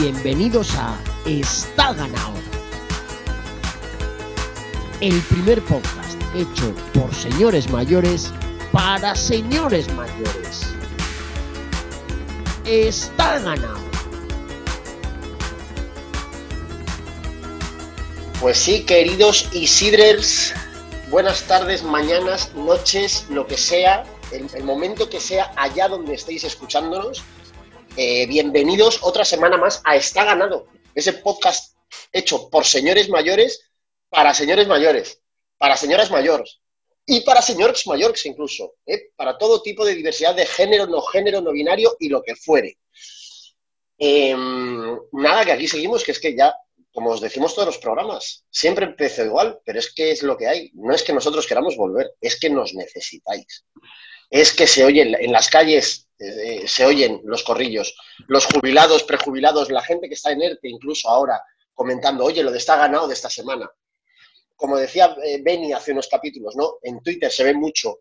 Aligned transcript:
Bienvenidos 0.00 0.76
a 0.76 0.96
Está 1.26 1.92
ganado. 1.92 2.34
El 5.00 5.20
primer 5.22 5.60
podcast 5.62 6.14
hecho 6.36 6.72
por 6.94 7.12
señores 7.12 7.68
mayores 7.68 8.32
para 8.70 9.16
señores 9.16 9.92
mayores. 9.94 10.72
Está 12.64 13.40
ganado. 13.40 13.80
Pues 18.40 18.56
sí, 18.56 18.84
queridos 18.84 19.48
Isidrers, 19.52 20.54
buenas 21.10 21.42
tardes, 21.42 21.82
mañanas, 21.82 22.54
noches, 22.54 23.26
lo 23.30 23.48
que 23.48 23.56
sea, 23.58 24.04
el, 24.30 24.46
el 24.54 24.62
momento 24.62 25.10
que 25.10 25.18
sea 25.18 25.50
allá 25.56 25.88
donde 25.88 26.14
estéis 26.14 26.44
escuchándonos. 26.44 27.24
Eh, 28.00 28.28
bienvenidos 28.28 29.00
otra 29.02 29.24
semana 29.24 29.56
más 29.56 29.82
a 29.84 29.96
Está 29.96 30.22
Ganado, 30.22 30.68
ese 30.94 31.14
podcast 31.14 31.76
hecho 32.12 32.48
por 32.48 32.64
señores 32.64 33.08
mayores 33.08 33.72
para 34.08 34.32
señores 34.34 34.68
mayores, 34.68 35.20
para 35.56 35.76
señoras 35.76 36.08
mayores 36.08 36.60
y 37.04 37.22
para 37.22 37.42
señores 37.42 37.84
mayores 37.88 38.24
incluso, 38.24 38.74
¿eh? 38.86 39.10
para 39.16 39.36
todo 39.36 39.62
tipo 39.62 39.84
de 39.84 39.96
diversidad 39.96 40.36
de 40.36 40.46
género, 40.46 40.86
no 40.86 41.02
género, 41.02 41.40
no 41.40 41.50
binario 41.50 41.96
y 41.98 42.08
lo 42.08 42.22
que 42.22 42.36
fuere. 42.36 42.78
Em, 43.98 44.96
nada, 45.10 45.44
que 45.44 45.50
aquí 45.50 45.66
seguimos, 45.66 46.04
que 46.04 46.12
es 46.12 46.20
que 46.20 46.36
ya, 46.36 46.54
como 46.92 47.10
os 47.10 47.20
decimos 47.20 47.52
todos 47.52 47.66
los 47.66 47.78
programas, 47.78 48.44
siempre 48.48 48.86
empezó 48.86 49.24
igual, 49.24 49.58
pero 49.64 49.80
es 49.80 49.92
que 49.92 50.12
es 50.12 50.22
lo 50.22 50.36
que 50.36 50.46
hay. 50.46 50.70
No 50.74 50.94
es 50.94 51.02
que 51.02 51.12
nosotros 51.12 51.48
queramos 51.48 51.76
volver, 51.76 52.12
es 52.20 52.38
que 52.38 52.48
nos 52.48 52.74
necesitáis. 52.74 53.64
Es 54.30 54.52
que 54.52 54.66
se 54.66 54.84
oye 54.84 55.02
en 55.02 55.32
las 55.32 55.48
calles 55.48 56.08
eh, 56.20 56.66
se 56.66 56.84
oyen 56.84 57.20
los 57.24 57.44
corrillos, 57.44 57.94
los 58.26 58.44
jubilados, 58.46 59.04
prejubilados, 59.04 59.70
la 59.70 59.82
gente 59.82 60.08
que 60.08 60.14
está 60.14 60.32
en 60.32 60.42
ERTE 60.42 60.68
incluso 60.68 61.08
ahora 61.08 61.40
comentando, 61.72 62.24
oye, 62.24 62.42
lo 62.42 62.50
de 62.50 62.58
está 62.58 62.76
ganado 62.76 63.06
de 63.06 63.14
esta 63.14 63.30
semana. 63.30 63.70
Como 64.56 64.76
decía 64.76 65.16
eh, 65.24 65.40
Benny 65.40 65.72
hace 65.72 65.92
unos 65.92 66.08
capítulos, 66.08 66.56
¿no? 66.56 66.78
En 66.82 67.00
Twitter 67.04 67.30
se 67.30 67.44
ve 67.44 67.54
mucho, 67.54 68.00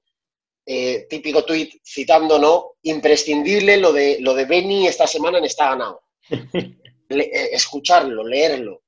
eh, 0.66 1.06
típico 1.08 1.46
tweet 1.46 1.70
citando, 1.86 2.40
¿no? 2.40 2.72
Imprescindible 2.82 3.78
lo 3.78 3.94
de, 3.94 4.18
lo 4.20 4.34
de 4.34 4.46
Benny 4.46 4.88
esta 4.88 5.06
semana 5.06 5.38
en 5.38 5.46
está 5.46 5.70
ganado. 5.70 6.02
escucharlo, 7.10 8.28
leerlo. 8.28 8.82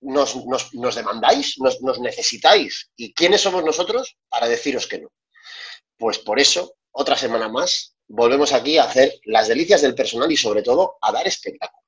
Nos, 0.00 0.34
demandáis, 0.94 1.58
nos, 1.58 1.82
nos 1.82 2.00
necesitáis. 2.00 2.90
¿Y 2.96 3.12
quiénes 3.12 3.42
somos 3.42 3.62
nosotros 3.62 4.16
para 4.30 4.48
deciros 4.48 4.86
que 4.86 5.00
no? 5.00 5.12
Pues 5.98 6.18
por 6.18 6.38
eso, 6.38 6.74
otra 6.92 7.16
semana 7.16 7.48
más, 7.48 7.96
volvemos 8.08 8.52
aquí 8.52 8.78
a 8.78 8.84
hacer 8.84 9.14
las 9.24 9.48
delicias 9.48 9.82
del 9.82 9.94
personal 9.94 10.30
y 10.30 10.36
sobre 10.36 10.62
todo 10.62 10.96
a 11.00 11.12
dar 11.12 11.26
espectáculo. 11.26 11.82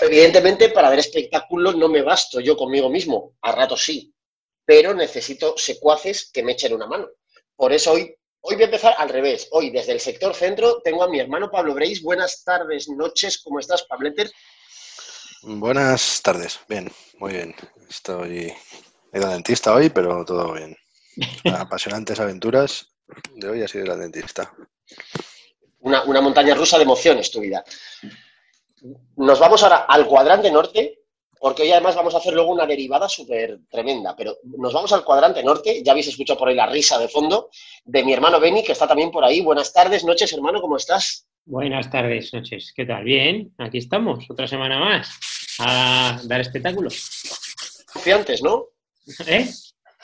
Evidentemente, 0.00 0.70
para 0.70 0.88
dar 0.88 0.98
espectáculo 0.98 1.72
no 1.72 1.88
me 1.88 2.02
basto 2.02 2.40
yo 2.40 2.56
conmigo 2.56 2.88
mismo, 2.88 3.34
a 3.42 3.52
rato 3.52 3.76
sí, 3.76 4.12
pero 4.64 4.94
necesito 4.94 5.54
secuaces 5.56 6.30
que 6.32 6.42
me 6.42 6.52
echen 6.52 6.74
una 6.74 6.86
mano. 6.86 7.08
Por 7.56 7.72
eso 7.72 7.92
hoy, 7.92 8.14
hoy 8.40 8.54
voy 8.54 8.62
a 8.62 8.66
empezar 8.66 8.94
al 8.98 9.08
revés. 9.08 9.48
Hoy, 9.52 9.70
desde 9.70 9.92
el 9.92 10.00
sector 10.00 10.34
centro, 10.34 10.80
tengo 10.82 11.02
a 11.02 11.08
mi 11.08 11.20
hermano 11.20 11.50
Pablo 11.50 11.74
Breis. 11.74 12.02
Buenas 12.02 12.42
tardes, 12.42 12.88
noches, 12.88 13.42
¿cómo 13.42 13.60
estás, 13.60 13.82
Pableter? 13.84 14.30
Buenas 15.42 16.22
tardes, 16.22 16.60
bien, 16.68 16.90
muy 17.18 17.32
bien. 17.32 17.54
Estoy 17.88 18.54
he 19.12 19.18
ido 19.18 19.28
dentista 19.28 19.74
hoy, 19.74 19.90
pero 19.90 20.24
todo 20.24 20.52
bien. 20.54 20.76
Apasionantes 21.44 22.20
aventuras 22.20 22.88
de 23.34 23.48
hoy 23.48 23.62
ha 23.62 23.68
sido 23.68 23.86
la 23.86 23.96
dentista. 23.96 24.52
Una, 25.80 26.20
montaña 26.20 26.54
rusa 26.54 26.76
de 26.76 26.84
emociones 26.84 27.30
tu 27.30 27.40
vida. 27.40 27.64
Nos 29.16 29.38
vamos 29.38 29.62
ahora 29.62 29.86
al 29.88 30.06
cuadrante 30.06 30.50
norte, 30.50 31.00
porque 31.38 31.62
hoy 31.62 31.72
además 31.72 31.96
vamos 31.96 32.14
a 32.14 32.18
hacer 32.18 32.34
luego 32.34 32.52
una 32.52 32.66
derivada 32.66 33.08
súper 33.08 33.60
tremenda, 33.68 34.14
pero 34.16 34.38
nos 34.44 34.72
vamos 34.72 34.92
al 34.92 35.04
cuadrante 35.04 35.42
norte, 35.42 35.82
ya 35.82 35.92
habéis 35.92 36.08
escuchado 36.08 36.38
por 36.38 36.48
ahí 36.48 36.54
la 36.54 36.66
risa 36.66 36.98
de 36.98 37.08
fondo, 37.08 37.50
de 37.84 38.04
mi 38.04 38.12
hermano 38.12 38.38
Beni, 38.38 38.62
que 38.62 38.72
está 38.72 38.86
también 38.86 39.10
por 39.10 39.24
ahí. 39.24 39.40
Buenas 39.40 39.72
tardes, 39.72 40.04
noches, 40.04 40.32
hermano, 40.32 40.60
¿cómo 40.60 40.76
estás? 40.76 41.26
Buenas 41.44 41.90
tardes, 41.90 42.32
noches. 42.32 42.72
¿Qué 42.74 42.86
tal? 42.86 43.02
Bien, 43.02 43.52
aquí 43.58 43.78
estamos, 43.78 44.24
otra 44.30 44.46
semana 44.46 44.78
más 44.78 45.08
a 45.58 46.20
dar 46.24 46.40
espectáculo. 46.40 46.90
Confiantes, 47.92 48.42
¿no? 48.42 48.68
¿Eh? 49.26 49.48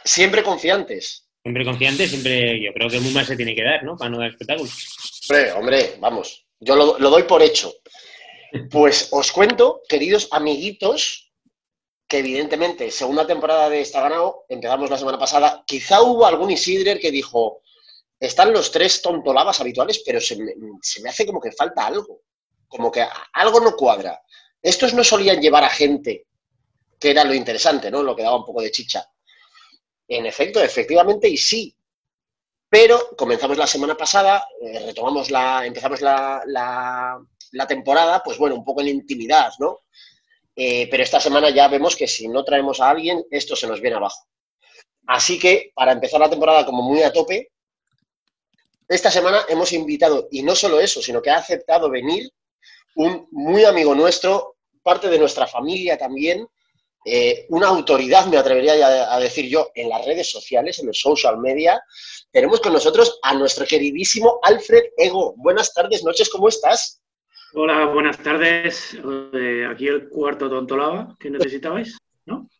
Siempre 0.04 0.42
confiantes. 0.42 1.28
Siempre 1.42 1.64
confiante, 1.64 2.08
siempre 2.08 2.62
yo 2.62 2.72
creo 2.72 2.90
que 2.90 3.00
muy 3.00 3.12
mal 3.12 3.26
se 3.26 3.36
tiene 3.36 3.54
que 3.54 3.62
dar, 3.62 3.82
¿no? 3.84 3.96
Para 3.96 4.10
no 4.10 4.18
dar 4.18 4.30
espectáculos. 4.30 4.72
Hombre, 5.28 5.52
hombre, 5.52 5.96
vamos, 5.98 6.46
yo 6.60 6.76
lo, 6.76 6.98
doy 6.98 7.22
por 7.24 7.42
hecho. 7.42 7.72
Pues 8.70 9.08
os 9.12 9.30
cuento, 9.30 9.82
queridos 9.88 10.28
amiguitos, 10.30 11.32
que 12.06 12.18
evidentemente, 12.18 12.90
segunda 12.90 13.26
temporada 13.26 13.68
de 13.68 13.80
Está 13.80 14.00
Ganado, 14.00 14.44
empezamos 14.48 14.90
la 14.90 14.98
semana 14.98 15.18
pasada, 15.18 15.62
quizá 15.66 16.02
hubo 16.02 16.26
algún 16.26 16.50
Isidrer 16.50 16.98
que 16.98 17.10
dijo, 17.10 17.62
están 18.18 18.52
los 18.52 18.72
tres 18.72 19.02
tontolabas 19.02 19.60
habituales, 19.60 20.02
pero 20.04 20.20
se 20.20 20.36
me, 20.36 20.52
se 20.82 21.02
me 21.02 21.10
hace 21.10 21.26
como 21.26 21.40
que 21.40 21.52
falta 21.52 21.86
algo, 21.86 22.22
como 22.66 22.90
que 22.90 23.06
algo 23.34 23.60
no 23.60 23.76
cuadra. 23.76 24.20
Estos 24.60 24.94
no 24.94 25.04
solían 25.04 25.40
llevar 25.40 25.64
a 25.64 25.70
gente, 25.70 26.26
que 26.98 27.10
era 27.10 27.24
lo 27.24 27.34
interesante, 27.34 27.90
¿no? 27.90 28.02
Lo 28.02 28.16
que 28.16 28.22
daba 28.22 28.36
un 28.36 28.44
poco 28.44 28.62
de 28.62 28.70
chicha. 28.70 29.06
En 30.08 30.24
efecto, 30.24 30.60
efectivamente, 30.62 31.28
y 31.28 31.36
sí. 31.36 31.74
Pero 32.68 33.14
comenzamos 33.16 33.56
la 33.56 33.66
semana 33.66 33.96
pasada, 33.96 34.46
eh, 34.60 34.80
retomamos 34.86 35.30
la, 35.30 35.64
empezamos 35.64 36.00
la, 36.00 36.42
la, 36.46 37.66
temporada, 37.66 38.22
pues 38.22 38.38
bueno, 38.38 38.56
un 38.56 38.64
poco 38.64 38.80
en 38.80 38.88
intimidad, 38.88 39.52
¿no? 39.58 39.80
Eh, 40.56 40.88
pero 40.90 41.02
esta 41.02 41.20
semana 41.20 41.50
ya 41.50 41.68
vemos 41.68 41.94
que 41.94 42.08
si 42.08 42.28
no 42.28 42.44
traemos 42.44 42.80
a 42.80 42.90
alguien, 42.90 43.24
esto 43.30 43.54
se 43.54 43.66
nos 43.66 43.80
viene 43.80 43.96
abajo. 43.96 44.26
Así 45.06 45.38
que, 45.38 45.72
para 45.74 45.92
empezar 45.92 46.20
la 46.20 46.28
temporada 46.28 46.66
como 46.66 46.82
muy 46.82 47.02
a 47.02 47.12
tope, 47.12 47.52
esta 48.88 49.10
semana 49.10 49.44
hemos 49.48 49.72
invitado, 49.72 50.28
y 50.30 50.42
no 50.42 50.54
solo 50.54 50.80
eso, 50.80 51.02
sino 51.02 51.20
que 51.22 51.30
ha 51.30 51.36
aceptado 51.36 51.90
venir 51.90 52.30
un 52.96 53.28
muy 53.30 53.64
amigo 53.64 53.94
nuestro, 53.94 54.56
parte 54.82 55.08
de 55.08 55.18
nuestra 55.18 55.46
familia 55.46 55.96
también, 55.96 56.46
eh, 57.04 57.46
una 57.50 57.68
autoridad, 57.68 58.26
me 58.26 58.36
atrevería 58.36 59.14
a, 59.14 59.20
decir 59.20 59.48
yo, 59.48 59.70
en 59.74 59.88
las 59.88 60.04
redes 60.04 60.30
sociales, 60.30 60.78
en 60.78 60.88
los 60.88 60.98
social 60.98 61.38
media. 61.38 61.80
Tenemos 62.30 62.60
con 62.60 62.72
nosotros 62.72 63.18
a 63.22 63.34
nuestro 63.34 63.66
queridísimo 63.66 64.40
Alfred 64.42 64.84
Ego. 64.96 65.34
Buenas 65.36 65.72
tardes, 65.72 66.04
noches, 66.04 66.28
¿cómo 66.28 66.48
estás? 66.48 67.00
Hola, 67.54 67.86
buenas 67.86 68.18
tardes. 68.18 68.98
Eh, 69.32 69.66
aquí 69.70 69.86
el 69.86 70.08
cuarto 70.08 70.50
tontolaba 70.50 71.16
que 71.18 71.30
necesitabais, 71.30 71.96
¿no? 72.26 72.50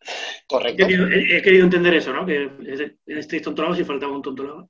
Correcto. 0.47 0.83
He 0.83 1.41
querido, 1.43 1.65
entender 1.65 1.93
eso, 1.93 2.11
¿no? 2.11 2.25
Que 2.25 2.49
estéis 3.05 3.43
tontolados 3.43 3.79
y 3.79 3.83
faltaba 3.83 4.13
un 4.13 4.23
tontolaba. 4.23 4.67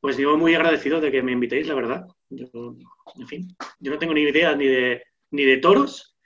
Pues 0.00 0.16
digo, 0.16 0.36
muy 0.36 0.54
agradecido 0.54 1.00
de 1.00 1.10
que 1.10 1.22
me 1.22 1.32
invitéis, 1.32 1.66
la 1.66 1.74
verdad. 1.74 2.06
en 2.30 3.28
fin, 3.28 3.56
yo 3.78 3.92
no 3.92 3.98
tengo 3.98 4.12
ni 4.12 4.22
idea 4.22 4.54
ni 4.54 4.66
de, 4.66 5.02
ni 5.30 5.44
de 5.44 5.58
toros, 5.58 6.16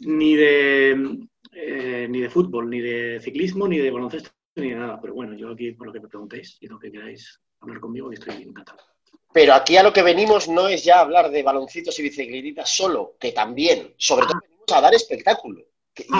ni 0.00 0.34
de 0.34 1.28
eh, 1.52 2.06
ni 2.08 2.20
de 2.20 2.30
fútbol, 2.30 2.68
ni 2.68 2.80
de 2.80 3.20
ciclismo, 3.20 3.66
ni 3.66 3.78
de 3.78 3.90
baloncesto, 3.90 4.30
ni 4.56 4.70
de 4.70 4.76
nada. 4.76 5.00
Pero 5.00 5.14
bueno, 5.14 5.34
yo 5.34 5.50
aquí, 5.50 5.72
por 5.72 5.86
lo 5.86 5.92
que 5.92 6.00
me 6.00 6.08
preguntéis 6.08 6.58
y 6.60 6.66
lo 6.66 6.78
que 6.78 6.90
queráis 6.90 7.40
hablar 7.60 7.80
conmigo, 7.80 8.12
estoy 8.12 8.42
encantado. 8.42 8.78
Pero 9.32 9.54
aquí 9.54 9.76
a 9.76 9.82
lo 9.82 9.92
que 9.92 10.02
venimos 10.02 10.48
no 10.48 10.68
es 10.68 10.84
ya 10.84 11.00
hablar 11.00 11.30
de 11.30 11.42
baloncitos 11.42 11.98
y 11.98 12.02
bicicletitas 12.02 12.68
solo, 12.68 13.16
que 13.18 13.32
también, 13.32 13.94
sobre 13.96 14.26
todo 14.26 14.40
venimos 14.40 14.72
a 14.72 14.80
dar 14.80 14.94
espectáculo. 14.94 15.64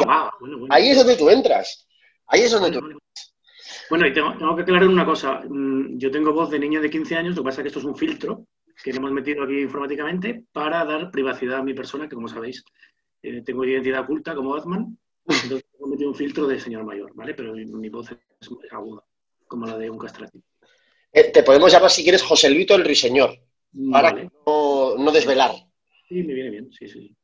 Ah, 0.06 0.30
ahí 0.68 0.90
es 0.90 0.98
donde 0.98 1.16
tú 1.16 1.30
entras. 1.30 1.88
Ahí 2.26 2.42
es 2.42 2.52
donde 2.52 2.70
tú 2.70 2.78
entras. 2.78 3.34
Bueno, 3.88 4.06
y 4.06 4.12
tengo, 4.12 4.36
tengo, 4.36 4.54
que 4.54 4.62
aclarar 4.62 4.88
una 4.88 5.04
cosa. 5.04 5.42
Mm, 5.48 5.98
yo 5.98 6.10
tengo 6.10 6.32
voz 6.32 6.50
de 6.50 6.58
niño 6.58 6.80
de 6.80 6.90
15 6.90 7.16
años, 7.16 7.36
lo 7.36 7.42
que 7.42 7.46
pasa 7.46 7.60
es 7.60 7.64
que 7.64 7.68
esto 7.68 7.80
es 7.80 7.86
un 7.86 7.96
filtro 7.96 8.46
que 8.82 8.90
hemos 8.90 9.10
metido 9.12 9.44
aquí 9.44 9.60
informáticamente 9.60 10.44
para 10.52 10.84
dar 10.84 11.10
privacidad 11.10 11.58
a 11.58 11.62
mi 11.62 11.74
persona, 11.74 12.08
que 12.08 12.14
como 12.14 12.28
sabéis, 12.28 12.64
eh, 13.22 13.42
tengo 13.44 13.64
identidad 13.64 14.02
oculta 14.02 14.34
como 14.34 14.50
Batman, 14.50 14.96
entonces 15.42 15.68
he 15.78 15.88
metido 15.88 16.10
un 16.10 16.14
filtro 16.14 16.46
de 16.46 16.60
señor 16.60 16.84
mayor, 16.84 17.14
¿vale? 17.14 17.34
Pero 17.34 17.52
mi, 17.54 17.88
voz 17.88 18.10
es 18.10 18.18
aguda, 18.70 19.02
como 19.46 19.66
la 19.66 19.78
de 19.78 19.90
un 19.90 19.98
castrati. 19.98 20.42
Eh, 21.12 21.24
te 21.24 21.42
podemos 21.42 21.72
llamar 21.72 21.90
si 21.90 22.02
quieres 22.02 22.22
José 22.22 22.50
Luito 22.50 22.74
el 22.74 22.84
Riseñor, 22.84 23.38
para 23.90 24.12
no, 24.46 25.12
desvelar. 25.12 25.52
Sí, 26.08 26.22
me 26.22 26.34
viene 26.34 26.50
bien, 26.50 26.70
sí, 26.72 26.88
sí. 26.88 27.16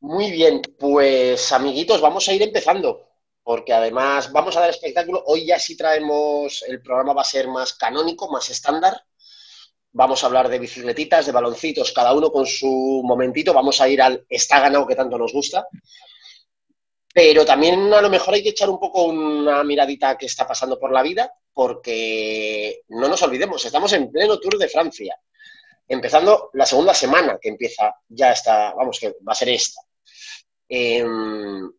Muy 0.00 0.30
bien, 0.30 0.60
pues 0.78 1.52
amiguitos, 1.52 2.00
vamos 2.00 2.28
a 2.28 2.32
ir 2.32 2.42
empezando, 2.42 3.08
porque 3.42 3.72
además 3.72 4.32
vamos 4.32 4.56
a 4.56 4.60
dar 4.60 4.70
espectáculo. 4.70 5.22
Hoy 5.26 5.46
ya 5.46 5.58
sí 5.58 5.76
traemos, 5.76 6.64
el 6.66 6.82
programa 6.82 7.12
va 7.12 7.22
a 7.22 7.26
ser 7.26 7.46
más 7.48 7.74
canónico, 7.74 8.30
más 8.30 8.50
estándar. 8.50 9.00
Vamos 9.92 10.22
a 10.22 10.26
hablar 10.26 10.48
de 10.48 10.58
bicicletitas, 10.58 11.26
de 11.26 11.32
baloncitos, 11.32 11.92
cada 11.92 12.14
uno 12.14 12.32
con 12.32 12.46
su 12.46 13.02
momentito. 13.04 13.52
Vamos 13.52 13.80
a 13.80 13.88
ir 13.88 14.00
al 14.00 14.24
está 14.28 14.58
ganado 14.58 14.86
que 14.86 14.96
tanto 14.96 15.18
nos 15.18 15.32
gusta. 15.32 15.66
Pero 17.12 17.44
también 17.44 17.92
a 17.92 18.00
lo 18.00 18.08
mejor 18.08 18.34
hay 18.34 18.42
que 18.42 18.50
echar 18.50 18.70
un 18.70 18.80
poco 18.80 19.04
una 19.04 19.62
miradita 19.64 20.16
que 20.16 20.26
está 20.26 20.46
pasando 20.46 20.78
por 20.78 20.92
la 20.92 21.02
vida, 21.02 21.32
porque 21.52 22.82
no 22.88 23.08
nos 23.08 23.22
olvidemos, 23.22 23.64
estamos 23.64 23.92
en 23.92 24.10
pleno 24.10 24.38
Tour 24.40 24.58
de 24.58 24.68
Francia. 24.68 25.16
empezando 25.88 26.48
la 26.54 26.64
segunda 26.64 26.94
semana 26.94 27.38
que 27.40 27.50
empieza 27.50 27.94
ya 28.08 28.32
esta, 28.32 28.72
vamos, 28.72 28.98
que 28.98 29.08
va 29.26 29.32
a 29.32 29.34
ser 29.34 29.50
esta. 29.50 29.80
Em, 30.68 31.70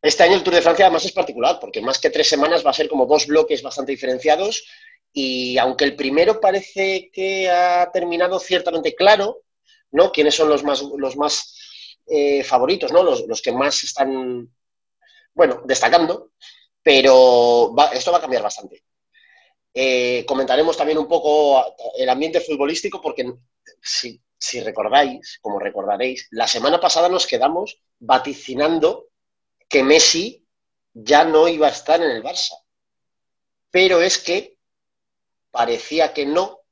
este 0.00 0.22
año 0.22 0.34
el 0.36 0.44
Tour 0.44 0.54
de 0.54 0.62
Francia 0.62 0.84
además 0.84 1.04
es 1.04 1.12
particular, 1.12 1.58
porque 1.60 1.80
más 1.80 1.98
que 1.98 2.10
tres 2.10 2.28
semanas 2.28 2.64
va 2.64 2.70
a 2.70 2.74
ser 2.74 2.88
como 2.88 3.06
dos 3.06 3.26
bloques 3.26 3.62
bastante 3.62 3.90
diferenciados 3.92 4.64
y 5.12 5.58
aunque 5.58 5.84
el 5.84 5.96
primero 5.96 6.40
parece 6.40 7.10
que 7.12 7.50
ha 7.50 7.90
terminado 7.92 8.38
ciertamente 8.38 8.94
claro, 8.94 9.42
¿no? 9.90 10.12
¿Quiénes 10.12 10.34
son 10.36 10.48
los 10.48 10.62
más, 10.62 10.82
los 10.82 11.16
más 11.16 11.56
eh, 12.08 12.42
favoritos, 12.44 12.92
¿no? 12.92 13.02
Los, 13.02 13.42
que 13.42 13.52
más 13.52 13.82
están, 13.84 14.48
bueno, 15.34 15.62
destacando, 15.64 16.32
pero 16.82 17.74
esto 17.92 18.12
va 18.12 18.18
a 18.18 18.20
cambiar 18.20 18.42
bastante. 18.42 18.84
Eh, 19.74 20.24
comentaremos 20.26 20.76
también 20.76 20.98
un 20.98 21.06
poco 21.06 21.64
el 21.96 22.08
ambiente 22.08 22.40
futbolístico, 22.40 23.00
porque 23.00 23.32
si, 23.82 24.20
si 24.38 24.60
recordáis, 24.60 25.38
como 25.40 25.58
recordaréis, 25.58 26.28
la 26.30 26.46
semana 26.46 26.80
pasada 26.80 27.08
nos 27.08 27.26
quedamos 27.26 27.80
vaticinando 27.98 29.08
que 29.68 29.82
Messi 29.82 30.46
ya 30.94 31.24
no 31.24 31.46
iba 31.48 31.66
a 31.66 31.70
estar 31.70 32.00
en 32.00 32.10
el 32.10 32.22
Barça. 32.22 32.54
Pero 33.70 34.00
es 34.00 34.18
que 34.18 34.56
parecía 35.50 36.12
que 36.12 36.26
no, 36.26 36.62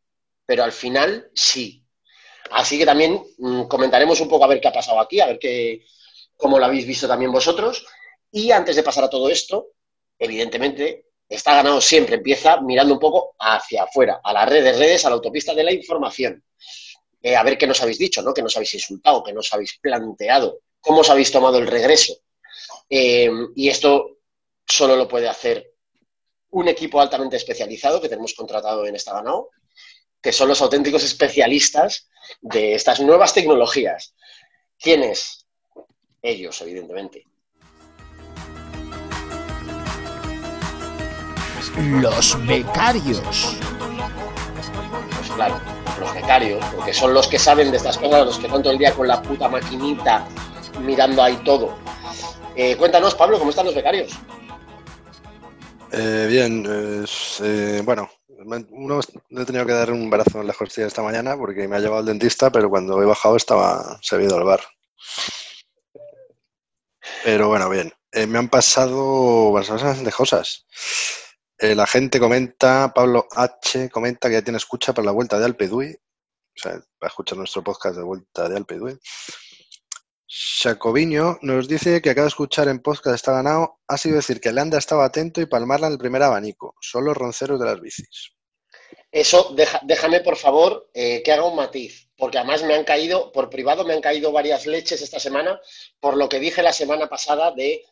pero 0.47 0.65
al 0.65 0.73
final 0.73 1.31
sí. 1.35 1.86
Así 2.51 2.79
que 2.79 2.87
también 2.87 3.23
mm, 3.39 3.63
comentaremos 3.65 4.21
un 4.21 4.29
poco 4.29 4.45
a 4.45 4.49
ver 4.49 4.61
qué 4.61 4.69
ha 4.69 4.73
pasado 4.73 5.01
aquí, 5.01 5.21
a 5.21 5.27
ver 5.27 5.39
qué, 5.39 5.85
cómo 6.37 6.59
lo 6.59 6.65
habéis 6.65 6.87
visto 6.87 7.09
también 7.09 7.33
vosotros. 7.33 7.87
Y 8.31 8.51
antes 8.51 8.77
de 8.77 8.83
pasar 8.83 9.05
a 9.05 9.11
todo 9.11 9.29
esto, 9.29 9.69
evidentemente, 10.19 11.07
está 11.29 11.55
ganado 11.55 11.81
siempre, 11.81 12.17
empieza 12.17 12.61
mirando 12.61 12.95
un 12.95 13.01
poco 13.01 13.35
hacia 13.39 13.85
afuera, 13.85 14.21
a 14.23 14.33
las 14.33 14.49
redes, 14.49 14.79
redes, 14.79 15.05
a 15.05 15.11
la 15.11 15.17
autopista 15.17 15.55
de 15.55 15.65
la 15.65 15.73
información. 15.73 16.43
Eh, 17.23 17.35
a 17.35 17.43
ver 17.43 17.59
qué 17.59 17.67
nos 17.67 17.83
habéis 17.83 17.99
dicho, 17.99 18.23
¿no? 18.23 18.33
Que 18.33 18.43
nos 18.43 18.55
habéis 18.57 18.75
insultado, 18.75 19.23
que 19.23 19.33
nos 19.33 19.53
habéis 19.53 19.79
planteado, 19.81 20.61
cómo 20.81 21.01
os 21.01 21.11
habéis 21.11 21.33
tomado 21.33 21.59
el 21.59 21.67
regreso. 21.67 22.15
Eh, 22.89 23.31
y 23.55 23.69
esto 23.69 24.19
solo 24.67 24.97
lo 24.97 25.09
puede 25.09 25.29
hacer 25.29 25.73
un 26.51 26.69
equipo 26.69 27.01
altamente 27.01 27.37
especializado 27.37 28.01
que 28.01 28.09
tenemos 28.09 28.35
contratado 28.35 28.87
en 28.87 28.95
esta 28.95 29.13
ganado, 29.13 29.51
que 30.23 30.33
son 30.33 30.49
los 30.49 30.61
auténticos 30.63 31.03
especialistas 31.05 32.09
de 32.41 32.75
estas 32.75 33.01
nuevas 33.01 33.35
tecnologías. 33.35 34.15
¿Quiénes? 34.79 35.47
Ellos, 36.23 36.61
evidentemente. 36.63 37.25
Los 42.01 42.47
becarios. 42.47 43.59
Pues 45.17 45.31
claro, 45.35 45.61
los 46.01 46.15
becarios, 46.15 46.65
porque 46.75 46.95
son 46.95 47.13
los 47.13 47.29
que 47.29 47.39
saben 47.39 47.71
de 47.71 47.77
estas 47.77 47.99
cosas, 47.99 48.25
los 48.25 48.39
que 48.39 48.47
están 48.47 48.63
todo 48.63 48.73
el 48.73 48.79
día 48.79 48.93
con 48.93 49.07
la 49.07 49.21
puta 49.21 49.49
maquinita 49.49 50.27
mirando 50.81 51.23
ahí 51.23 51.37
todo. 51.45 51.77
Eh, 52.55 52.77
cuéntanos, 52.77 53.15
Pablo, 53.15 53.39
¿cómo 53.39 53.51
están 53.51 53.67
los 53.67 53.75
becarios? 53.75 54.13
Eh, 55.93 56.27
bien, 56.29 56.65
eh, 56.67 57.83
bueno, 57.85 58.11
uno 58.71 59.01
he 59.01 59.45
tenido 59.45 59.67
que 59.67 59.73
dar 59.73 59.93
un 59.93 60.11
brazo 60.11 60.41
en 60.41 60.47
la 60.47 60.53
costilla 60.53 60.87
esta 60.87 61.03
mañana 61.03 61.37
porque 61.37 61.69
me 61.69 61.77
ha 61.77 61.81
llevado 61.81 62.01
al 62.01 62.07
dentista, 62.07 62.51
pero 62.51 62.69
cuando 62.69 63.01
he 63.03 63.07
bajado 63.07 63.37
estaba, 63.37 63.99
se 64.03 64.15
había 64.15 64.29
ido 64.29 64.37
al 64.37 64.45
bar. 64.45 64.61
Pero 67.25 67.49
bueno, 67.49 67.69
bien. 67.71 67.93
Eh, 68.13 68.27
me 68.27 68.39
han 68.39 68.49
pasado 68.49 69.53
bastantes 69.53 70.15
cosas. 70.15 70.67
la 71.59 71.87
gente 71.87 72.19
comenta, 72.21 72.93
Pablo 72.95 73.27
H. 73.35 73.91
comenta 73.91 74.29
que 74.29 74.35
ya 74.35 74.43
tiene 74.43 74.59
escucha 74.59 74.93
para 74.93 75.07
la 75.07 75.13
vuelta 75.13 75.39
de 75.39 75.45
Alpedui. 75.45 75.95
O 75.95 76.59
sea, 76.59 76.81
para 76.99 77.11
escuchar 77.11 77.39
nuestro 77.39 77.63
podcast 77.63 77.97
de 77.97 78.03
vuelta 78.03 78.49
de 78.49 78.57
Alpedui. 78.57 78.99
Jacobiño 80.29 81.39
nos 81.43 81.69
dice 81.69 82.03
que 82.03 82.11
acaba 82.11 82.25
de 82.25 82.31
escuchar 82.31 82.67
en 82.69 82.81
podcast 82.81 83.15
está 83.15 83.33
ganado, 83.33 83.79
ha 83.87 83.97
sido 83.97 84.17
decir 84.17 84.41
que 84.41 84.53
Landa 84.53 84.79
estaba 84.79 85.05
atento 85.05 85.41
y 85.41 85.47
palmarla 85.47 85.87
en 85.87 85.93
el 85.93 85.99
primer 85.99 86.23
abanico, 86.23 86.75
solo 86.81 87.15
ronceros 87.15 87.61
de 87.61 87.67
las 87.67 87.81
bicis. 87.81 88.33
Eso, 89.13 89.55
déjame 89.83 90.21
por 90.21 90.37
favor 90.37 90.91
eh, 90.93 91.23
que 91.23 91.33
haga 91.33 91.45
un 91.45 91.55
matiz, 91.55 92.11
porque 92.19 92.39
además 92.39 92.65
me 92.65 92.75
han 92.75 92.85
caído, 92.85 93.31
por 93.31 93.49
privado 93.49 93.85
me 93.85 93.95
han 93.95 94.01
caído 94.01 94.33
varias 94.33 94.67
leches 94.67 95.01
esta 95.01 95.21
semana, 95.21 95.61
por 96.01 96.17
lo 96.17 96.29
que 96.29 96.41
dije 96.41 96.63
la 96.63 96.73
semana 96.73 97.09
pasada 97.09 97.53
de, 97.53 97.85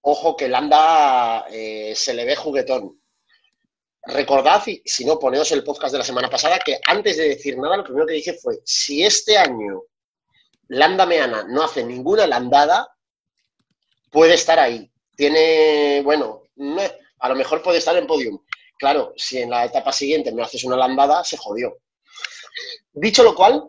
ojo, 0.00 0.36
que 0.36 0.48
Landa 0.48 1.46
eh, 1.50 1.92
se 1.94 2.14
le 2.14 2.24
ve 2.24 2.34
juguetón. 2.34 2.98
Recordad, 4.06 4.62
y 4.66 4.82
si 4.84 5.04
no, 5.04 5.18
poneos 5.18 5.52
el 5.52 5.64
podcast 5.64 5.92
de 5.92 5.98
la 5.98 6.04
semana 6.04 6.30
pasada, 6.30 6.58
que 6.58 6.78
antes 6.86 7.18
de 7.18 7.28
decir 7.28 7.58
nada, 7.58 7.76
lo 7.76 7.84
primero 7.84 8.06
que 8.06 8.14
dije 8.14 8.34
fue, 8.34 8.58
si 8.64 9.04
este 9.04 9.36
año 9.36 9.82
Landa 10.68 11.06
Meana 11.06 11.44
no 11.48 11.62
hace 11.62 11.84
ninguna 11.84 12.26
landada, 12.26 12.88
puede 14.10 14.34
estar 14.34 14.58
ahí. 14.58 14.90
Tiene, 15.16 16.02
bueno, 16.02 16.42
a 17.18 17.28
lo 17.28 17.34
mejor 17.34 17.62
puede 17.62 17.78
estar 17.78 17.96
en 17.96 18.06
podium. 18.06 18.38
Claro, 18.78 19.12
si 19.16 19.38
en 19.38 19.50
la 19.50 19.64
etapa 19.64 19.92
siguiente 19.92 20.32
no 20.32 20.42
haces 20.42 20.64
una 20.64 20.76
landada, 20.76 21.24
se 21.24 21.36
jodió. 21.36 21.78
Dicho 22.92 23.22
lo 23.22 23.34
cual, 23.34 23.68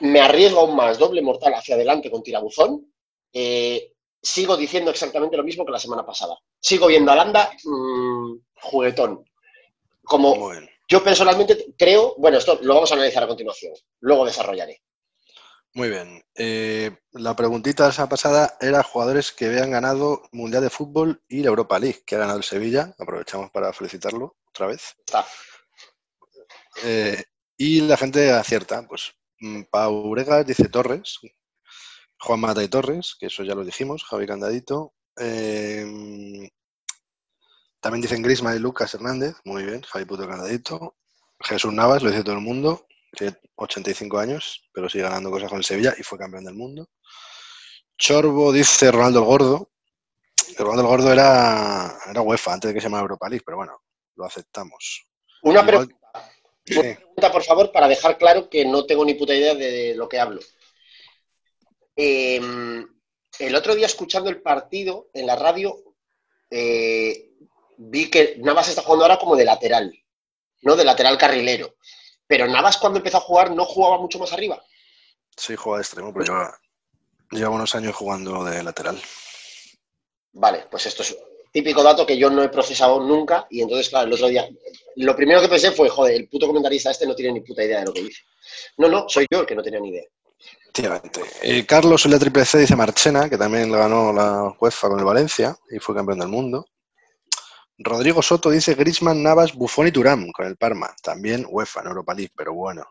me 0.00 0.20
arriesgo 0.20 0.60
aún 0.60 0.76
más 0.76 0.98
doble 0.98 1.22
mortal 1.22 1.54
hacia 1.54 1.74
adelante 1.74 2.10
con 2.10 2.22
tirabuzón. 2.22 2.92
Eh, 3.32 3.92
sigo 4.22 4.56
diciendo 4.56 4.90
exactamente 4.90 5.36
lo 5.36 5.44
mismo 5.44 5.64
que 5.64 5.72
la 5.72 5.78
semana 5.78 6.04
pasada. 6.04 6.38
Sigo 6.60 6.86
viendo 6.86 7.12
a 7.12 7.16
Landa 7.16 7.50
mm, 7.64 8.34
juguetón. 8.62 9.24
Como 10.02 10.52
yo 10.88 11.04
personalmente 11.04 11.66
creo, 11.76 12.14
bueno, 12.16 12.38
esto 12.38 12.58
lo 12.62 12.74
vamos 12.74 12.90
a 12.90 12.94
analizar 12.94 13.22
a 13.22 13.28
continuación, 13.28 13.74
luego 14.00 14.24
desarrollaré. 14.24 14.80
Muy 15.74 15.90
bien. 15.90 16.22
Eh, 16.34 16.96
la 17.12 17.36
preguntita 17.36 17.88
esa 17.88 18.08
pasada 18.08 18.56
era 18.60 18.82
jugadores 18.82 19.32
que 19.32 19.46
habían 19.46 19.70
ganado 19.70 20.22
Mundial 20.32 20.62
de 20.62 20.70
Fútbol 20.70 21.22
y 21.28 21.42
la 21.42 21.48
Europa 21.48 21.78
League, 21.78 22.02
que 22.06 22.16
ha 22.16 22.18
ganado 22.18 22.38
el 22.38 22.44
Sevilla. 22.44 22.94
Aprovechamos 22.98 23.50
para 23.50 23.72
felicitarlo 23.72 24.36
otra 24.48 24.66
vez. 24.66 24.96
Eh, 26.82 27.22
y 27.56 27.80
la 27.82 27.96
gente 27.96 28.30
acierta, 28.32 28.86
pues 28.88 29.12
mm, 29.40 29.62
Pau 29.70 29.92
Uregas 29.92 30.46
dice 30.46 30.68
Torres, 30.68 31.18
Juan 32.18 32.40
Mata 32.40 32.62
y 32.62 32.68
Torres, 32.68 33.16
que 33.18 33.26
eso 33.26 33.44
ya 33.44 33.54
lo 33.54 33.64
dijimos, 33.64 34.04
Javi 34.04 34.26
Candadito. 34.26 34.94
Eh, 35.16 36.50
también 37.80 38.02
dicen 38.02 38.22
Grisma 38.22 38.54
y 38.56 38.58
Lucas 38.58 38.94
Hernández, 38.94 39.36
muy 39.44 39.64
bien, 39.64 39.82
Javi 39.82 40.04
Puto 40.04 40.26
Candadito. 40.26 40.96
Jesús 41.40 41.72
Navas, 41.72 42.02
lo 42.02 42.10
dice 42.10 42.24
todo 42.24 42.34
el 42.34 42.40
mundo. 42.40 42.87
Tiene 43.12 43.36
85 43.56 44.18
años, 44.18 44.68
pero 44.72 44.88
sigue 44.88 45.04
ganando 45.04 45.30
cosas 45.30 45.48
con 45.48 45.58
el 45.58 45.64
Sevilla 45.64 45.94
y 45.98 46.02
fue 46.02 46.18
campeón 46.18 46.44
del 46.44 46.54
mundo. 46.54 46.88
Chorbo 47.96 48.52
dice 48.52 48.90
Ronaldo 48.90 49.20
el 49.20 49.24
Gordo. 49.24 49.70
Ronaldo 50.56 50.82
el 50.82 50.88
Gordo 50.88 51.12
era, 51.12 51.98
era 52.08 52.20
UEFA 52.20 52.54
antes 52.54 52.68
de 52.68 52.74
que 52.74 52.80
se 52.80 52.86
llamara 52.86 53.02
Europa 53.02 53.28
League, 53.28 53.42
pero 53.44 53.56
bueno, 53.56 53.82
lo 54.16 54.24
aceptamos. 54.24 55.06
Una, 55.42 55.64
pregunta, 55.64 55.94
una 56.70 56.80
pregunta, 56.80 57.32
por 57.32 57.42
favor, 57.42 57.72
para 57.72 57.88
dejar 57.88 58.18
claro 58.18 58.48
que 58.48 58.64
no 58.64 58.84
tengo 58.86 59.04
ni 59.04 59.14
puta 59.14 59.34
idea 59.34 59.54
de 59.54 59.94
lo 59.94 60.08
que 60.08 60.20
hablo. 60.20 60.40
Em, 61.96 62.86
el 63.40 63.54
otro 63.56 63.74
día, 63.74 63.86
escuchando 63.86 64.30
el 64.30 64.40
partido 64.40 65.10
en 65.12 65.26
la 65.26 65.34
radio, 65.34 65.76
eh, 66.48 67.30
vi 67.76 68.08
que 68.08 68.36
Navas 68.38 68.68
está 68.68 68.82
jugando 68.82 69.04
ahora 69.04 69.18
como 69.18 69.34
de 69.34 69.44
lateral, 69.44 69.92
¿no? 70.62 70.76
De 70.76 70.84
lateral 70.84 71.18
carrilero. 71.18 71.74
Pero 72.28 72.46
Navas 72.46 72.76
cuando 72.76 72.98
empezó 72.98 73.16
a 73.16 73.22
jugar 73.22 73.50
no 73.50 73.64
jugaba 73.64 73.98
mucho 73.98 74.18
más 74.18 74.32
arriba. 74.32 74.62
Sí, 75.36 75.56
juega 75.56 75.78
de 75.78 75.82
extremo, 75.82 76.12
pero 76.12 76.52
lleva, 77.30 77.50
unos 77.50 77.74
años 77.74 77.96
jugando 77.96 78.44
de 78.44 78.62
lateral. 78.62 79.00
Vale, 80.32 80.66
pues 80.70 80.86
esto 80.86 81.02
es 81.02 81.16
típico 81.50 81.82
dato 81.82 82.06
que 82.06 82.18
yo 82.18 82.28
no 82.28 82.42
he 82.42 82.50
procesado 82.50 83.00
nunca 83.00 83.46
y 83.50 83.62
entonces, 83.62 83.88
claro, 83.88 84.06
el 84.06 84.12
otro 84.12 84.28
día, 84.28 84.46
lo 84.96 85.16
primero 85.16 85.40
que 85.40 85.48
pensé 85.48 85.72
fue, 85.72 85.88
joder, 85.88 86.14
el 86.14 86.28
puto 86.28 86.46
comentarista 86.46 86.90
este 86.90 87.06
no 87.06 87.14
tiene 87.14 87.32
ni 87.32 87.40
puta 87.40 87.64
idea 87.64 87.80
de 87.80 87.86
lo 87.86 87.92
que 87.92 88.02
dice. 88.02 88.22
No, 88.76 88.88
no, 88.88 89.08
soy 89.08 89.26
yo 89.30 89.40
el 89.40 89.46
que 89.46 89.54
no 89.54 89.62
tenía 89.62 89.80
ni 89.80 89.88
idea. 89.88 90.04
Efectivamente. 90.62 91.22
Eh, 91.42 91.64
Carlos 91.66 92.04
en 92.04 92.12
la 92.12 92.18
triple 92.18 92.44
C 92.44 92.58
dice 92.58 92.76
Marchena, 92.76 93.30
que 93.30 93.38
también 93.38 93.72
le 93.72 93.78
ganó 93.78 94.12
la 94.12 94.54
UEFA 94.60 94.88
con 94.88 94.98
el 94.98 95.04
Valencia 95.04 95.56
y 95.70 95.78
fue 95.78 95.94
campeón 95.94 96.18
del 96.18 96.28
mundo. 96.28 96.66
Rodrigo 97.78 98.22
Soto 98.22 98.50
dice 98.50 98.74
Grisman, 98.74 99.22
Navas, 99.22 99.54
Buffon 99.54 99.86
y 99.86 99.92
Turam 99.92 100.30
con 100.32 100.46
el 100.46 100.56
Parma. 100.56 100.94
También 101.02 101.46
UEFA, 101.48 101.80
en 101.80 101.86
Europa 101.86 102.14
League, 102.14 102.32
pero 102.36 102.52
bueno. 102.52 102.84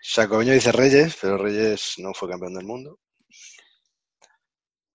Sacobeño 0.00 0.54
dice 0.54 0.72
Reyes, 0.72 1.18
pero 1.20 1.36
Reyes 1.36 1.94
no 1.98 2.14
fue 2.14 2.30
campeón 2.30 2.54
del 2.54 2.64
mundo. 2.64 2.98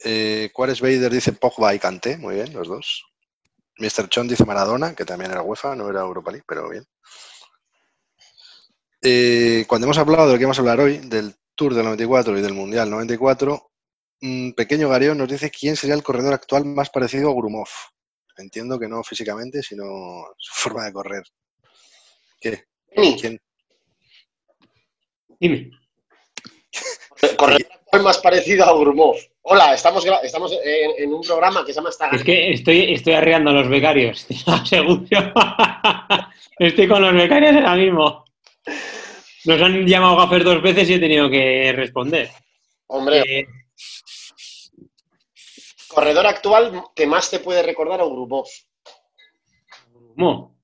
Eh, 0.03 0.49
Juárez 0.53 0.81
dice 0.81 1.33
Pogba 1.33 1.73
y 1.75 1.79
Kanté, 1.79 2.17
muy 2.17 2.35
bien, 2.35 2.51
los 2.53 2.67
dos. 2.67 3.05
Mr. 3.77 4.09
Chon 4.09 4.27
dice 4.27 4.45
Maradona, 4.45 4.95
que 4.95 5.05
también 5.05 5.31
era 5.31 5.43
UEFA, 5.43 5.75
no 5.75 5.89
era 5.89 6.01
Europa 6.01 6.31
League, 6.31 6.45
pero 6.47 6.69
bien. 6.69 6.85
Eh, 9.01 9.65
cuando 9.67 9.85
hemos 9.85 9.97
hablado 9.97 10.27
de 10.27 10.33
lo 10.33 10.39
que 10.39 10.45
vamos 10.45 10.57
a 10.57 10.61
hablar 10.61 10.79
hoy, 10.79 10.97
del 10.97 11.35
Tour 11.55 11.75
del 11.75 11.85
94 11.85 12.37
y 12.37 12.41
del 12.41 12.53
Mundial 12.53 12.89
94, 12.89 13.71
un 14.21 14.53
pequeño 14.55 14.89
Garión 14.89 15.17
nos 15.17 15.29
dice 15.29 15.51
quién 15.51 15.75
sería 15.75 15.95
el 15.95 16.03
corredor 16.03 16.33
actual 16.33 16.65
más 16.65 16.89
parecido 16.89 17.29
a 17.29 17.33
Grumov. 17.33 17.67
Entiendo 18.37 18.79
que 18.79 18.87
no 18.87 19.03
físicamente, 19.03 19.61
sino 19.61 19.83
su 20.37 20.53
forma 20.53 20.85
de 20.85 20.93
correr. 20.93 21.23
¿Qué? 22.39 22.63
¿Quién? 23.19 23.39
Dime. 25.39 25.71
Actual 27.21 27.57
más 28.01 28.17
parecido 28.17 28.65
a 28.65 28.77
Grumov. 28.77 29.15
Hola, 29.43 29.73
estamos, 29.73 30.05
estamos 30.23 30.51
en, 30.63 31.03
en 31.03 31.13
un 31.13 31.21
programa 31.21 31.65
que 31.65 31.73
se 31.73 31.77
llama 31.77 31.89
Esta 31.89 32.09
Es 32.09 32.23
que 32.23 32.51
estoy, 32.53 32.93
estoy 32.93 33.13
arreando 33.13 33.51
a 33.51 33.53
los 33.53 33.69
becarios, 33.69 34.25
te 34.25 34.35
lo 34.47 34.53
aseguro. 34.53 35.05
Estoy 36.57 36.87
con 36.87 37.01
los 37.01 37.13
becarios 37.13 37.55
ahora 37.55 37.75
mismo. 37.75 38.25
Nos 39.45 39.61
han 39.61 39.85
llamado 39.85 40.15
gafes 40.17 40.43
dos 40.43 40.61
veces 40.61 40.89
y 40.89 40.93
he 40.93 40.99
tenido 40.99 41.29
que 41.29 41.73
responder. 41.75 42.29
Hombre, 42.87 43.19
Eh, 43.19 43.47
corredor 45.93 46.27
actual 46.27 46.83
que 46.95 47.07
más 47.07 47.29
te 47.29 47.39
puede 47.39 47.63
recordar 47.63 48.01
a 48.01 48.05
Grumov. 48.05 48.47
Mo. 50.15 50.55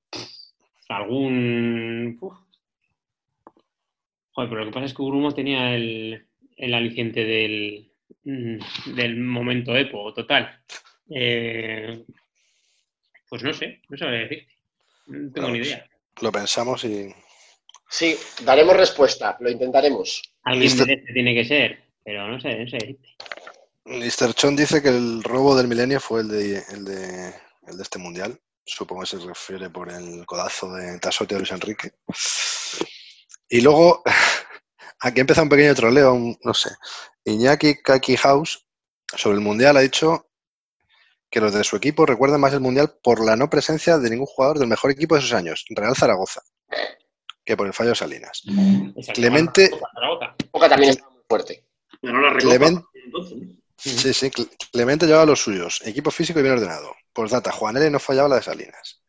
Algún. 0.90 2.18
uf. 2.20 2.34
Joder, 4.32 4.50
pero 4.50 4.62
lo 4.62 4.66
que 4.68 4.74
pasa 4.74 4.86
es 4.86 4.94
que 4.94 5.04
Grumo 5.04 5.34
tenía 5.34 5.76
el, 5.76 6.28
el 6.58 6.74
aliciente 6.74 7.24
del, 7.24 7.92
mm, 8.24 8.96
del 8.96 9.18
momento 9.18 9.76
Epo 9.76 10.14
total. 10.14 10.62
Eh, 11.10 12.06
pues 13.30 13.44
no 13.44 13.54
sé, 13.54 13.82
no 13.90 13.98
sabría 13.98 14.20
decir. 14.20 14.48
No 15.08 15.32
tengo 15.32 15.50
ni 15.50 15.60
idea. 15.60 15.88
Lo 16.22 16.32
pensamos 16.32 16.84
y 16.84 17.14
Sí, 17.90 18.16
daremos 18.44 18.78
respuesta, 18.78 19.36
lo 19.40 19.50
intentaremos. 19.50 20.22
Alguien 20.44 20.78
de 20.78 20.94
este 20.94 21.14
tiene 21.14 21.34
que 21.34 21.44
ser, 21.44 21.80
pero 22.04 22.28
no 22.28 22.40
sé, 22.40 22.56
no 22.56 22.68
sé 22.70 22.78
decirte. 22.78 23.10
Mr. 23.86 24.34
Chon 24.34 24.56
dice 24.56 24.82
que 24.82 24.90
el 24.90 25.24
robo 25.24 25.56
del 25.56 25.68
milenio 25.68 26.00
fue 26.00 26.22
el 26.22 26.28
de, 26.28 26.64
el 26.70 26.86
de, 26.86 27.34
el 27.68 27.78
de 27.78 27.84
este 27.84 27.98
mundial. 28.00 28.40
Supongo 28.66 29.02
que 29.02 29.08
se 29.08 29.18
refiere 29.20 29.70
por 29.70 29.92
el 29.92 30.26
codazo 30.26 30.72
de 30.74 31.00
Tasotti 31.00 31.34
a 31.36 31.38
Luis 31.40 31.52
Enrique. 31.52 31.94
Y 33.50 33.62
luego, 33.62 34.04
aquí 35.00 35.22
empieza 35.22 35.42
un 35.42 35.50
pequeño 35.50 35.74
troleo, 35.74 36.14
un- 36.14 36.38
no 36.44 36.54
sé. 36.54 36.70
Iñaki 37.26 37.82
Kaki 37.82 38.16
House, 38.18 38.66
sobre 39.16 39.36
el 39.38 39.42
mundial, 39.44 39.76
ha 39.78 39.82
dicho 39.82 40.28
que 41.32 41.40
los 41.42 41.54
de 41.54 41.64
su 41.64 41.76
equipo 41.76 42.06
recuerdan 42.06 42.42
más 42.42 42.54
el 42.54 42.60
mundial 42.60 42.96
por 43.04 43.24
la 43.24 43.36
no 43.36 43.50
presencia 43.50 43.98
de 43.98 44.10
ningún 44.10 44.26
jugador 44.28 44.60
del 44.60 44.68
mejor 44.68 44.92
equipo 44.92 45.16
de 45.16 45.22
esos 45.22 45.34
años, 45.34 45.66
Real 45.70 45.96
Zaragoza, 45.96 46.42
que 47.46 47.56
por 47.58 47.66
el 47.68 47.74
fallo 47.74 47.92
de 47.92 47.96
Salinas. 47.96 48.44
Clemente-. 49.14 49.70
Boca 50.52 50.70
también 50.70 50.92
está 50.92 51.10
muy 51.10 51.22
fuerte. 51.28 51.66
Ganó 52.02 52.22
la 52.22 52.30
recopa. 52.34 52.56
Clement- 52.56 52.86
Entonces, 53.06 53.38
¿no? 53.38 53.59
Sí, 53.80 54.14
sí, 54.14 54.30
Cle- 54.30 54.50
Clemente 54.72 55.06
llevaba 55.06 55.26
los 55.26 55.40
suyos, 55.42 55.82
equipo 55.86 56.12
físico 56.12 56.40
y 56.40 56.44
bien 56.44 56.56
ordenado. 56.56 56.94
Postdata, 57.14 57.52
Juan 57.52 57.78
L. 57.78 57.90
no 57.90 58.00
fallaba 58.00 58.28
la 58.30 58.36
de 58.36 58.42
Salinas. 58.44 59.02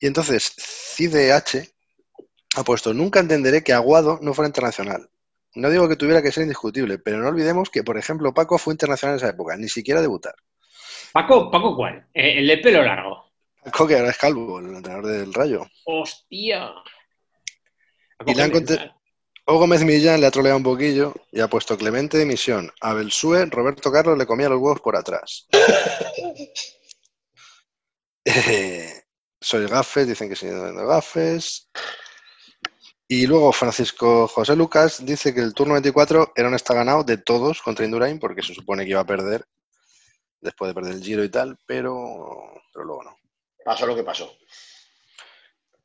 Y 0.00 0.06
entonces, 0.06 0.52
CIDH 0.56 1.68
ha 2.56 2.64
puesto, 2.64 2.94
nunca 2.94 3.20
entenderé 3.20 3.62
que 3.62 3.72
Aguado 3.72 4.18
no 4.22 4.32
fuera 4.34 4.48
internacional. 4.48 5.08
No 5.54 5.70
digo 5.70 5.88
que 5.88 5.96
tuviera 5.96 6.22
que 6.22 6.32
ser 6.32 6.42
indiscutible, 6.42 6.98
pero 6.98 7.18
no 7.18 7.28
olvidemos 7.28 7.68
que, 7.70 7.82
por 7.82 7.98
ejemplo, 7.98 8.32
Paco 8.32 8.58
fue 8.58 8.74
internacional 8.74 9.14
en 9.14 9.18
esa 9.24 9.30
época, 9.30 9.56
ni 9.56 9.68
siquiera 9.68 10.00
debutar. 10.00 10.34
Paco, 11.12 11.50
¿Paco 11.50 11.74
cuál? 11.76 12.06
Eh, 12.14 12.38
el 12.38 12.46
de 12.46 12.58
pelo 12.58 12.82
largo. 12.82 13.30
Paco, 13.64 13.86
que 13.86 13.96
ahora 13.96 14.10
es 14.10 14.18
Calvo, 14.18 14.58
el 14.60 14.74
entrenador 14.76 15.06
del 15.06 15.34
Rayo. 15.34 15.66
¡Hostia! 15.84 16.70
Y 18.26 18.34
le 18.34 18.42
han 18.42 18.50
O 19.50 19.56
Gómez 19.56 19.82
Millán 19.82 20.20
le 20.20 20.26
ha 20.26 20.30
troleado 20.30 20.58
un 20.58 20.62
poquillo 20.62 21.14
y 21.32 21.40
ha 21.40 21.48
puesto 21.48 21.78
Clemente 21.78 22.18
de 22.18 22.26
misión. 22.26 22.70
A 22.82 22.92
Belsue, 22.92 23.46
Roberto 23.46 23.90
Carlos 23.90 24.18
le 24.18 24.26
comía 24.26 24.50
los 24.50 24.60
huevos 24.60 24.80
por 24.80 24.94
atrás. 24.94 25.46
Eh, 28.30 29.04
soy 29.40 29.66
gafes, 29.66 30.06
dicen 30.06 30.28
que 30.28 30.36
sigue 30.36 30.52
dando 30.52 30.86
gafes. 30.86 31.70
Y 33.08 33.26
luego 33.26 33.50
Francisco 33.52 34.28
José 34.28 34.54
Lucas 34.54 35.02
dice 35.02 35.32
que 35.32 35.40
el 35.40 35.54
turno 35.54 35.72
24 35.72 36.34
era 36.36 36.48
un 36.48 36.54
está 36.54 36.74
ganado 36.74 37.02
de 37.04 37.16
todos 37.16 37.62
contra 37.62 37.86
Indurain 37.86 38.18
porque 38.18 38.42
se 38.42 38.52
supone 38.52 38.84
que 38.84 38.90
iba 38.90 39.00
a 39.00 39.06
perder 39.06 39.46
después 40.42 40.68
de 40.68 40.74
perder 40.74 40.92
el 40.92 41.02
giro 41.02 41.24
y 41.24 41.30
tal, 41.30 41.58
pero, 41.64 42.52
pero 42.70 42.84
luego 42.84 43.04
no. 43.04 43.16
Pasó 43.64 43.86
lo 43.86 43.96
que 43.96 44.04
pasó. 44.04 44.30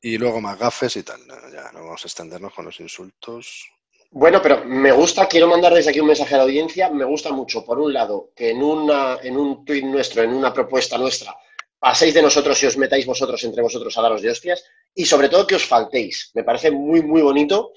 Y 0.05 0.17
luego 0.17 0.41
más 0.41 0.59
gafes 0.59 0.97
y 0.97 1.03
tal. 1.03 1.25
No, 1.25 1.33
ya 1.49 1.71
no 1.71 1.85
vamos 1.85 2.03
a 2.03 2.07
extendernos 2.07 2.53
con 2.53 2.65
los 2.65 2.77
insultos. 2.81 3.65
Bueno, 4.11 4.41
pero 4.41 4.65
me 4.65 4.91
gusta, 4.91 5.29
quiero 5.29 5.47
mandar 5.47 5.73
desde 5.73 5.91
aquí 5.91 6.01
un 6.01 6.07
mensaje 6.07 6.35
a 6.35 6.39
la 6.39 6.43
audiencia. 6.43 6.89
Me 6.89 7.05
gusta 7.05 7.31
mucho, 7.31 7.65
por 7.65 7.79
un 7.79 7.93
lado, 7.93 8.31
que 8.35 8.49
en, 8.49 8.57
en 8.57 9.37
un 9.37 9.63
tuit 9.63 9.85
nuestro, 9.85 10.21
en 10.21 10.33
una 10.33 10.53
propuesta 10.53 10.97
nuestra, 10.97 11.33
paséis 11.79 12.13
de 12.13 12.21
nosotros 12.21 12.61
y 12.61 12.65
os 12.65 12.77
metáis 12.77 13.05
vosotros 13.05 13.41
entre 13.45 13.61
vosotros 13.61 13.97
a 13.97 14.01
daros 14.01 14.21
de 14.21 14.29
hostias. 14.29 14.65
Y 14.93 15.05
sobre 15.05 15.29
todo 15.29 15.47
que 15.47 15.55
os 15.55 15.65
faltéis. 15.65 16.31
Me 16.33 16.43
parece 16.43 16.69
muy, 16.69 17.01
muy 17.01 17.21
bonito 17.21 17.71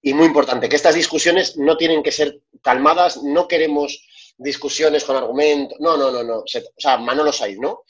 y 0.00 0.14
muy 0.14 0.26
importante. 0.26 0.68
Que 0.68 0.76
estas 0.76 0.94
discusiones 0.94 1.56
no 1.56 1.76
tienen 1.76 2.00
que 2.00 2.12
ser 2.12 2.42
calmadas. 2.62 3.24
No 3.24 3.48
queremos 3.48 4.06
discusiones 4.38 5.02
con 5.04 5.16
argumentos. 5.16 5.76
No, 5.80 5.96
no, 5.96 6.12
no, 6.12 6.22
no. 6.22 6.38
O 6.38 6.44
sea, 6.46 6.96
Manolo 6.96 7.32
Saiz, 7.32 7.58
¿no? 7.58 7.82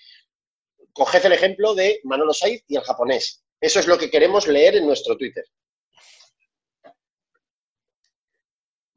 Coged 0.94 1.26
el 1.26 1.34
ejemplo 1.34 1.74
de 1.74 2.00
Manolo 2.04 2.32
Saiz 2.32 2.64
y 2.68 2.76
el 2.76 2.82
japonés. 2.82 3.42
Eso 3.60 3.80
es 3.80 3.86
lo 3.86 3.96
que 3.98 4.10
queremos 4.10 4.46
leer 4.46 4.76
en 4.76 4.86
nuestro 4.86 5.16
Twitter. 5.16 5.44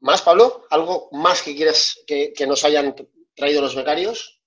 ¿Más, 0.00 0.22
Pablo? 0.22 0.66
¿Algo 0.70 1.08
más 1.12 1.42
que 1.42 1.54
quieras 1.54 2.00
que, 2.06 2.32
que 2.32 2.46
nos 2.46 2.64
hayan 2.64 2.94
traído 3.34 3.60
los 3.60 3.74
becarios? 3.74 4.40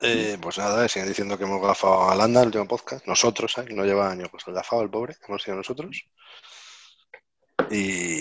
Eh, 0.00 0.38
pues 0.40 0.56
nada, 0.56 0.88
siguen 0.88 1.08
diciendo 1.08 1.36
que 1.36 1.44
hemos 1.44 1.60
gafado 1.60 2.08
a 2.10 2.14
Landa 2.14 2.40
el 2.40 2.46
último 2.46 2.66
podcast. 2.68 3.06
Nosotros, 3.06 3.58
¿eh? 3.58 3.64
No 3.70 3.84
lleva 3.84 4.10
años 4.10 4.28
pues 4.30 4.44
el 4.46 4.54
gafado, 4.54 4.82
el 4.82 4.90
pobre. 4.90 5.16
Hemos 5.28 5.42
sido 5.42 5.56
nosotros. 5.56 6.04
Y, 7.70 8.20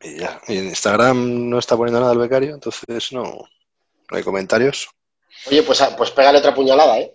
y 0.00 0.18
ya. 0.18 0.40
Y 0.48 0.58
en 0.58 0.64
Instagram 0.66 1.50
no 1.50 1.58
está 1.58 1.76
poniendo 1.76 2.00
nada 2.00 2.12
el 2.12 2.18
becario, 2.18 2.54
entonces 2.54 3.12
no, 3.12 3.22
no 4.10 4.16
hay 4.16 4.22
comentarios. 4.22 4.88
Oye, 5.48 5.62
pues, 5.64 5.80
a- 5.82 5.96
pues 5.96 6.10
pégale 6.12 6.38
otra 6.38 6.54
puñalada, 6.54 6.98
¿eh? 7.00 7.14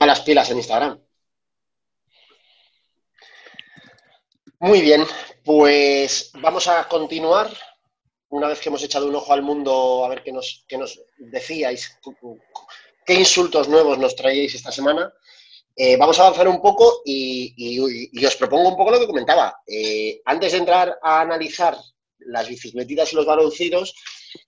A 0.00 0.06
las 0.06 0.20
pilas 0.20 0.50
en 0.50 0.58
Instagram. 0.58 1.00
Muy 4.62 4.80
bien, 4.80 5.04
pues 5.44 6.30
vamos 6.40 6.68
a 6.68 6.86
continuar. 6.86 7.50
Una 8.28 8.46
vez 8.46 8.60
que 8.60 8.68
hemos 8.68 8.84
echado 8.84 9.08
un 9.08 9.16
ojo 9.16 9.32
al 9.32 9.42
mundo, 9.42 10.04
a 10.04 10.08
ver 10.08 10.22
qué 10.22 10.30
nos, 10.30 10.64
qué 10.68 10.78
nos 10.78 11.02
decíais, 11.18 11.98
qué 13.04 13.14
insultos 13.14 13.68
nuevos 13.68 13.98
nos 13.98 14.14
traíais 14.14 14.54
esta 14.54 14.70
semana. 14.70 15.12
Eh, 15.74 15.96
vamos 15.96 16.16
a 16.16 16.22
avanzar 16.22 16.46
un 16.46 16.62
poco 16.62 17.02
y, 17.04 17.80
os 18.24 18.36
propongo 18.36 18.68
un 18.68 18.76
poco 18.76 18.92
lo 18.92 19.00
que 19.00 19.08
comentaba. 19.08 19.60
Eh, 19.66 20.22
antes 20.26 20.52
de 20.52 20.58
entrar 20.58 20.96
a 21.02 21.22
analizar 21.22 21.76
las 22.18 22.46
bicicletitas 22.46 23.12
y 23.12 23.16
los 23.16 23.26
baloncitos, 23.26 23.96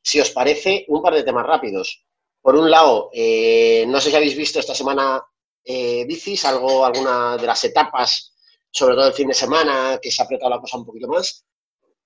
si 0.00 0.20
os 0.20 0.30
parece, 0.30 0.84
un 0.86 1.02
par 1.02 1.14
de 1.14 1.24
temas 1.24 1.44
rápidos. 1.44 2.04
Por 2.40 2.54
un 2.54 2.70
lado, 2.70 3.10
eh, 3.12 3.84
no 3.88 4.00
sé 4.00 4.10
si 4.10 4.16
habéis 4.16 4.36
visto 4.36 4.60
esta 4.60 4.76
semana 4.76 5.20
eh, 5.64 6.04
bicis, 6.06 6.44
algo, 6.44 6.86
alguna 6.86 7.36
de 7.36 7.46
las 7.48 7.64
etapas, 7.64 8.33
sobre 8.74 8.96
todo 8.96 9.06
el 9.06 9.14
fin 9.14 9.28
de 9.28 9.34
semana, 9.34 10.00
que 10.02 10.10
se 10.10 10.20
ha 10.20 10.24
apretado 10.24 10.50
la 10.50 10.60
cosa 10.60 10.78
un 10.78 10.84
poquito 10.84 11.06
más. 11.06 11.44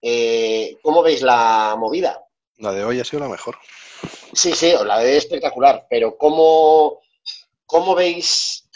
Eh, 0.02 0.76
¿Cómo 0.82 1.02
veis 1.02 1.22
la 1.22 1.74
movida? 1.78 2.22
La 2.58 2.72
de 2.72 2.84
hoy 2.84 3.00
ha 3.00 3.04
sido 3.04 3.20
la 3.20 3.28
mejor. 3.28 3.56
Sí, 4.34 4.52
sí, 4.52 4.74
la 4.84 4.98
veo 4.98 5.16
espectacular, 5.16 5.86
pero 5.88 6.18
¿cómo, 6.18 7.00
cómo 7.64 7.94
veis 7.94 8.68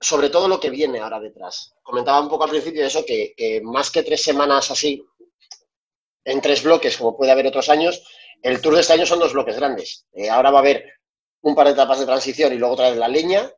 sobre 0.00 0.30
todo 0.30 0.46
lo 0.46 0.60
que 0.60 0.70
viene 0.70 1.00
ahora 1.00 1.18
detrás? 1.18 1.74
Comentaba 1.82 2.20
un 2.20 2.28
poco 2.28 2.44
al 2.44 2.50
principio 2.50 2.86
eso, 2.86 3.04
que, 3.04 3.34
que 3.36 3.60
más 3.60 3.90
que 3.90 4.04
tres 4.04 4.22
semanas 4.22 4.70
así, 4.70 5.04
en 6.24 6.40
tres 6.40 6.62
bloques, 6.62 6.96
como 6.96 7.16
puede 7.16 7.32
haber 7.32 7.48
otros 7.48 7.68
años, 7.70 8.06
el 8.40 8.60
Tour 8.60 8.76
de 8.76 8.82
este 8.82 8.92
año 8.92 9.04
son 9.04 9.18
dos 9.18 9.32
bloques 9.32 9.56
grandes. 9.56 10.06
Eh, 10.12 10.30
ahora 10.30 10.52
va 10.52 10.58
a 10.58 10.62
haber 10.62 10.84
un 11.42 11.56
par 11.56 11.66
de 11.66 11.72
etapas 11.72 11.98
de 11.98 12.06
transición 12.06 12.52
y 12.52 12.56
luego 12.56 12.74
otra 12.74 12.92
de 12.92 12.96
la 12.96 13.08
leña. 13.08 13.50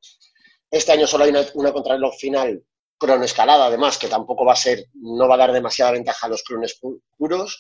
Este 0.71 0.93
año 0.93 1.07
solo 1.07 1.25
hay 1.25 1.31
una, 1.31 1.45
una 1.55 1.71
contrarreloj 1.71 2.17
final 2.17 2.65
cronoescalada, 3.03 3.67
además, 3.67 3.99
que 3.99 4.09
tampoco 4.09 4.45
va 4.45 4.55
a 4.55 4.65
ser, 4.67 4.87
no 4.95 5.29
va 5.29 5.35
a 5.35 5.39
dar 5.39 5.53
demasiada 5.53 5.93
ventaja 5.93 6.27
a 6.27 6.31
los 6.31 6.43
crones 6.43 6.79
pu- 6.81 7.01
puros. 7.19 7.59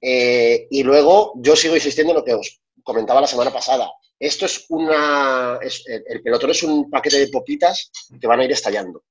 Eh, 0.00 0.66
y 0.70 0.82
luego 0.82 1.34
yo 1.36 1.54
sigo 1.54 1.76
insistiendo 1.76 2.12
en 2.12 2.18
lo 2.18 2.24
que 2.24 2.34
os 2.34 2.60
comentaba 2.82 3.20
la 3.20 3.26
semana 3.28 3.52
pasada. 3.52 3.90
Esto 4.18 4.46
es 4.46 4.66
una. 4.70 5.58
es- 5.62 5.84
el, 5.86 6.02
el 6.06 6.22
pelotón 6.22 6.50
es 6.50 6.62
un 6.62 6.90
paquete 6.90 7.18
de 7.20 7.28
popitas 7.28 7.90
que 8.20 8.26
van 8.26 8.40
a 8.40 8.44
ir 8.44 8.52
estallando. 8.52 9.04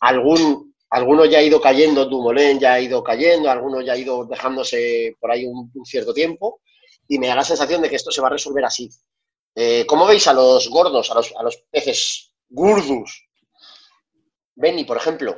Algún, 0.00 0.74
alguno 0.90 1.24
ya 1.24 1.38
ha 1.38 1.42
ido 1.42 1.60
cayendo, 1.60 2.06
Dumoulin 2.06 2.58
ya 2.58 2.74
ha 2.74 2.80
ido 2.80 3.02
cayendo, 3.02 3.50
alguno 3.50 3.80
ya 3.80 3.92
ha 3.92 3.96
ido 3.96 4.24
dejándose 4.26 5.16
por 5.20 5.30
ahí 5.30 5.44
un, 5.44 5.70
cierto 5.84 6.12
tiempo, 6.12 6.60
y 7.08 7.18
me 7.18 7.28
da 7.28 7.36
la 7.36 7.44
sensación 7.44 7.82
de 7.82 7.88
que 7.88 7.96
esto 7.96 8.10
se 8.10 8.20
va 8.20 8.28
a 8.28 8.32
resolver 8.32 8.64
así. 8.64 8.88
Eh, 9.54 9.84
¿Cómo 9.86 10.06
veis 10.06 10.26
a 10.28 10.32
los 10.32 10.68
gordos, 10.68 11.10
a 11.10 11.14
los, 11.14 11.32
a 11.36 11.42
los 11.42 11.56
peces 11.70 12.32
gurdos? 12.48 13.28
Benny, 14.54 14.84
por 14.84 14.96
ejemplo. 14.96 15.36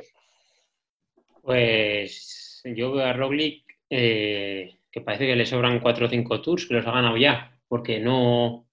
Pues 1.41 2.61
yo 2.63 2.91
veo 2.93 3.05
a 3.05 3.13
Roglic 3.13 3.65
eh, 3.89 4.79
que 4.91 5.01
parece 5.01 5.27
que 5.27 5.35
le 5.35 5.45
sobran 5.45 5.79
4 5.79 6.05
o 6.05 6.09
5 6.09 6.41
tours, 6.41 6.65
que 6.65 6.73
los 6.73 6.87
ha 6.87 6.91
ganado 6.91 7.17
ya, 7.17 7.51
porque 7.67 7.99
no, 7.99 8.67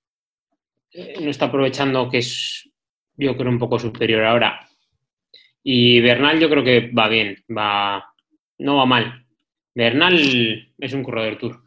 eh, 0.93 1.17
no 1.21 1.31
está 1.31 1.47
aprovechando 1.47 2.09
que 2.09 2.19
es, 2.19 2.71
yo 3.17 3.37
creo, 3.37 3.51
un 3.51 3.59
poco 3.59 3.79
superior 3.79 4.25
ahora. 4.25 4.69
Y 5.63 6.01
Bernal 6.01 6.41
yo 6.41 6.49
creo 6.49 6.65
que 6.65 6.91
va 6.91 7.09
bien, 7.09 7.37
va, 7.51 8.13
no 8.59 8.77
va 8.77 8.87
mal. 8.87 9.27
Bernal 9.75 10.73
es 10.79 10.93
un 10.93 11.03
corredor 11.03 11.39
tour. 11.39 11.63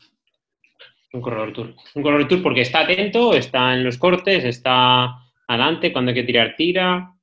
Un 1.13 1.22
corredor 1.22 1.53
tour. 1.53 1.75
Un 1.94 2.03
corredor 2.03 2.27
tour 2.27 2.44
porque 2.44 2.62
está 2.62 2.82
atento, 2.82 3.34
está 3.34 3.74
en 3.74 3.84
los 3.84 3.98
cortes, 3.98 4.44
está 4.44 5.15
adelante, 5.48 5.94
cuando 5.94 6.10
hay 6.10 6.15
que 6.15 6.24
tirar, 6.24 6.55
tira, 6.55 7.15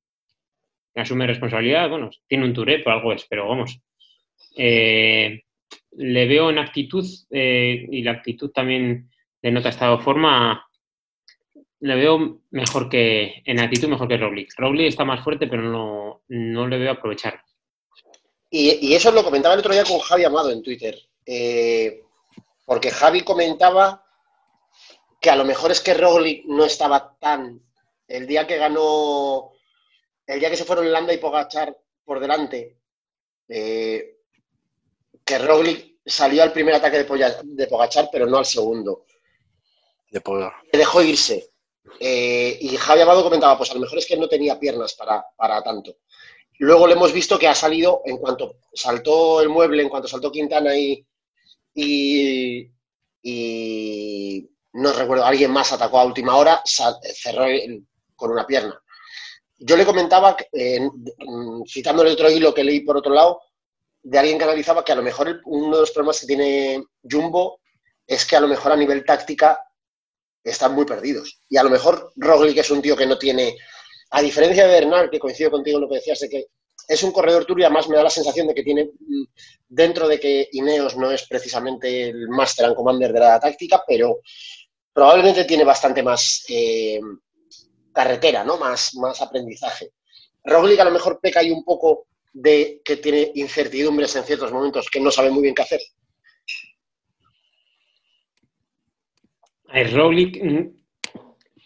asume 1.00 1.26
responsabilidad. 1.26 1.88
Bueno, 1.88 2.10
tiene 2.26 2.44
un 2.44 2.52
touré, 2.52 2.80
por 2.80 2.92
algo 2.92 3.12
es, 3.12 3.24
pero 3.28 3.48
vamos. 3.48 3.80
Eh, 4.56 5.42
le 5.92 6.26
veo 6.26 6.50
en 6.50 6.58
actitud 6.58 7.06
eh, 7.30 7.86
y 7.90 8.02
la 8.02 8.12
actitud 8.12 8.50
también 8.50 9.10
denota 9.40 9.70
estado 9.70 9.96
de 9.96 10.02
forma. 10.02 10.66
Le 11.80 11.96
veo 11.96 12.40
mejor 12.50 12.88
que 12.88 13.42
en 13.44 13.60
actitud 13.60 13.88
mejor 13.88 14.08
que 14.08 14.16
Roglic. 14.16 14.52
Roglic 14.56 14.88
está 14.88 15.04
más 15.04 15.22
fuerte, 15.22 15.46
pero 15.46 15.62
no, 15.62 16.22
no 16.28 16.68
le 16.68 16.78
veo 16.78 16.92
aprovechar. 16.92 17.42
Y, 18.54 18.94
eso 18.94 19.10
lo 19.10 19.24
comentaba 19.24 19.54
el 19.54 19.60
otro 19.60 19.72
día 19.72 19.84
con 19.84 19.98
Javi 19.98 20.24
Amado 20.24 20.50
en 20.50 20.62
Twitter. 20.62 20.94
Eh, 21.24 22.02
porque 22.66 22.90
Javi 22.90 23.22
comentaba 23.22 24.04
que 25.20 25.30
a 25.30 25.36
lo 25.36 25.44
mejor 25.44 25.70
es 25.70 25.80
que 25.80 25.94
Roglic 25.94 26.44
no 26.44 26.64
estaba 26.64 27.16
tan. 27.18 27.62
El 28.06 28.26
día 28.26 28.46
que 28.46 28.58
ganó. 28.58 29.52
El 30.26 30.40
día 30.40 30.50
que 30.50 30.56
se 30.56 30.64
fueron 30.64 30.90
Landa 30.90 31.12
y 31.12 31.18
Pogachar 31.18 31.76
por 32.04 32.20
delante. 32.20 32.78
Eh, 33.48 34.18
que 35.24 35.38
Roglic 35.38 35.98
salió 36.04 36.42
al 36.42 36.52
primer 36.52 36.74
ataque 36.74 36.98
de, 36.98 37.04
Polla, 37.04 37.36
de 37.42 37.66
Pogachar, 37.66 38.08
pero 38.10 38.26
no 38.26 38.38
al 38.38 38.46
segundo. 38.46 39.04
De. 40.10 40.22
Le 40.72 40.78
dejó 40.78 41.02
irse. 41.02 41.50
Eh, 41.98 42.58
y 42.60 42.76
Javi 42.76 43.00
Amado 43.00 43.22
comentaba, 43.22 43.56
pues 43.58 43.70
a 43.70 43.74
lo 43.74 43.80
mejor 43.80 43.98
es 43.98 44.06
que 44.06 44.16
no 44.16 44.28
tenía 44.28 44.58
piernas 44.58 44.94
para, 44.94 45.24
para 45.36 45.62
tanto. 45.62 45.96
Luego 46.58 46.86
le 46.86 46.94
hemos 46.94 47.12
visto 47.12 47.38
que 47.38 47.48
ha 47.48 47.54
salido, 47.54 48.02
en 48.04 48.18
cuanto 48.18 48.56
saltó 48.72 49.40
el 49.40 49.48
mueble, 49.48 49.82
en 49.82 49.88
cuanto 49.88 50.08
saltó 50.08 50.30
Quintana 50.30 50.76
y, 50.76 51.04
y, 51.74 52.70
y 53.22 54.50
no 54.74 54.92
recuerdo, 54.92 55.24
alguien 55.24 55.50
más 55.50 55.72
atacó 55.72 55.98
a 55.98 56.04
última 56.04 56.36
hora, 56.36 56.62
cerró 56.64 57.46
con 58.14 58.30
una 58.30 58.46
pierna. 58.46 58.81
Yo 59.64 59.76
le 59.76 59.86
comentaba, 59.86 60.36
eh, 60.52 60.80
citándole 61.66 62.10
otro 62.10 62.28
hilo 62.28 62.52
que 62.52 62.64
leí 62.64 62.80
por 62.80 62.96
otro 62.96 63.14
lado, 63.14 63.40
de 64.02 64.18
alguien 64.18 64.36
que 64.36 64.44
analizaba 64.44 64.84
que 64.84 64.92
a 64.92 64.96
lo 64.96 65.02
mejor 65.02 65.40
uno 65.44 65.76
de 65.76 65.80
los 65.82 65.92
problemas 65.92 66.20
que 66.20 66.26
tiene 66.26 66.84
Jumbo 67.08 67.60
es 68.06 68.26
que 68.26 68.34
a 68.34 68.40
lo 68.40 68.48
mejor 68.48 68.72
a 68.72 68.76
nivel 68.76 69.04
táctica 69.04 69.60
están 70.42 70.74
muy 70.74 70.84
perdidos. 70.84 71.40
Y 71.48 71.56
a 71.56 71.62
lo 71.62 71.70
mejor 71.70 72.12
Roglic 72.16 72.58
es 72.58 72.70
un 72.72 72.82
tío 72.82 72.96
que 72.96 73.06
no 73.06 73.16
tiene, 73.16 73.56
a 74.10 74.20
diferencia 74.20 74.66
de 74.66 74.72
Bernal, 74.72 75.08
que 75.08 75.20
coincido 75.20 75.52
contigo 75.52 75.78
en 75.78 75.82
lo 75.82 75.88
que 75.88 75.96
decías, 75.96 76.18
de 76.18 76.28
que 76.28 76.46
es 76.88 77.02
un 77.04 77.12
corredor 77.12 77.46
y 77.48 77.62
además 77.62 77.88
me 77.88 77.96
da 77.96 78.02
la 78.02 78.10
sensación 78.10 78.48
de 78.48 78.54
que 78.54 78.64
tiene, 78.64 78.90
dentro 79.68 80.08
de 80.08 80.18
que 80.18 80.48
Ineos 80.52 80.96
no 80.96 81.12
es 81.12 81.26
precisamente 81.28 82.08
el 82.08 82.28
master 82.28 82.66
and 82.66 82.74
commander 82.74 83.12
de 83.12 83.20
la 83.20 83.38
táctica, 83.38 83.84
pero 83.86 84.18
probablemente 84.92 85.44
tiene 85.44 85.64
bastante 85.64 86.02
más 86.02 86.44
eh, 86.48 87.00
carretera, 87.92 88.44
¿no? 88.44 88.58
Más, 88.58 88.94
más 88.94 89.20
aprendizaje. 89.22 89.90
Roglic 90.44 90.80
a 90.80 90.84
lo 90.84 90.90
mejor 90.90 91.20
peca 91.20 91.40
ahí 91.40 91.50
un 91.50 91.64
poco 91.64 92.06
de 92.32 92.80
que 92.84 92.96
tiene 92.96 93.30
incertidumbres 93.34 94.16
en 94.16 94.24
ciertos 94.24 94.52
momentos, 94.52 94.88
que 94.90 95.00
no 95.00 95.10
sabe 95.10 95.30
muy 95.30 95.42
bien 95.42 95.54
qué 95.54 95.62
hacer. 95.62 95.80
Roglic, 99.92 100.42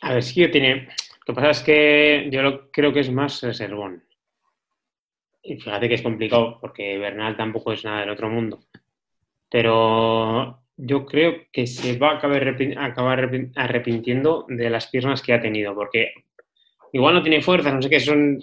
a 0.02 0.14
ver, 0.14 0.22
sí 0.22 0.34
que 0.34 0.48
tiene... 0.48 0.88
Lo 1.26 1.34
que 1.34 1.40
pasa 1.40 1.50
es 1.50 1.60
que 1.62 2.28
yo 2.30 2.70
creo 2.70 2.92
que 2.92 3.00
es 3.00 3.10
más 3.10 3.40
reservón. 3.42 4.04
Y 5.42 5.56
fíjate 5.56 5.88
que 5.88 5.94
es 5.94 6.02
complicado 6.02 6.58
porque 6.60 6.98
Bernal 6.98 7.36
tampoco 7.36 7.72
es 7.72 7.84
nada 7.84 8.00
del 8.00 8.10
otro 8.10 8.28
mundo. 8.28 8.60
Pero 9.48 10.65
yo 10.76 11.06
creo 11.06 11.34
que 11.52 11.66
se 11.66 11.98
va 11.98 12.10
a 12.10 12.16
acabar, 12.16 12.56
acabar 12.78 13.30
arrepintiendo 13.56 14.44
de 14.48 14.70
las 14.70 14.88
piernas 14.88 15.22
que 15.22 15.32
ha 15.32 15.40
tenido, 15.40 15.74
porque 15.74 16.12
igual 16.92 17.14
no 17.14 17.22
tiene 17.22 17.42
fuerza, 17.42 17.72
no 17.72 17.80
sé 17.80 17.88
qué, 17.88 18.00
son, 18.00 18.42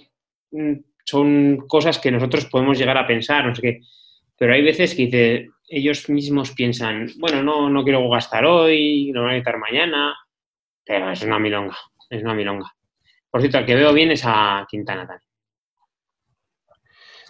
son 1.06 1.58
cosas 1.68 2.00
que 2.00 2.12
nosotros 2.12 2.46
podemos 2.46 2.78
llegar 2.78 2.98
a 2.98 3.08
pensar, 3.08 3.46
no 3.46 3.56
sé 3.56 3.62
qué. 3.62 3.82
Pero 4.38 4.54
hay 4.54 4.64
veces 4.64 4.96
que 4.96 5.06
dice, 5.06 5.50
ellos 5.70 6.10
mismos 6.10 6.52
piensan, 6.52 7.10
bueno, 7.18 7.44
no, 7.44 7.70
no 7.70 7.84
quiero 7.84 8.10
gastar 8.10 8.46
hoy, 8.46 9.12
lo 9.12 9.22
voy 9.22 9.30
a 9.30 9.34
necesitar 9.34 9.60
mañana, 9.60 10.16
pero 10.84 11.12
es 11.12 11.22
una 11.22 11.40
milonga, 11.40 11.78
es 12.10 12.24
una 12.24 12.34
milonga. 12.34 12.74
Por 13.30 13.42
cierto, 13.42 13.60
al 13.60 13.66
que 13.66 13.76
veo 13.76 13.94
bien 13.94 14.12
es 14.12 14.24
a 14.26 14.66
Quintana 14.70 15.08
también. 15.08 15.33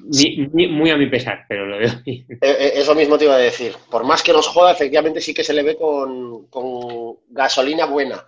Ni, 0.05 0.47
ni, 0.51 0.67
muy 0.67 0.89
a 0.89 0.97
mi 0.97 1.07
pesar, 1.07 1.45
pero 1.47 1.65
lo 1.65 1.77
veo 1.77 1.91
bien. 2.05 2.25
Eso 2.41 2.93
mismo 2.93 3.17
te 3.17 3.25
iba 3.25 3.35
a 3.35 3.39
decir. 3.39 3.73
Por 3.89 4.03
más 4.03 4.21
que 4.21 4.33
nos 4.33 4.47
joda, 4.47 4.71
efectivamente 4.71 5.21
sí 5.21 5.33
que 5.33 5.43
se 5.43 5.53
le 5.53 5.63
ve 5.63 5.77
con, 5.77 6.47
con 6.47 7.17
gasolina 7.29 7.85
buena. 7.85 8.25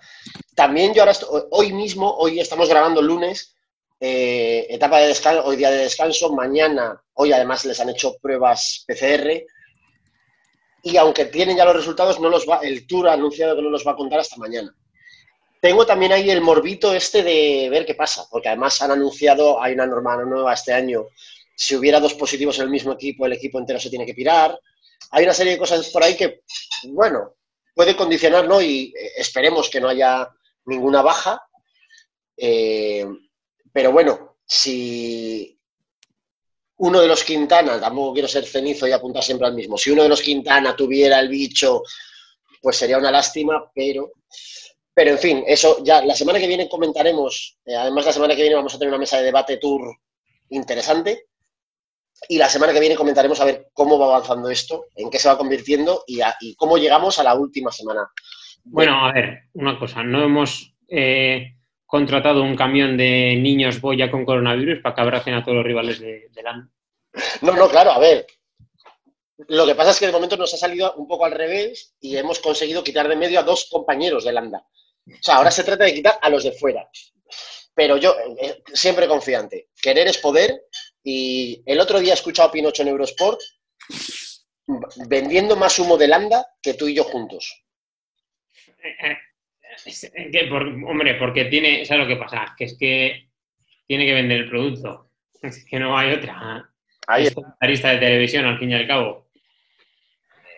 También 0.56 0.94
yo 0.94 1.02
ahora, 1.02 1.12
estoy, 1.12 1.44
hoy 1.52 1.74
mismo, 1.74 2.16
hoy 2.18 2.40
estamos 2.40 2.70
grabando 2.70 3.02
lunes, 3.02 3.56
eh, 4.00 4.68
etapa 4.70 5.00
de 5.00 5.08
descanso, 5.08 5.44
hoy 5.46 5.58
día 5.58 5.70
de 5.70 5.80
descanso, 5.80 6.34
mañana, 6.34 7.02
hoy 7.14 7.34
además 7.34 7.66
les 7.66 7.80
han 7.80 7.90
hecho 7.90 8.16
pruebas 8.22 8.86
PCR. 8.88 9.44
Y 10.84 10.98
aunque 10.98 11.26
tienen 11.26 11.58
ya 11.58 11.66
los 11.66 11.76
resultados, 11.76 12.20
no 12.20 12.30
los 12.30 12.48
va, 12.48 12.60
el 12.60 12.88
Tour 12.88 13.10
ha 13.10 13.14
anunciado 13.14 13.56
que 13.56 13.62
no 13.62 13.70
los 13.70 13.86
va 13.86 13.92
a 13.92 13.96
contar 13.96 14.20
hasta 14.20 14.38
mañana. 14.38 14.74
Tengo 15.60 15.86
también 15.86 16.12
ahí 16.12 16.30
el 16.30 16.42
morbito 16.42 16.94
este 16.94 17.24
de 17.24 17.68
ver 17.72 17.86
qué 17.86 17.96
pasa, 17.96 18.26
porque 18.30 18.50
además 18.50 18.82
han 18.82 18.92
anunciado, 18.92 19.62
hay 19.62 19.74
una 19.74 19.88
norma 19.88 20.16
nueva 20.24 20.54
este 20.54 20.72
año 20.72 21.08
si 21.56 21.76
hubiera 21.76 22.00
dos 22.00 22.13
positivos 22.13 22.58
en 22.58 22.65
el 22.65 22.70
mismo 22.70 22.94
equipo, 22.94 23.26
el 23.26 23.34
equipo 23.34 23.60
entero 23.60 23.80
se 23.80 23.89
tiene 23.89 24.06
que 24.06 24.13
pirar. 24.13 24.60
Hay 25.12 25.24
una 25.24 25.34
serie 25.34 25.54
de 25.54 25.60
cosas 25.60 25.89
por 25.89 26.04
ahí 26.04 26.15
que, 26.15 26.41
bueno, 26.89 27.36
puede 27.74 27.96
condicionar, 27.96 28.48
¿no? 28.48 28.62
Y 28.62 28.94
esperemos 29.18 29.70
que 29.70 29.80
no 29.80 29.89
haya 29.89 30.30
ninguna 30.65 31.02
baja. 31.02 31.41
Eh, 32.38 33.06
pero 33.72 33.91
bueno, 33.91 34.38
si 34.46 35.58
uno 36.78 37.02
de 37.02 37.08
los 37.08 37.24
Quintana, 37.24 37.80
tampoco 37.80 38.13
quiero 38.13 38.28
ser 38.28 38.46
cenizo 38.46 38.88
y 38.88 38.91
apuntar 38.91 39.24
siempre 39.24 39.48
al 39.48 39.54
mismo, 39.54 39.78
si 39.78 39.91
uno 39.91 40.04
de 40.04 40.10
los 40.10 40.22
Quintana 40.22 40.76
tuviera 40.76 41.20
el 41.20 41.30
bicho, 41.30 41.82
pues 42.62 42.78
sería 42.78 42.98
una 42.98 43.12
lástima, 43.12 43.72
pero... 43.74 44.12
Pero 44.98 45.12
en 45.12 45.20
fin, 45.20 45.44
eso 45.46 45.84
ya 45.84 46.02
la 46.06 46.15
semana 46.15 46.39
que 46.39 46.48
viene 46.48 46.70
comentaremos, 46.70 47.58
eh, 47.65 47.76
además 47.76 48.06
la 48.06 48.13
semana 48.13 48.34
que 48.34 48.44
viene 48.44 48.56
vamos 48.56 48.74
a 48.74 48.80
tener 48.80 48.94
una 48.94 48.98
mesa 48.98 49.18
de 49.18 49.24
debate 49.24 49.58
tour 49.58 49.82
interesante, 50.52 51.26
y 52.30 52.38
la 52.38 52.50
semana 52.50 52.74
que 52.74 52.80
viene 52.80 52.96
comentaremos 52.96 53.40
a 53.40 53.46
ver 53.46 53.68
cómo 53.74 53.98
va 53.98 54.08
avanzando 54.08 54.50
esto, 54.50 54.86
en 54.96 55.10
qué 55.10 55.20
se 55.20 55.28
va 55.28 55.38
convirtiendo 55.38 56.04
y, 56.08 56.22
a, 56.22 56.36
y 56.40 56.56
cómo 56.56 56.78
llegamos 56.78 57.20
a 57.20 57.24
la 57.24 57.36
última 57.36 57.72
semana. 57.72 58.10
Bueno, 58.64 59.06
a 59.06 59.14
ver, 59.14 59.44
una 59.54 59.78
cosa, 59.78 60.04
no 60.04 60.24
hemos 60.24 60.74
eh, 60.88 61.56
contratado 61.86 62.42
un 62.42 62.56
camión 62.56 62.98
de 62.98 63.36
niños 63.36 63.80
boya 63.80 64.10
con 64.10 64.26
coronavirus 64.26 64.82
para 64.82 64.96
que 64.96 65.02
abracen 65.02 65.34
a 65.36 65.44
todos 65.44 65.58
los 65.58 65.66
rivales 65.66 66.00
de, 66.00 66.30
de 66.32 66.44
LAN. 66.44 66.72
No, 67.42 67.54
no, 67.54 67.70
claro, 67.70 67.92
a 67.92 68.00
ver. 68.00 68.26
Lo 69.50 69.66
que 69.66 69.76
pasa 69.76 69.92
es 69.92 70.00
que 70.00 70.08
de 70.08 70.12
momento 70.12 70.38
nos 70.38 70.54
ha 70.54 70.58
salido 70.58 70.94
un 70.96 71.08
poco 71.08 71.26
al 71.26 71.34
revés 71.34 71.96
y 72.00 72.16
hemos 72.18 72.40
conseguido 72.40 72.84
quitar 72.84 73.08
de 73.08 73.16
medio 73.16 73.40
a 73.40 73.44
dos 73.44 73.68
compañeros 73.70 74.24
de 74.24 74.32
Landa. 74.32 74.66
O 75.08 75.22
sea, 75.24 75.36
ahora 75.36 75.52
se 75.52 75.64
trata 75.64 75.84
de 75.84 75.94
quitar 75.94 76.18
a 76.22 76.30
los 76.30 76.44
de 76.44 76.54
fuera. 76.54 76.90
Pero 77.74 77.98
yo, 77.98 78.16
eh, 78.42 78.64
siempre 78.74 79.08
confiante. 79.08 79.68
Querer 79.82 80.08
es 80.08 80.18
poder 80.18 80.64
y 81.08 81.62
el 81.68 81.80
otro 81.80 82.00
día 82.00 82.13
he 82.13 82.15
escuchado 82.15 82.50
a 82.50 82.52
Pinocho 82.52 82.82
en 82.82 82.88
Eurosport 82.89 83.39
vendiendo 85.08 85.56
más 85.56 85.78
humo 85.78 85.98
de 85.98 86.08
Landa 86.08 86.44
que 86.62 86.74
tú 86.74 86.88
y 86.88 86.96
yo 86.96 87.04
juntos. 87.04 87.63
¿Qué? 88.82 90.48
Por, 90.50 90.63
hombre, 90.63 91.13
porque 91.15 91.46
tiene, 91.46 91.86
¿sabes 91.86 92.08
lo 92.08 92.10
que 92.10 92.20
pasa? 92.20 92.56
Que 92.58 92.65
es 92.65 92.78
que 92.80 93.30
tiene 93.88 94.06
que 94.06 94.13
vender 94.13 94.41
el 94.41 94.50
producto. 94.50 95.12
Es 95.41 95.63
que 95.65 95.78
no 95.78 95.96
hay 95.96 96.13
otra. 96.13 96.72
Ahí 97.08 97.28
es 97.28 97.36
comentarista 97.36 97.91
de 97.91 97.98
televisión, 98.00 98.46
al 98.46 98.58
fin 98.58 98.72
y 98.72 98.74
al 98.74 98.88
cabo. 98.88 99.28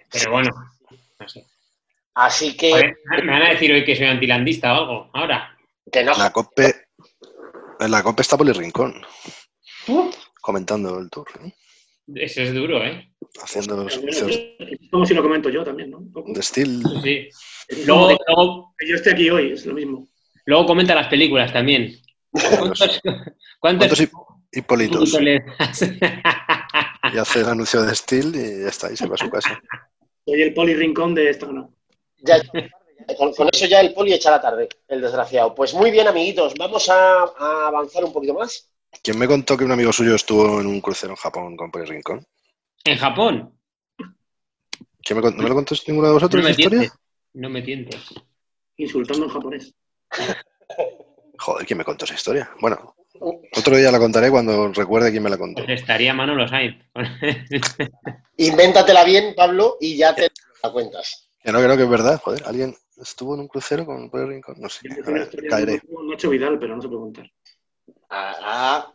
Pero 0.10 0.31
bueno, 0.31 0.49
no 1.19 1.27
sé. 1.27 1.45
Así 2.13 2.55
que. 2.55 2.95
Me 3.21 3.31
van 3.31 3.43
a 3.43 3.49
decir 3.49 3.73
hoy 3.73 3.83
que 3.83 3.97
soy 3.97 4.05
antilandista 4.05 4.73
o 4.73 4.77
algo, 4.77 5.10
ahora. 5.13 5.57
Que 5.91 6.03
no. 6.03 6.13
La 6.13 6.31
COPE, 6.31 6.73
en 7.81 7.91
la 7.91 8.01
COPE 8.01 8.21
está 8.21 8.38
por 8.38 8.47
el 8.47 8.55
rincón. 8.55 9.05
Uh, 9.88 10.10
comentando 10.47 10.97
el 10.97 11.10
tour. 11.10 11.27
¿eh? 11.43 11.53
eso 12.15 12.41
es 12.41 12.53
duro, 12.53 12.81
¿eh? 12.81 13.12
Haciendo 13.43 13.83
los 13.83 13.97
Es 13.97 14.23
como 14.89 15.05
si 15.05 15.13
lo 15.13 15.21
comento 15.21 15.49
yo 15.49 15.62
también, 15.65 15.91
¿no? 15.91 15.99
De 16.25 16.41
Steel. 16.41 16.81
Sí. 17.03 17.27
Luego, 17.86 18.07
como 18.07 18.17
luego, 18.27 18.73
que 18.77 18.88
yo 18.88 18.95
esté 18.95 19.12
aquí 19.12 19.29
hoy, 19.29 19.51
es 19.51 19.65
lo 19.65 19.73
mismo. 19.73 20.07
luego 20.45 20.65
comenta 20.65 20.95
las 20.95 21.07
películas 21.10 21.51
también. 21.51 21.93
¿Cuántos, 22.31 23.01
cuántos 23.60 23.88
¿Cuántos 23.88 23.99
hip- 23.99 24.12
hipolitos? 24.53 25.13
Y 27.13 27.17
hace 27.17 27.39
el 27.41 27.49
anuncio 27.49 27.83
de 27.83 27.93
Steel 27.93 28.33
y 28.36 28.63
ya 28.63 28.69
está, 28.69 28.91
y 28.91 28.95
se 28.95 29.05
va 29.07 29.15
a 29.15 29.17
su 29.17 29.29
casa. 29.29 29.62
Soy 30.25 30.41
el 30.41 30.53
poli 30.53 30.75
rincón 30.75 31.13
de 31.13 31.29
esta, 31.29 31.45
¿no? 31.47 31.73
Ya, 32.19 32.41
con, 33.17 33.33
con 33.33 33.49
eso 33.51 33.65
ya 33.65 33.81
el 33.81 33.93
poli 33.93 34.13
echa 34.13 34.31
la 34.31 34.41
tarde, 34.41 34.69
el 34.88 35.01
desgraciado. 35.01 35.53
Pues 35.53 35.73
muy 35.73 35.91
bien, 35.91 36.07
amiguitos, 36.07 36.53
vamos 36.57 36.88
a, 36.89 37.23
a 37.38 37.67
avanzar 37.67 38.05
un 38.05 38.13
poquito 38.13 38.33
más. 38.33 38.71
¿Quién 39.03 39.17
me 39.19 39.27
contó 39.27 39.57
que 39.57 39.63
un 39.63 39.71
amigo 39.71 39.91
suyo 39.93 40.15
estuvo 40.15 40.60
en 40.60 40.67
un 40.67 40.81
crucero 40.81 41.13
en 41.13 41.17
Japón 41.17 41.55
con 41.55 41.71
Poli 41.71 41.86
Rincón? 41.86 42.25
¿En 42.83 42.97
Japón? 42.97 43.53
¿Quién 45.03 45.19
me 45.19 45.31
¿No 45.31 45.38
me 45.43 45.49
lo 45.49 45.55
contáis 45.55 45.88
ninguno 45.88 46.07
de 46.07 46.13
vosotros 46.13 46.43
No 46.43 46.49
esa 46.49 46.57
me 46.57 46.62
historia? 46.62 46.79
tientes. 46.79 46.99
No 47.33 47.49
me 47.49 47.62
tientes. 47.62 48.13
Insultando 48.77 49.25
en 49.25 49.31
japonés. 49.31 49.73
Joder, 51.39 51.65
¿quién 51.65 51.77
me 51.77 51.86
contó 51.86 52.05
esa 52.05 52.15
historia? 52.15 52.49
Bueno, 52.60 52.95
otro 53.55 53.77
día 53.77 53.91
la 53.91 53.99
contaré 53.99 54.29
cuando 54.29 54.71
recuerde 54.73 55.12
quién 55.12 55.23
me 55.23 55.29
la 55.29 55.38
contó. 55.38 55.63
Pues 55.65 55.81
estaría 55.81 56.13
Manolo 56.13 56.47
Sainz. 56.47 56.83
Invéntatela 58.38 59.03
bien, 59.03 59.33
Pablo, 59.36 59.77
y 59.79 59.97
ya 59.97 60.13
te 60.13 60.29
la 60.63 60.71
cuentas. 60.71 61.29
Que 61.41 61.51
no 61.51 61.60
creo 61.60 61.77
que 61.77 61.83
es 61.83 61.89
verdad, 61.89 62.19
joder. 62.21 62.43
¿Alguien 62.45 62.75
estuvo 62.97 63.36
en 63.36 63.41
un 63.41 63.47
crucero 63.47 63.86
con 63.86 64.10
Puerto 64.10 64.29
Rincón? 64.29 64.55
No 64.60 64.67
sé. 64.69 64.88
A 65.05 65.12
ver, 65.12 65.29
caeré. 65.49 65.81
Nacho 66.10 66.29
Vidal, 66.29 66.60
pero 66.60 66.75
no 66.75 66.81
se 66.81 66.88
puede 66.88 67.01
contar. 67.01 67.31
Ah, 68.10 68.91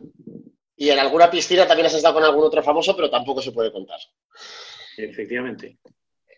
y 0.75 0.89
en 0.89 0.99
alguna 0.99 1.29
piscina 1.29 1.67
también 1.67 1.85
has 1.87 1.93
estado 1.93 2.15
con 2.15 2.23
algún 2.23 2.43
otro 2.43 2.61
famoso, 2.63 2.95
pero 2.95 3.09
tampoco 3.09 3.41
se 3.41 3.51
puede 3.51 3.71
contar. 3.71 3.99
Efectivamente. 4.97 5.77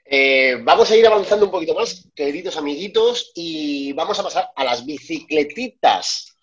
Eh, 0.07 0.57
vamos 0.61 0.89
a 0.91 0.95
ir 0.95 1.07
avanzando 1.07 1.45
un 1.45 1.51
poquito 1.51 1.73
más, 1.73 2.07
queridos 2.13 2.57
amiguitos, 2.57 3.31
y 3.33 3.91
vamos 3.93 4.19
a 4.19 4.23
pasar 4.23 4.49
a 4.55 4.63
las 4.63 4.85
bicicletitas. 4.85 6.37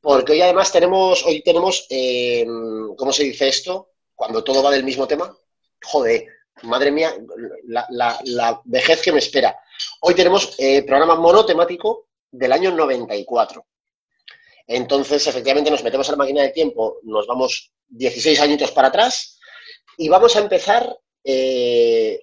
Porque 0.00 0.32
hoy 0.32 0.40
además 0.40 0.70
tenemos, 0.70 1.24
hoy 1.26 1.42
tenemos, 1.42 1.86
eh, 1.90 2.46
¿cómo 2.96 3.12
se 3.12 3.24
dice 3.24 3.48
esto? 3.48 3.90
Cuando 4.14 4.44
todo 4.44 4.62
va 4.62 4.70
del 4.70 4.84
mismo 4.84 5.06
tema. 5.08 5.36
Joder, 5.82 6.26
madre 6.62 6.92
mía, 6.92 7.12
la, 7.64 7.86
la- 7.90 8.20
la 8.24 8.60
vejez 8.64 9.02
que 9.02 9.12
me 9.12 9.18
espera. 9.18 9.58
Hoy 10.02 10.14
tenemos 10.14 10.54
eh, 10.58 10.82
programa 10.84 11.16
monotemático 11.16 12.06
del 12.30 12.52
año 12.52 12.70
94. 12.70 13.66
Entonces, 14.66 15.26
efectivamente, 15.26 15.70
nos 15.70 15.84
metemos 15.84 16.08
a 16.08 16.12
la 16.12 16.18
máquina 16.18 16.42
de 16.42 16.50
tiempo, 16.50 16.98
nos 17.04 17.26
vamos 17.26 17.72
16 17.88 18.40
añitos 18.40 18.72
para 18.72 18.88
atrás 18.88 19.38
y 19.96 20.08
vamos 20.08 20.34
a 20.36 20.40
empezar 20.40 20.98
eh, 21.22 22.20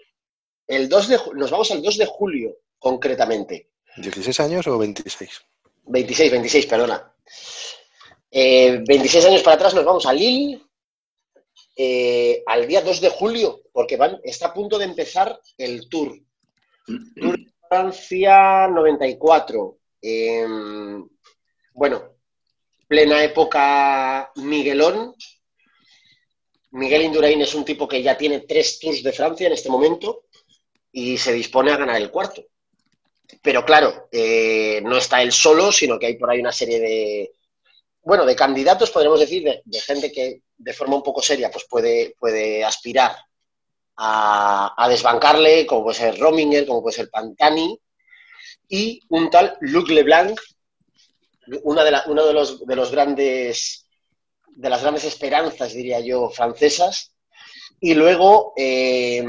el 0.67 0.89
2 0.89 1.08
de, 1.08 1.19
nos 1.36 1.51
vamos 1.51 1.71
al 1.71 1.82
2 1.82 1.97
de 1.97 2.06
julio, 2.06 2.58
concretamente. 2.77 3.69
¿16 3.97 4.39
años 4.43 4.67
o 4.67 4.77
26? 4.77 5.41
26, 5.86 6.32
26, 6.32 6.65
perdona. 6.65 7.13
Eh, 8.29 8.84
26 8.86 9.25
años 9.25 9.43
para 9.43 9.56
atrás 9.56 9.73
nos 9.73 9.86
vamos 9.86 10.06
a 10.06 10.13
Lille, 10.13 10.62
eh, 11.75 12.43
al 12.45 12.67
día 12.67 12.82
2 12.82 13.01
de 13.01 13.10
julio, 13.10 13.62
porque 13.71 13.97
van, 13.97 14.19
está 14.23 14.47
a 14.47 14.53
punto 14.53 14.77
de 14.77 14.86
empezar 14.86 15.39
el 15.58 15.88
Tour. 15.89 16.19
Tour 16.86 17.38
de 17.38 17.51
Francia 17.67 18.67
94. 18.67 19.77
Eh, 20.01 20.45
bueno, 21.73 22.12
plena 22.93 23.23
época 23.23 24.32
Miguelón. 24.36 25.15
Miguel 26.73 27.01
Indurain 27.01 27.41
es 27.41 27.56
un 27.56 27.65
tipo 27.65 27.88
que 27.88 28.03
ya 28.03 28.15
tiene 28.15 28.41
tres 28.41 28.77
Tours 28.79 29.01
de 29.01 29.12
Francia 29.12 29.47
en 29.47 29.53
este 29.53 29.67
momento 29.67 30.25
y 30.91 31.17
se 31.17 31.34
dispone 31.34 31.71
a 31.71 31.77
ganar 31.77 31.99
el 31.99 32.12
cuarto. 32.12 32.43
Pero 33.41 33.65
claro, 33.65 34.10
eh, 34.12 34.79
no 34.84 34.95
está 34.95 35.23
él 35.23 35.32
solo, 35.32 35.71
sino 35.71 35.97
que 35.97 36.06
hay 36.06 36.17
por 36.17 36.29
ahí 36.29 36.39
una 36.39 36.51
serie 36.51 36.79
de, 36.79 37.32
bueno, 38.03 38.27
de 38.27 38.36
candidatos, 38.36 38.91
podríamos 38.91 39.21
decir, 39.21 39.43
de, 39.43 39.79
gente 39.79 40.12
que 40.12 40.43
de 40.56 40.73
forma 40.73 40.95
un 40.95 41.01
poco 41.01 41.23
seria 41.23 41.49
pues 41.49 41.65
puede, 41.67 42.15
puede 42.19 42.63
aspirar 42.63 43.15
a, 43.95 44.75
a 44.77 44.88
desbancarle, 44.88 45.65
como 45.65 45.86
puede 45.86 45.97
ser 45.97 46.19
Rominger, 46.19 46.67
como 46.67 46.84
puede 46.84 46.97
ser 46.97 47.10
Pantani, 47.10 47.75
y 48.69 49.01
un 49.10 49.32
tal 49.32 49.58
Luc 49.62 49.89
Leblanc, 49.89 50.39
una 51.63 51.84
de, 51.84 51.91
la- 51.91 52.03
uno 52.08 52.25
de 52.25 52.34
los, 52.34 52.65
de 52.65 52.75
los 52.75 52.91
grandes, 52.91 53.88
de 54.47 54.69
las 54.69 54.82
grandes 54.82 55.03
esperanzas, 55.06 55.73
diría 55.73 55.99
yo, 55.99 56.29
francesas. 56.29 57.13
Y 57.79 57.95
luego 57.95 58.53
eh, 58.56 59.23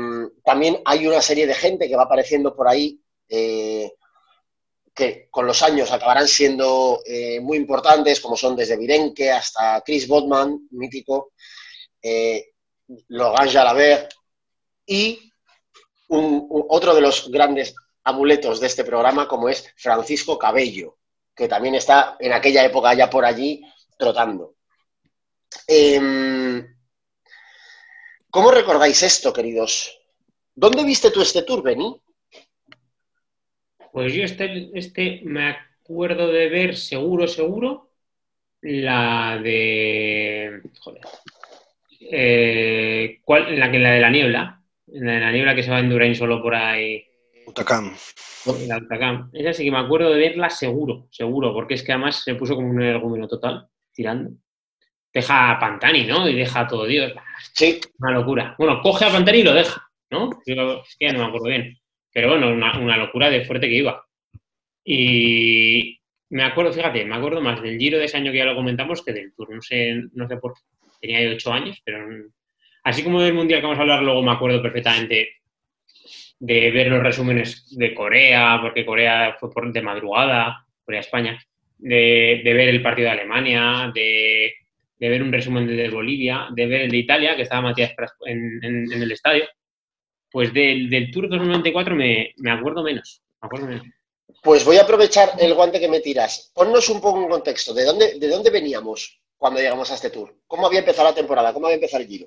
también 0.44 0.80
hay 0.84 1.06
una 1.06 1.20
serie 1.20 1.46
de 1.46 1.54
gente 1.54 1.88
que 1.88 1.96
va 1.96 2.04
apareciendo 2.04 2.54
por 2.54 2.68
ahí 2.68 3.00
eh, 3.28 3.92
que 4.94 5.26
con 5.28 5.44
los 5.44 5.60
años 5.62 5.90
acabarán 5.90 6.28
siendo 6.28 7.00
eh, 7.04 7.40
muy 7.40 7.56
importantes, 7.56 8.20
como 8.20 8.36
son 8.36 8.54
desde 8.54 8.76
Virenque 8.76 9.32
hasta 9.32 9.80
Chris 9.84 10.06
Bodman, 10.06 10.68
mítico, 10.70 11.32
Logan 13.08 13.48
Jalabert, 13.50 14.12
y 14.86 15.18
otro 16.08 16.94
de 16.94 17.00
los 17.00 17.28
grandes 17.30 17.74
amuletos 18.04 18.60
de 18.60 18.66
este 18.68 18.84
programa, 18.84 19.26
como 19.26 19.48
es 19.48 19.66
Francisco 19.76 20.38
Cabello, 20.38 20.98
que 21.34 21.48
también 21.48 21.74
está 21.74 22.16
en 22.20 22.32
aquella 22.32 22.64
época 22.64 22.94
ya 22.94 23.10
por 23.10 23.24
allí 23.24 23.62
trotando. 23.96 24.54
Em, 25.66 26.66
¿Cómo 28.30 28.50
recordáis 28.50 29.02
esto, 29.02 29.32
queridos? 29.32 30.00
¿Dónde 30.54 30.84
viste 30.84 31.10
tú 31.10 31.22
este 31.22 31.42
tour, 31.42 31.62
Beni? 31.62 32.00
Pues 33.92 34.12
yo 34.12 34.24
este, 34.24 34.70
este 34.74 35.20
me 35.24 35.50
acuerdo 35.50 36.28
de 36.28 36.48
ver 36.48 36.76
seguro, 36.76 37.28
seguro, 37.28 37.90
la 38.60 39.38
de... 39.42 40.62
Joder. 40.80 41.02
Eh, 42.00 43.20
¿cuál? 43.24 43.58
La, 43.58 43.68
la 43.68 43.90
de 43.90 44.00
la 44.00 44.10
niebla. 44.10 44.62
La 44.86 45.12
de 45.12 45.20
la 45.20 45.32
niebla 45.32 45.54
que 45.54 45.62
se 45.62 45.70
va 45.70 45.78
en 45.78 45.90
Durain 45.90 46.14
solo 46.14 46.42
por 46.42 46.54
ahí. 46.54 47.06
Utacam. 47.46 47.94
en 48.46 48.68
la 48.68 48.76
Altacam. 48.76 49.30
Esa 49.32 49.52
sí 49.52 49.64
que 49.64 49.70
me 49.70 49.78
acuerdo 49.78 50.10
de 50.10 50.18
verla 50.18 50.50
seguro, 50.50 51.08
seguro, 51.10 51.52
porque 51.52 51.74
es 51.74 51.82
que 51.82 51.92
además 51.92 52.22
se 52.22 52.34
puso 52.34 52.54
como 52.54 52.68
un 52.68 52.82
energúmeno 52.82 53.28
total, 53.28 53.68
tirando. 53.92 54.30
Deja 55.12 55.52
a 55.52 55.58
Pantani, 55.58 56.04
¿no? 56.06 56.28
Y 56.28 56.34
deja 56.34 56.60
a 56.60 56.66
todo 56.66 56.86
Dios. 56.86 57.12
Sí, 57.52 57.80
Una 57.98 58.12
locura. 58.12 58.54
Bueno, 58.58 58.80
coge 58.82 59.04
a 59.04 59.12
Pantani 59.12 59.38
y 59.38 59.42
lo 59.44 59.54
deja, 59.54 59.88
¿no? 60.10 60.30
Yo, 60.46 60.82
es 60.82 60.96
que 60.98 61.06
ya 61.06 61.12
no 61.12 61.20
me 61.20 61.26
acuerdo 61.26 61.48
bien. 61.48 61.78
Pero 62.12 62.30
bueno, 62.30 62.48
una, 62.50 62.78
una 62.78 62.96
locura 62.96 63.30
de 63.30 63.44
fuerte 63.44 63.68
que 63.68 63.76
iba. 63.76 64.04
Y 64.84 66.00
me 66.30 66.42
acuerdo, 66.42 66.72
fíjate, 66.72 67.04
me 67.04 67.14
acuerdo 67.14 67.40
más 67.40 67.62
del 67.62 67.78
Giro 67.78 67.98
de 67.98 68.06
ese 68.06 68.16
año 68.16 68.32
que 68.32 68.38
ya 68.38 68.44
lo 68.44 68.56
comentamos 68.56 69.04
que 69.04 69.12
del 69.12 69.32
Tour. 69.34 69.54
No 69.54 69.62
sé, 69.62 70.02
no 70.12 70.28
sé 70.28 70.36
por 70.36 70.54
qué. 70.54 70.60
Tenía 71.00 71.30
ocho 71.30 71.52
años, 71.52 71.80
pero 71.84 72.06
así 72.82 73.04
como 73.04 73.20
del 73.20 73.34
Mundial 73.34 73.60
que 73.60 73.66
vamos 73.66 73.78
a 73.78 73.82
hablar 73.82 74.02
luego, 74.02 74.22
me 74.22 74.32
acuerdo 74.32 74.62
perfectamente 74.62 75.43
de 76.38 76.70
ver 76.70 76.88
los 76.88 77.02
resúmenes 77.02 77.66
de 77.76 77.94
Corea, 77.94 78.58
porque 78.62 78.84
Corea 78.84 79.36
fue 79.38 79.50
por, 79.50 79.72
de 79.72 79.82
madrugada, 79.82 80.66
Corea-España, 80.84 81.38
de, 81.78 82.42
de 82.44 82.52
ver 82.54 82.68
el 82.68 82.82
partido 82.82 83.06
de 83.06 83.12
Alemania, 83.12 83.90
de, 83.94 84.52
de 84.98 85.08
ver 85.08 85.22
un 85.22 85.32
resumen 85.32 85.66
de 85.66 85.88
Bolivia, 85.90 86.46
de 86.50 86.66
ver 86.66 86.82
el 86.82 86.90
de 86.90 86.96
Italia, 86.98 87.36
que 87.36 87.42
estaba 87.42 87.62
Matías 87.62 87.92
en, 88.26 88.58
en- 88.62 88.92
en 88.92 89.02
el 89.02 89.12
estadio. 89.12 89.44
Pues 90.30 90.52
del, 90.52 90.90
del 90.90 91.10
Tour 91.10 91.28
2094 91.28 91.94
me, 91.94 92.32
me 92.38 92.50
acuerdo 92.50 92.82
menos. 92.82 93.22
Me 93.40 93.46
acuerdo 93.46 93.66
menos. 93.68 93.86
Pues 94.42 94.64
voy 94.64 94.76
a 94.78 94.82
aprovechar 94.82 95.30
el 95.40 95.54
guante 95.54 95.78
que 95.80 95.88
me 95.88 96.00
tiras. 96.00 96.50
Ponnos 96.54 96.88
un 96.88 97.00
poco 97.00 97.22
en 97.22 97.28
contexto. 97.28 97.72
¿De 97.72 97.84
dónde, 97.84 98.18
de 98.18 98.28
dónde 98.28 98.50
veníamos 98.50 99.20
cuando 99.36 99.60
llegamos 99.60 99.90
a 99.90 99.94
este 99.94 100.10
tour? 100.10 100.34
¿Cómo 100.46 100.66
había 100.66 100.80
empezado 100.80 101.08
la 101.08 101.14
temporada? 101.14 101.52
¿Cómo 101.52 101.66
había 101.66 101.76
empezado 101.76 102.02
el 102.02 102.08
giro? 102.08 102.26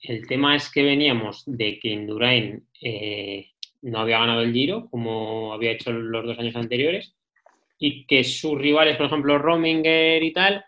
El 0.00 0.26
tema 0.26 0.56
es 0.56 0.70
que 0.70 0.82
veníamos 0.82 1.42
de 1.46 1.78
que 1.78 1.88
Indurain 1.88 2.66
eh, 2.80 3.50
no 3.82 4.00
había 4.00 4.18
ganado 4.18 4.42
el 4.42 4.52
Giro, 4.52 4.88
como 4.90 5.52
había 5.52 5.72
hecho 5.72 5.92
los 5.92 6.26
dos 6.26 6.38
años 6.38 6.56
anteriores, 6.56 7.14
y 7.78 8.06
que 8.06 8.24
sus 8.24 8.58
rivales, 8.58 8.96
por 8.96 9.06
ejemplo, 9.06 9.38
Rominger 9.38 10.22
y 10.22 10.32
tal, 10.32 10.64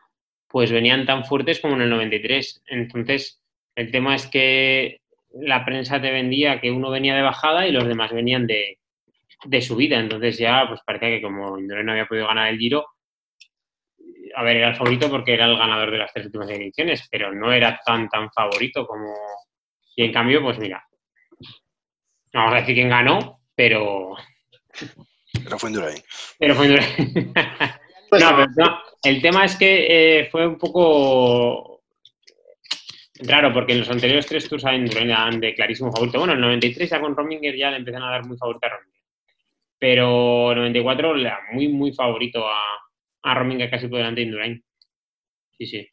pues 0.48 0.70
venían 0.72 1.06
tan 1.06 1.24
fuertes 1.24 1.60
como 1.60 1.74
en 1.74 1.82
el 1.82 1.90
93. 1.90 2.62
Entonces, 2.68 3.40
el 3.74 3.90
tema 3.90 4.14
es 4.14 4.26
que 4.26 5.00
la 5.32 5.64
prensa 5.64 6.00
te 6.00 6.10
vendía 6.10 6.60
que 6.60 6.70
uno 6.70 6.90
venía 6.90 7.14
de 7.14 7.22
bajada 7.22 7.66
y 7.66 7.72
los 7.72 7.86
demás 7.86 8.12
venían 8.12 8.46
de, 8.46 8.78
de 9.44 9.62
subida. 9.62 9.98
Entonces 9.98 10.38
ya, 10.38 10.66
pues 10.68 10.80
parecía 10.84 11.08
que 11.10 11.22
como 11.22 11.58
Indurain 11.58 11.86
no 11.86 11.92
había 11.92 12.06
podido 12.06 12.26
ganar 12.26 12.48
el 12.48 12.58
Giro, 12.58 12.86
a 14.34 14.42
ver, 14.42 14.56
era 14.56 14.68
el 14.70 14.76
favorito 14.76 15.10
porque 15.10 15.34
era 15.34 15.46
el 15.46 15.56
ganador 15.56 15.90
de 15.90 15.98
las 15.98 16.12
tres 16.12 16.26
últimas 16.26 16.50
ediciones, 16.50 17.06
pero 17.10 17.32
no 17.32 17.52
era 17.52 17.80
tan, 17.84 18.08
tan 18.08 18.30
favorito 18.30 18.86
como... 18.86 19.14
Y 19.96 20.04
en 20.04 20.12
cambio, 20.12 20.42
pues 20.42 20.58
mira, 20.58 20.84
no 22.32 22.40
vamos 22.40 22.54
a 22.54 22.60
decir 22.60 22.74
quién 22.74 22.88
ganó, 22.88 23.40
pero, 23.54 24.16
Pero 25.44 25.58
fue 25.58 25.70
Indurain. 25.70 26.02
pero 26.38 26.54
fue 26.54 26.66
Indurain. 26.66 27.32
Pues, 28.10 28.24
No, 28.24 28.30
pero 28.34 28.48
no, 28.56 28.80
el 29.04 29.22
tema 29.22 29.44
es 29.44 29.54
que 29.54 29.86
eh, 30.18 30.28
fue 30.32 30.44
un 30.44 30.58
poco 30.58 31.84
raro, 33.20 33.52
porque 33.52 33.72
en 33.72 33.78
los 33.78 33.88
anteriores 33.88 34.26
tres 34.26 34.48
tours 34.48 34.64
a 34.64 34.74
Indurain 34.74 35.10
eran 35.10 35.38
de 35.38 35.54
clarísimo 35.54 35.92
favorito. 35.92 36.18
Bueno, 36.18 36.32
el 36.32 36.40
93 36.40 36.90
ya 36.90 37.00
con 37.00 37.14
Rominger 37.14 37.56
ya 37.56 37.70
le 37.70 37.76
empiezan 37.76 38.02
a 38.02 38.10
dar 38.10 38.26
muy 38.26 38.36
favorito 38.36 38.66
a 38.66 38.70
Rominger. 38.70 39.00
Pero 39.78 40.50
el 40.50 40.58
94 40.58 41.14
le 41.14 41.28
da 41.28 41.38
muy, 41.52 41.68
muy 41.68 41.92
favorito 41.92 42.44
a, 42.48 42.60
a 43.22 43.34
Rominger 43.34 43.70
casi 43.70 43.88
por 43.88 43.98
delante 43.98 44.20
de 44.20 44.26
Indurain. 44.26 44.64
Sí, 45.58 45.66
sí. 45.66 45.88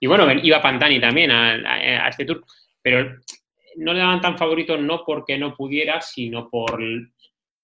Y 0.00 0.06
bueno, 0.06 0.30
iba 0.42 0.60
Pantani 0.62 1.00
también 1.00 1.30
a, 1.30 1.54
a- 1.54 2.06
a 2.06 2.08
este 2.08 2.24
tour, 2.24 2.44
pero 2.82 3.16
no 3.76 3.92
le 3.92 4.00
daban 4.00 4.20
tan 4.20 4.36
favorito 4.38 4.76
no 4.76 5.02
porque 5.04 5.38
no 5.38 5.54
pudiera, 5.56 6.00
sino 6.00 6.48
por, 6.50 6.80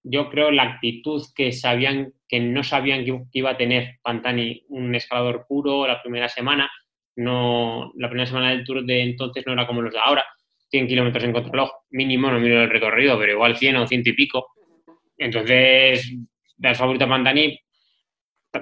yo 0.03 0.31
creo, 0.31 0.51
la 0.51 0.63
actitud 0.65 1.23
que 1.35 1.53
sabían, 1.53 2.13
que 2.29 2.41
no 2.41 2.63
sabían 2.65 3.05
que, 3.05 3.23
iba 3.33 3.51
a 3.51 3.57
tener 3.57 3.99
Pantani 4.03 4.65
un 4.69 4.95
escalador 4.95 5.45
puro 5.49 5.87
la 5.87 6.03
primera 6.03 6.29
semana. 6.29 6.71
No, 7.17 7.93
la 7.97 8.09
primera 8.09 8.27
semana 8.27 8.51
del 8.51 8.65
Tour 8.65 8.85
de 8.85 9.03
entonces 9.03 9.45
no 9.47 9.53
era 9.53 9.67
como 9.67 9.83
los 9.83 9.93
de 9.93 9.99
ahora. 9.99 10.25
100 10.71 10.87
kilómetros 10.87 11.25
en 11.25 11.33
contrarreloj, 11.33 11.71
mínimo, 11.91 12.31
no 12.31 12.39
miro 12.39 12.63
el 12.63 12.71
recorrido, 12.71 13.19
pero 13.19 13.33
igual 13.33 13.57
100 13.57 13.77
o 13.77 13.87
100 13.87 14.03
y 14.05 14.13
pico. 14.13 14.47
Entonces, 15.19 16.17
las 16.59 16.79
favoritas 16.79 17.09
Pantani 17.09 17.59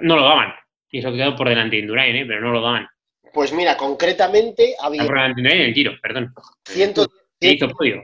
no 0.01 0.15
lo 0.15 0.23
daban. 0.23 0.53
Y 0.91 0.99
eso 0.99 1.11
quedó 1.11 1.35
por 1.35 1.49
delante 1.49 1.75
de 1.75 1.81
Indurain, 1.83 2.15
¿eh? 2.15 2.25
pero 2.25 2.41
no 2.41 2.51
lo 2.51 2.61
daban. 2.61 2.87
Pues 3.33 3.53
mira, 3.53 3.77
concretamente 3.77 4.75
había 4.79 5.05
Por 5.05 5.15
delante 5.15 5.35
de 5.35 5.41
Indurain 5.41 5.61
en 5.61 5.67
el 5.69 5.73
giro, 5.73 5.91
perdón. 6.01 6.33
100 6.65 6.93
Que 7.39 7.51
hizo 7.51 7.69
podio. 7.69 8.03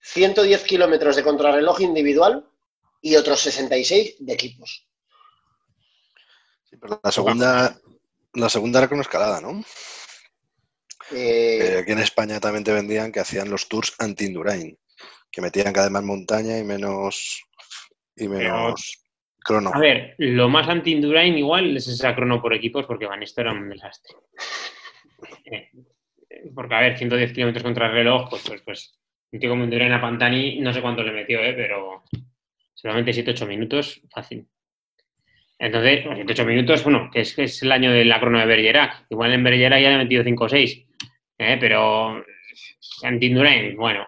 110 0.00 0.64
kilómetros 0.64 1.16
de 1.16 1.22
contrarreloj 1.22 1.80
individual 1.82 2.48
y 3.02 3.16
otros 3.16 3.40
66 3.40 4.16
de 4.20 4.32
equipos. 4.32 4.86
Sí, 6.64 6.76
pero 6.80 7.00
la 7.02 7.12
segunda, 7.12 7.78
la 8.34 8.48
segunda 8.48 8.78
era 8.80 8.88
con 8.88 9.00
escalada, 9.00 9.40
¿no? 9.40 9.62
Eh, 11.10 11.58
Eh, 11.60 11.78
aquí 11.78 11.92
en 11.92 12.00
España 12.00 12.40
también 12.40 12.64
te 12.64 12.72
vendían 12.72 13.12
que 13.12 13.20
hacían 13.20 13.50
los 13.50 13.68
tours 13.68 13.94
anti-Indurain, 13.98 14.78
que 15.30 15.40
metían 15.40 15.72
cada 15.72 15.86
vez 15.86 15.92
más 15.92 16.02
montaña 16.02 16.58
y 16.58 16.64
menos, 16.64 17.42
y 18.16 18.28
menos 18.28 19.07
crono. 19.48 19.70
A 19.72 19.78
ver, 19.78 20.14
lo 20.18 20.48
más 20.48 20.68
anti-Indurain 20.68 21.36
igual 21.36 21.76
es 21.76 21.88
esa 21.88 22.14
crono 22.14 22.40
por 22.40 22.54
equipos 22.54 22.86
porque 22.86 23.06
Van 23.06 23.22
esto 23.22 23.40
era 23.40 23.52
un 23.52 23.68
desastre. 23.68 24.14
Eh, 25.50 25.70
porque, 26.54 26.74
a 26.74 26.80
ver, 26.80 26.98
110 26.98 27.32
kilómetros 27.32 27.64
contra 27.64 27.86
el 27.86 27.92
reloj, 27.92 28.28
pues, 28.28 28.42
pues, 28.46 28.62
pues 28.62 28.98
un 29.32 29.40
tío 29.40 29.50
como 29.50 29.64
Indurain 29.64 29.92
a 29.92 30.00
Pantani, 30.00 30.60
no 30.60 30.72
sé 30.72 30.82
cuánto 30.82 31.02
le 31.02 31.10
metió, 31.10 31.40
¿eh? 31.40 31.54
pero 31.54 32.04
solamente 32.74 33.12
7-8 33.12 33.46
minutos, 33.46 34.02
fácil. 34.10 34.46
Entonces, 35.58 36.04
7-8 36.04 36.46
minutos, 36.46 36.84
bueno, 36.84 37.10
que 37.10 37.20
es, 37.20 37.34
que 37.34 37.44
es 37.44 37.62
el 37.62 37.72
año 37.72 37.90
de 37.90 38.04
la 38.04 38.20
crono 38.20 38.38
de 38.38 38.46
Bergerac. 38.46 39.06
Igual 39.08 39.32
en 39.32 39.42
Bergerac 39.42 39.82
ya 39.82 39.88
le 39.88 39.94
he 39.94 39.98
metido 39.98 40.22
5 40.22 40.44
o 40.44 40.48
6, 40.48 40.86
¿eh? 41.38 41.56
pero 41.58 42.22
anti-Indurain, 43.02 43.76
bueno. 43.76 44.06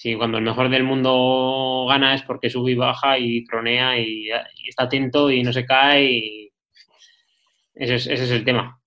Sí, 0.00 0.14
cuando 0.14 0.38
el 0.38 0.44
mejor 0.44 0.70
del 0.70 0.84
mundo 0.84 1.84
gana 1.88 2.14
es 2.14 2.22
porque 2.22 2.48
sube 2.48 2.70
y 2.70 2.76
baja 2.76 3.18
y 3.18 3.44
cronea 3.44 3.98
y, 3.98 4.28
está 4.68 4.84
atento 4.84 5.28
y 5.28 5.42
no 5.42 5.52
se 5.52 5.66
cae 5.66 6.04
y 6.04 6.52
ese 7.74 7.96
es, 7.96 8.30
el 8.30 8.44
tema. 8.44 8.80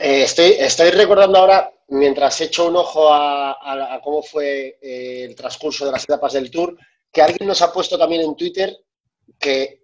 eh, 0.00 0.24
estoy, 0.24 0.90
recordando 0.90 1.38
ahora, 1.38 1.72
mientras 1.88 2.38
echo 2.42 2.68
un 2.68 2.76
ojo 2.76 3.08
a, 3.10 3.98
cómo 4.04 4.22
fue 4.22 4.76
eh, 4.82 5.24
el 5.24 5.34
transcurso 5.34 5.86
de 5.86 5.92
las 5.92 6.04
etapas 6.04 6.34
del 6.34 6.50
Tour, 6.50 6.76
que 7.10 7.22
alguien 7.22 7.48
nos 7.48 7.62
ha 7.62 7.72
puesto 7.72 7.98
también 7.98 8.20
en 8.20 8.36
Twitter 8.36 8.76
que 9.40 9.80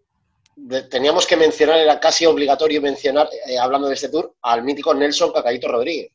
teníamos 0.91 1.27
que 1.27 1.39
mencionar, 1.39 1.79
era 1.79 1.99
casi 1.99 2.27
obligatorio 2.27 2.83
mencionar, 2.83 3.31
eh, 3.49 3.57
hablando 3.59 3.89
de 3.89 3.95
este 3.95 4.11
Tour, 4.11 4.35
al 4.43 4.63
mítico 4.63 4.93
Nelson 4.93 5.33
Cacaíto 5.33 5.69
Rodríguez 5.69 6.13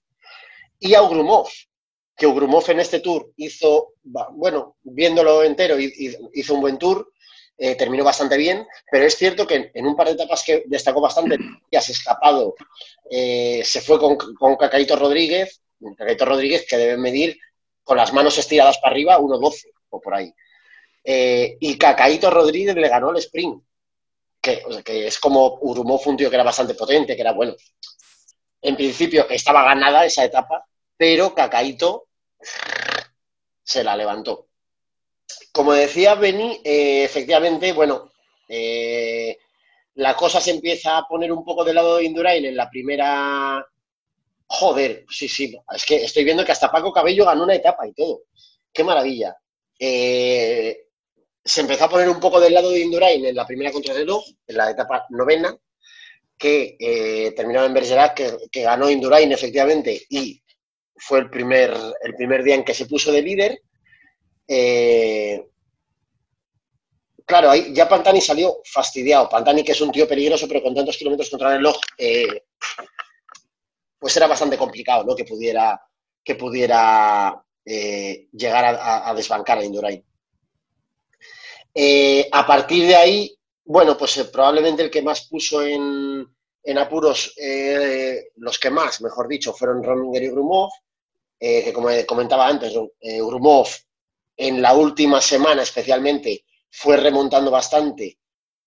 y 0.80 0.94
a 0.94 1.02
Ugrumov, 1.02 1.48
que 2.20 2.28
Ugrumov 2.28 2.70
en 2.70 2.82
este 2.82 3.00
Tour 3.00 3.32
hizo, 3.38 3.94
bueno, 4.04 4.76
viéndolo 4.84 5.42
entero, 5.44 5.80
hi- 5.80 5.94
hi- 5.96 6.18
hizo 6.34 6.54
un 6.54 6.62
buen 6.62 6.78
Tour, 6.78 7.14
eh, 7.58 7.76
terminó 7.76 8.04
bastante 8.04 8.36
bien, 8.36 8.68
pero 8.92 9.06
es 9.06 9.16
cierto 9.16 9.48
que 9.48 9.72
en, 9.74 9.86
un 9.88 9.96
par 9.96 10.08
de 10.08 10.14
etapas 10.14 10.44
que 10.46 10.64
destacó 10.66 11.00
bastante, 11.00 11.38
ya 11.72 11.80
se 11.82 11.94
escapado, 11.94 12.56
eh, 13.10 13.62
se 13.64 13.80
fue 13.80 13.98
con, 13.98 14.18
con 14.18 14.56
Cacaíto 14.58 14.98
Rodríguez, 14.98 15.62
Cacaíto 15.98 16.26
Rodríguez 16.26 16.66
que 16.70 16.78
debe 16.78 16.98
medir 16.98 17.38
con 17.84 17.96
las 17.96 18.12
manos 18.14 18.38
estiradas 18.38 18.78
para 18.80 18.92
arriba 18.92 19.18
1.12 19.18 19.72
o 19.90 20.02
por 20.02 20.14
ahí. 20.14 20.34
Eh, 21.04 21.56
y 21.62 21.78
Cacaíto 21.78 22.30
Rodríguez 22.30 22.76
le 22.76 22.90
ganó 22.90 23.12
el 23.12 23.18
sprint, 23.18 23.64
que, 24.42 24.62
es 24.86 25.20
como 25.20 25.58
Urumov 25.62 26.02
un 26.08 26.18
tío 26.18 26.30
que 26.30 26.36
era 26.36 26.44
bastante 26.44 26.74
potente, 26.74 27.16
que 27.16 27.22
era 27.22 27.32
bueno. 27.32 27.56
En 28.62 28.76
principio 28.76 29.26
estaba 29.30 29.64
ganada 29.64 30.06
esa 30.06 30.26
etapa, 30.26 30.66
pero 30.98 31.34
Cacaíto 31.34 32.09
se 33.64 33.84
la 33.84 33.96
levantó. 33.96 34.48
Como 35.52 35.74
decía 35.74 36.16
Beni, 36.16 36.60
eh, 36.64 37.04
efectivamente, 37.04 37.72
bueno, 37.74 38.12
eh, 38.48 39.38
la 39.96 40.16
cosa 40.16 40.40
se 40.42 40.52
empieza 40.52 40.98
a 40.98 41.08
poner 41.08 41.32
un 41.32 41.44
poco 41.44 41.64
del 41.64 41.76
lado 41.76 41.98
de 41.98 42.06
Indurain 42.06 42.46
en 42.46 42.56
la 42.56 42.70
primera. 42.70 43.66
Joder, 44.48 45.06
sí, 45.10 45.28
sí, 45.28 45.56
es 45.76 45.86
que 45.86 46.04
estoy 46.04 46.24
viendo 46.24 46.44
que 46.44 46.52
hasta 46.52 46.72
Paco 46.72 46.92
Cabello 46.92 47.26
ganó 47.26 47.44
una 47.44 47.56
etapa 47.56 47.86
y 47.88 47.94
todo. 47.94 48.22
Qué 48.74 48.84
maravilla. 48.84 49.36
Eh, 49.78 50.86
se 51.44 51.62
empezó 51.62 51.86
a 51.86 51.90
poner 51.90 52.10
un 52.10 52.20
poco 52.20 52.40
del 52.40 52.54
lado 52.54 52.72
de 52.72 52.80
Indurain 52.80 53.24
en 53.26 53.36
la 53.36 53.46
primera 53.46 53.72
contrarreloj, 53.72 54.24
en 54.48 54.58
la 54.58 54.72
etapa 54.72 55.06
novena, 55.10 55.56
que 56.38 57.34
terminó 57.36 57.64
en 57.66 57.74
Bergerac, 57.74 58.16
que, 58.16 58.38
que 58.52 58.62
ganó 58.64 58.90
Indurain 58.90 59.32
efectivamente 59.32 60.06
y 60.10 60.42
fue 61.00 61.20
el 61.20 61.30
primer, 61.30 61.74
el 62.02 62.16
primer 62.16 62.44
día 62.44 62.56
en 62.56 62.64
que 62.64 62.74
se 62.74 62.86
puso 62.86 63.12
de 63.12 63.22
líder. 63.22 63.62
Eh, 64.48 65.48
claro, 67.26 67.52
ahí 67.52 67.72
ya 67.74 67.88
Pantani 67.88 68.20
salió 68.20 68.62
fastidiado. 68.66 69.30
Pantani, 69.30 69.64
que 69.64 69.72
es 69.72 69.82
un 69.82 69.92
tío 69.92 70.08
peligroso, 70.08 70.48
pero 70.48 70.62
con 70.62 70.76
tantos 70.76 70.98
kilómetros 70.98 71.30
contra 71.30 71.52
el 71.52 71.58
reloj, 71.58 71.78
eh, 71.98 72.44
pues 73.98 74.16
era 74.18 74.28
bastante 74.28 74.58
complicado, 74.58 75.04
¿no? 75.04 75.16
Que 75.16 75.26
pudiera, 75.26 75.82
que 76.24 76.36
pudiera 76.36 77.42
eh, 77.66 78.28
llegar 78.32 78.78
a, 78.82 79.14
desbancar 79.14 79.60
a 79.60 79.64
Indurain. 79.64 80.04
A 82.32 82.48
partir 82.48 82.88
de 82.88 82.96
ahí, 82.96 83.38
bueno, 83.66 83.98
pues 83.98 84.18
probablemente 84.32 84.84
el 84.84 84.90
que 84.90 85.02
más 85.02 85.28
puso 85.28 85.62
en, 85.64 86.28
apuros, 86.78 87.36
los 88.36 88.60
que 88.60 88.70
más, 88.70 89.02
mejor 89.02 89.28
dicho, 89.28 89.54
fueron 89.54 89.84
Rominger 89.84 90.24
y 90.24 90.30
Grumov, 90.30 90.70
eh, 91.40 91.64
que 91.64 91.74
como 91.74 91.90
comentaba 92.06 92.48
antes, 92.48 92.74
eh, 93.00 93.22
Grumov 93.22 93.68
en 94.36 94.62
la 94.62 94.74
última 94.74 95.22
semana 95.22 95.64
especialmente 95.64 96.46
fue 96.70 96.98
remontando 96.98 97.52
bastante 97.52 98.18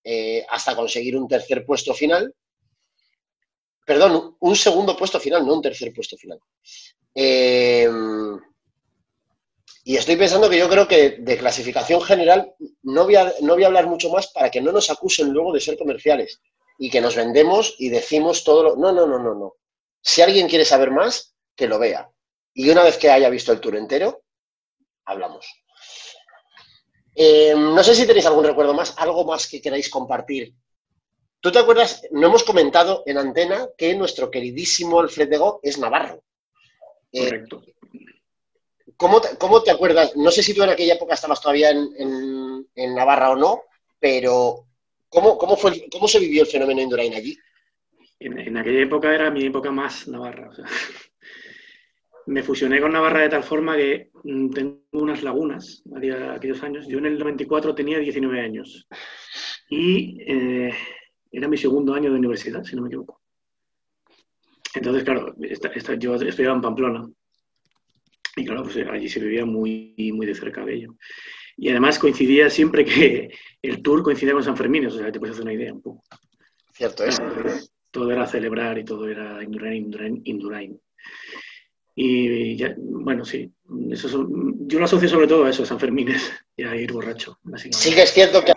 eh, 0.04 0.44
hasta 0.48 0.74
conseguir 0.76 1.16
un 1.16 1.28
tercer 1.28 1.64
puesto 1.64 1.94
final. 1.94 2.34
Perdón, 3.84 4.36
un 4.40 4.56
segundo 4.56 4.96
puesto 4.96 5.18
final, 5.18 5.46
no 5.46 5.54
un 5.54 5.62
tercer 5.62 5.92
puesto 5.92 6.16
final. 6.16 6.38
Eh, 7.14 7.88
y 9.84 9.96
estoy 9.96 10.16
pensando 10.16 10.48
que 10.48 10.58
yo 10.58 10.68
creo 10.68 10.86
que 10.86 11.16
de 11.18 11.38
clasificación 11.38 12.00
general 12.02 12.54
no 12.82 13.04
voy, 13.04 13.16
a, 13.16 13.32
no 13.40 13.54
voy 13.54 13.64
a 13.64 13.66
hablar 13.66 13.86
mucho 13.88 14.10
más 14.10 14.28
para 14.28 14.50
que 14.50 14.60
no 14.60 14.70
nos 14.70 14.90
acusen 14.90 15.30
luego 15.30 15.52
de 15.52 15.60
ser 15.60 15.76
comerciales 15.76 16.40
y 16.78 16.88
que 16.88 17.00
nos 17.00 17.16
vendemos 17.16 17.74
y 17.78 17.88
decimos 17.88 18.44
todo 18.44 18.62
lo... 18.62 18.76
No, 18.76 18.92
no, 18.92 19.06
no, 19.06 19.18
no, 19.18 19.34
no. 19.34 19.54
Si 20.00 20.22
alguien 20.22 20.48
quiere 20.48 20.64
saber 20.64 20.90
más, 20.90 21.34
que 21.56 21.66
lo 21.66 21.78
vea. 21.78 22.11
Y 22.54 22.68
una 22.70 22.82
vez 22.82 22.98
que 22.98 23.10
haya 23.10 23.30
visto 23.30 23.52
el 23.52 23.60
tour 23.60 23.76
entero, 23.76 24.22
hablamos. 25.04 25.46
Eh, 27.14 27.54
no 27.56 27.82
sé 27.82 27.94
si 27.94 28.06
tenéis 28.06 28.26
algún 28.26 28.44
recuerdo 28.44 28.74
más, 28.74 28.94
algo 28.98 29.24
más 29.24 29.46
que 29.46 29.60
queráis 29.60 29.88
compartir. 29.90 30.54
¿Tú 31.40 31.50
te 31.50 31.58
acuerdas? 31.58 32.02
No 32.10 32.28
hemos 32.28 32.44
comentado 32.44 33.02
en 33.06 33.18
antena 33.18 33.68
que 33.76 33.94
nuestro 33.94 34.30
queridísimo 34.30 35.00
Alfred 35.00 35.28
de 35.28 35.38
Go 35.38 35.60
es 35.62 35.78
navarro. 35.78 36.22
Eh, 37.10 37.24
Correcto. 37.24 37.62
¿cómo, 38.96 39.20
te, 39.20 39.36
cómo 39.36 39.62
te 39.62 39.70
acuerdas? 39.70 40.16
No 40.16 40.30
sé 40.30 40.42
si 40.42 40.54
tú 40.54 40.62
en 40.62 40.70
aquella 40.70 40.94
época 40.94 41.14
estabas 41.14 41.40
todavía 41.40 41.70
en, 41.70 41.90
en- 41.98 42.68
en 42.74 42.94
Navarra 42.94 43.30
o 43.32 43.36
no, 43.36 43.62
pero 43.98 44.66
¿cómo, 45.08 45.36
cómo, 45.36 45.56
fue, 45.56 45.86
¿cómo 45.90 46.08
se 46.08 46.18
vivió 46.20 46.42
el 46.42 46.48
fenómeno 46.48 46.80
Indurain 46.80 47.12
allí? 47.12 47.36
En, 48.20 48.38
en 48.38 48.56
aquella 48.56 48.80
época 48.82 49.12
era 49.14 49.30
mi 49.30 49.44
época 49.46 49.70
más 49.70 50.06
Navarra. 50.08 50.48
o 50.48 50.54
sea, 50.54 50.64
me 52.26 52.42
fusioné 52.42 52.80
con 52.80 52.92
Navarra 52.92 53.20
de 53.22 53.28
tal 53.28 53.42
forma 53.42 53.76
que 53.76 54.10
mm, 54.24 54.50
tengo 54.50 54.82
unas 54.92 55.22
lagunas 55.22 55.82
aquella- 55.96 56.34
aquellos 56.34 56.62
años. 56.62 56.86
Yo 56.88 56.98
en 56.98 57.06
el 57.06 57.18
94 57.18 57.74
tenía 57.74 57.98
19 57.98 58.40
años 58.40 58.86
y 59.68 60.18
eh, 60.26 60.72
era 61.30 61.48
mi 61.48 61.56
segundo 61.56 61.94
año 61.94 62.10
de 62.12 62.18
universidad, 62.18 62.62
si 62.64 62.76
no 62.76 62.82
me 62.82 62.88
equivoco. 62.88 63.20
Entonces, 64.74 65.04
claro, 65.04 65.34
esta- 65.42 65.68
esta- 65.68 65.94
yo 65.94 66.14
estudiaba 66.14 66.54
en 66.56 66.62
Pamplona 66.62 67.06
y 68.36 68.44
claro, 68.44 68.62
pues 68.62 68.76
allí 68.88 69.08
se 69.08 69.20
vivía 69.20 69.44
muy, 69.44 69.94
muy 70.14 70.26
de 70.26 70.34
cerca 70.34 70.64
de 70.64 70.74
ello. 70.74 70.94
Y 71.56 71.68
además 71.68 71.98
coincidía 71.98 72.48
siempre 72.48 72.84
que 72.84 73.30
el 73.60 73.82
tour 73.82 74.02
coincidía 74.02 74.32
con 74.32 74.42
San 74.42 74.56
Fermín, 74.56 74.86
o 74.86 74.90
sea, 74.90 75.12
te 75.12 75.18
puedes 75.18 75.34
hacer 75.34 75.44
una 75.44 75.52
idea 75.52 75.72
un 75.72 75.82
poco. 75.82 76.02
Cierto 77.20 77.46
es. 77.50 77.72
Todo 77.90 78.10
era 78.10 78.26
celebrar 78.26 78.78
y 78.78 78.84
todo 78.84 79.06
era 79.06 79.42
Indurain, 79.42 79.84
Indurain, 79.84 80.22
Indurain. 80.24 80.80
Y 81.94 82.56
ya, 82.56 82.74
bueno, 82.78 83.24
sí, 83.24 83.50
eso 83.90 84.08
son- 84.08 84.66
yo 84.66 84.78
lo 84.78 84.86
asocio 84.86 85.08
sobre 85.08 85.26
todo 85.26 85.44
a 85.44 85.50
eso, 85.50 85.62
a 85.62 85.66
San 85.66 85.78
Fermines 85.78 86.22
y 86.56 86.64
a 86.64 86.74
ir 86.74 86.90
borracho. 86.92 87.38
Sí 87.72 87.94
que 87.94 88.02
es 88.02 88.12
cierto 88.12 88.42
que 88.44 88.52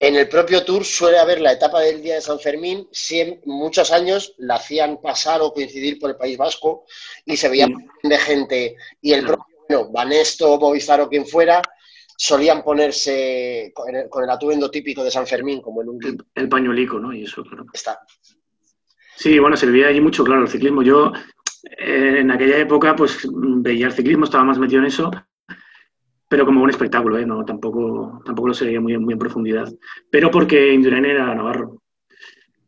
en 0.00 0.16
el 0.16 0.28
propio 0.28 0.64
Tour 0.64 0.84
suele 0.84 1.18
haber 1.18 1.40
la 1.40 1.52
etapa 1.52 1.80
del 1.80 2.02
Día 2.02 2.16
de 2.16 2.20
San 2.20 2.40
Fermín, 2.40 2.88
siem- 2.92 3.40
muchos 3.44 3.92
años 3.92 4.34
la 4.38 4.56
hacían 4.56 5.00
pasar 5.00 5.40
o 5.42 5.52
coincidir 5.52 5.98
por 6.00 6.10
el 6.10 6.16
País 6.16 6.36
Vasco 6.36 6.84
y 7.24 7.36
se 7.36 7.48
veía 7.48 7.66
Sí. 7.66 7.74
de 8.02 8.18
gente 8.18 8.76
y 9.00 9.12
el 9.12 9.20
Claro. 9.20 9.36
propio 9.36 9.54
bueno, 9.68 9.92
Banesto, 9.92 10.58
Movistar 10.58 11.00
o 11.00 11.08
quien 11.08 11.24
fuera 11.26 11.62
solían 12.18 12.62
ponerse 12.62 13.72
con 13.74 13.94
el, 13.94 14.08
con 14.10 14.22
el 14.24 14.30
atuendo 14.30 14.70
típico 14.70 15.02
de 15.02 15.10
San 15.10 15.26
Fermín 15.26 15.62
como 15.62 15.80
en 15.82 15.88
un 15.88 16.04
El, 16.04 16.18
el 16.34 16.48
pañuelico, 16.50 16.98
¿no? 16.98 17.12
Y 17.14 17.24
eso, 17.24 17.42
claro. 17.42 17.64
está. 17.72 17.98
Sí, 19.16 19.38
bueno, 19.38 19.56
se 19.56 19.66
vivía 19.66 19.86
allí 19.88 20.00
mucho, 20.00 20.22
claro, 20.24 20.42
el 20.42 20.48
ciclismo. 20.48 20.82
Yo 20.82 21.12
Eh, 21.78 22.18
en 22.20 22.30
aquella 22.30 22.58
época, 22.58 22.94
pues 22.94 23.26
veía 23.32 23.86
el 23.86 23.92
ciclismo, 23.92 24.24
estaba 24.24 24.44
más 24.44 24.58
metido 24.58 24.80
en 24.80 24.86
eso, 24.86 25.10
pero 26.28 26.44
como 26.44 26.62
un 26.62 26.70
espectáculo, 26.70 27.18
¿eh? 27.18 27.26
no, 27.26 27.44
tampoco, 27.44 28.20
tampoco 28.24 28.48
lo 28.48 28.54
seguía 28.54 28.80
muy, 28.80 28.96
muy 28.98 29.12
en 29.12 29.18
profundidad. 29.18 29.72
Pero 30.10 30.30
porque 30.30 30.72
Indurain 30.72 31.04
era 31.04 31.34
Navarro. 31.34 31.80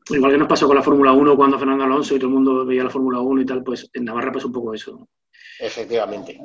Igual 0.09 0.32
que 0.32 0.38
nos 0.38 0.48
pasó 0.48 0.66
con 0.66 0.76
la 0.76 0.82
Fórmula 0.82 1.12
1 1.12 1.37
cuando 1.37 1.59
Fernando 1.59 1.85
Alonso 1.85 2.14
y 2.14 2.18
todo 2.18 2.28
el 2.28 2.35
mundo 2.35 2.64
veía 2.64 2.85
la 2.85 2.90
Fórmula 2.90 3.18
1 3.20 3.40
y 3.40 3.46
tal, 3.46 3.64
pues 3.64 3.90
en 3.92 4.04
Navarra 4.04 4.32
pasó 4.32 4.46
un 4.46 4.52
poco 4.52 4.72
eso. 4.72 5.09
Efectivamente. 5.59 6.38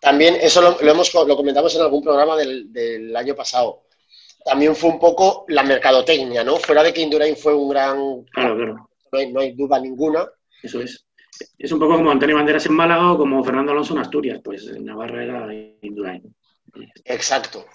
También 0.00 0.36
eso 0.40 0.62
lo, 0.62 0.80
hemos, 0.80 1.12
lo 1.12 1.36
comentamos 1.36 1.74
en 1.74 1.82
algún 1.82 2.02
programa 2.02 2.36
del, 2.36 2.72
del, 2.72 3.14
año 3.14 3.34
pasado. 3.34 3.84
También 4.44 4.74
fue 4.74 4.90
un 4.90 4.98
poco 4.98 5.44
la 5.48 5.62
mercadotecnia, 5.62 6.44
¿no? 6.44 6.56
Fuera 6.56 6.82
de 6.82 6.92
que 6.92 7.02
Indurain 7.02 7.36
fue 7.36 7.54
un 7.54 7.68
gran... 7.68 8.24
Claro, 8.32 8.56
claro. 8.56 8.90
No 9.12 9.18
hay, 9.18 9.32
no 9.32 9.40
hay 9.40 9.52
duda 9.52 9.78
ninguna. 9.78 10.26
Eso 10.62 10.80
es. 10.80 11.06
Es 11.58 11.72
un 11.72 11.78
poco 11.78 11.96
como 11.96 12.10
Antonio 12.10 12.36
Banderas 12.36 12.66
en 12.66 12.74
Málaga 12.74 13.12
o 13.12 13.18
como 13.18 13.42
Fernando 13.42 13.72
Alonso 13.72 13.94
en 13.94 14.00
Asturias. 14.00 14.40
Pues 14.42 14.66
en 14.68 14.84
Navarra 14.84 15.24
era 15.24 15.48
Indurain. 15.82 16.34
Exacto. 17.04 17.66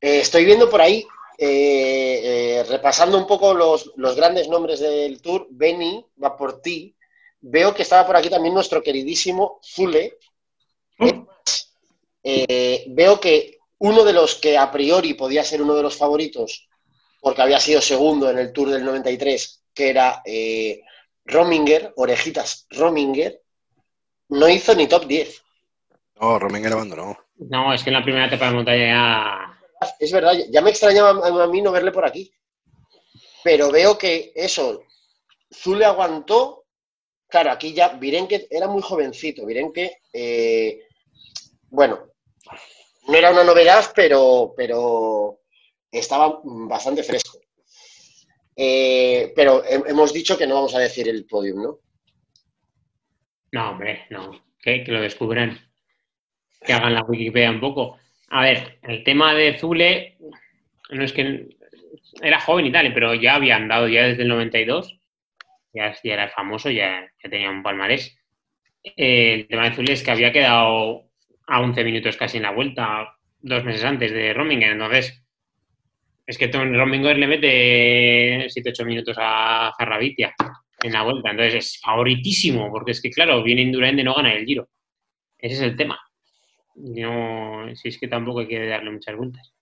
Eh, 0.00 0.20
estoy 0.20 0.44
viendo 0.44 0.68
por 0.68 0.80
ahí, 0.80 1.06
eh, 1.38 2.20
eh, 2.58 2.64
repasando 2.68 3.18
un 3.18 3.26
poco 3.26 3.54
los, 3.54 3.92
los, 3.96 4.16
grandes 4.16 4.48
nombres 4.48 4.80
del 4.80 5.20
Tour, 5.20 5.46
Benny 5.50 6.04
va 6.22 6.36
por 6.36 6.60
ti. 6.60 6.94
Veo 7.40 7.74
que 7.74 7.82
estaba 7.82 8.06
por 8.06 8.16
aquí 8.16 8.30
también 8.30 8.54
nuestro 8.54 8.82
queridísimo 8.82 9.60
Zule. 9.62 10.18
Oh. 10.98 11.26
veo 12.86 13.20
que 13.20 13.58
uno 13.78 14.04
de 14.04 14.12
los 14.12 14.36
que 14.36 14.56
a 14.56 14.70
priori 14.70 15.14
podía 15.14 15.44
ser 15.44 15.60
uno 15.60 15.74
de 15.74 15.82
los 15.82 15.96
favoritos, 15.96 16.68
porque 17.20 17.42
había 17.42 17.58
sido 17.58 17.80
segundo 17.80 18.30
en 18.30 18.38
el 18.38 18.52
Tour 18.52 18.70
del 18.70 18.84
93, 18.84 19.64
que 19.74 19.90
era 19.90 20.22
Rominger, 21.24 21.92
Orejitas 21.96 22.66
Rominger, 22.70 23.40
no 24.28 24.48
hizo 24.48 24.74
ni 24.74 24.86
top 24.86 25.06
10. 25.06 25.42
No, 26.20 26.38
Rominger 26.38 26.72
abandonó. 26.72 27.18
No, 27.36 27.72
es 27.72 27.82
que 27.82 27.90
en 27.90 27.94
la 27.94 28.02
primera 28.02 28.26
etapa 28.26 28.46
de 28.46 28.54
montaña 28.54 28.86
ya... 28.86 29.60
Es 29.98 30.12
verdad, 30.12 30.34
ya 30.50 30.62
me 30.62 30.70
extrañaba 30.70 31.10
a 31.10 31.46
mí 31.48 31.60
no 31.60 31.72
verle 31.72 31.92
por 31.92 32.04
aquí. 32.04 32.32
Pero 33.42 33.70
veo 33.70 33.98
que 33.98 34.32
eso, 34.34 34.84
Zule 35.52 35.84
aguantó. 35.84 36.64
Claro, 37.28 37.50
aquí 37.50 37.74
ya 37.74 37.88
Virenque 37.88 38.46
era 38.50 38.68
muy 38.68 38.80
jovencito. 38.80 39.44
Virenque, 39.44 39.98
eh, 40.12 40.86
bueno, 41.68 42.12
no 43.08 43.14
era 43.14 43.30
una 43.32 43.44
novedad, 43.44 43.84
pero, 43.94 44.54
pero 44.56 45.40
estaba 45.90 46.40
bastante 46.42 47.02
fresco. 47.02 47.38
Eh, 48.56 49.32
pero 49.34 49.62
hemos 49.64 50.12
dicho 50.12 50.38
que 50.38 50.46
no 50.46 50.54
vamos 50.54 50.74
a 50.74 50.78
decir 50.78 51.08
el 51.08 51.24
podium, 51.26 51.62
¿no? 51.62 51.78
No, 53.52 53.70
hombre, 53.70 54.06
no. 54.10 54.44
Que, 54.60 54.84
lo 54.86 55.00
descubran 55.00 55.58
que 56.64 56.72
hagan 56.72 56.94
la 56.94 57.02
Wikipedia 57.02 57.50
un 57.50 57.60
poco. 57.60 57.98
A 58.28 58.42
ver, 58.42 58.78
el 58.82 59.04
tema 59.04 59.34
de 59.34 59.58
Zule, 59.58 60.16
no 60.90 61.04
es 61.04 61.12
que 61.12 61.48
era 62.22 62.40
joven 62.40 62.66
y 62.66 62.72
tal, 62.72 62.92
pero 62.94 63.14
ya 63.14 63.34
había 63.34 63.56
andado 63.56 63.86
ya 63.88 64.04
desde 64.04 64.22
el 64.22 64.28
92, 64.28 64.98
ya, 65.72 65.94
ya 66.02 66.14
era 66.14 66.28
famoso, 66.28 66.70
ya, 66.70 67.10
tenía 67.22 67.50
un 67.50 67.62
palmarés. 67.62 68.16
Eh, 68.82 69.34
el 69.34 69.48
tema 69.48 69.68
de 69.68 69.76
Zule 69.76 69.92
es 69.92 70.02
que 70.02 70.10
había 70.10 70.32
quedado 70.32 71.10
a 71.46 71.60
11 71.60 71.84
minutos 71.84 72.16
casi 72.16 72.38
en 72.38 72.44
la 72.44 72.52
vuelta, 72.52 73.16
dos 73.40 73.64
meses 73.64 73.84
antes 73.84 74.12
de 74.12 74.32
Rominger, 74.32 74.72
entonces 74.72 75.23
es 76.26 76.38
que 76.38 76.46
Rominger 76.46 77.18
le 77.18 77.26
mete 77.26 78.46
7-8 78.46 78.84
minutos 78.84 79.16
a 79.18 79.72
Zarrabitia 79.76 80.34
en 80.82 80.92
la 80.92 81.02
vuelta, 81.02 81.30
entonces 81.30 81.54
es 81.54 81.80
favoritísimo, 81.80 82.70
porque 82.70 82.92
es 82.92 83.00
que 83.00 83.10
claro, 83.10 83.42
viene 83.42 83.62
Indurain 83.62 83.96
de 83.96 84.04
no 84.04 84.14
ganar 84.14 84.36
el 84.36 84.46
Giro. 84.46 84.68
Ese 85.38 85.54
es 85.54 85.60
el 85.60 85.76
tema. 85.76 85.98
No, 86.76 87.66
si 87.74 87.88
es 87.88 87.98
que 87.98 88.08
tampoco 88.08 88.40
hay 88.40 88.48
que 88.48 88.66
darle 88.66 88.90
muchas 88.90 89.16
vueltas. 89.16 89.52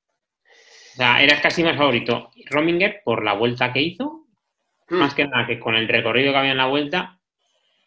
O 0.93 0.97
sea, 0.97 1.23
era 1.23 1.41
casi 1.41 1.63
más 1.63 1.77
favorito 1.77 2.31
Rominger 2.51 3.03
por 3.05 3.25
la 3.25 3.33
vuelta 3.35 3.73
que 3.73 3.81
hizo, 3.81 4.27
hmm. 4.89 4.97
más 4.97 5.15
que 5.15 5.27
nada 5.27 5.47
que 5.47 5.59
con 5.59 5.75
el 5.75 5.89
recorrido 5.89 6.33
que 6.33 6.39
había 6.39 6.53
en 6.53 6.59
la 6.59 6.67
vuelta, 6.67 7.19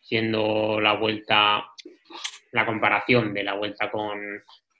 siendo 0.01 0.79
la 0.81 0.93
vuelta, 0.93 1.65
la 2.51 2.65
comparación 2.65 3.33
de 3.33 3.43
la 3.43 3.53
vuelta 3.53 3.89
con 3.89 4.19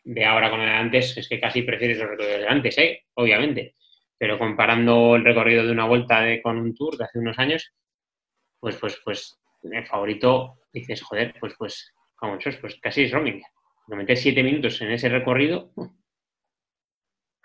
de 0.06 0.24
ahora 0.24 0.52
con 0.52 0.62
el 0.62 0.68
de 0.68 0.76
antes, 0.76 1.18
es 1.18 1.28
que 1.28 1.40
casi 1.40 1.64
prefieres 1.64 1.98
los 1.98 2.10
recorridos 2.10 2.42
de 2.42 2.48
antes, 2.48 2.78
¿eh? 2.78 3.06
obviamente. 3.16 3.76
Pero 4.18 4.40
comparando 4.40 5.16
el 5.16 5.26
recorrido 5.26 5.66
de 5.66 5.72
una 5.72 5.86
vuelta 5.86 6.24
con 6.42 6.58
un 6.58 6.74
tour 6.74 6.98
de 6.98 7.06
hace 7.06 7.20
unos 7.20 7.38
años, 7.38 7.74
pues, 8.60 8.78
pues, 8.78 9.00
pues, 9.04 9.38
el 9.64 9.86
favorito, 9.86 10.60
dices, 10.72 11.02
joder, 11.02 11.36
pues, 11.40 11.54
pues, 11.58 11.94
como 12.16 12.38
pues 12.38 12.80
casi 12.82 13.04
es 13.04 13.12
Rominger 13.12 13.44
lo 13.88 13.96
metes 13.96 14.22
siete 14.22 14.44
minutos 14.44 14.82
en 14.82 14.92
ese 14.92 15.10
recorrido, 15.10 15.72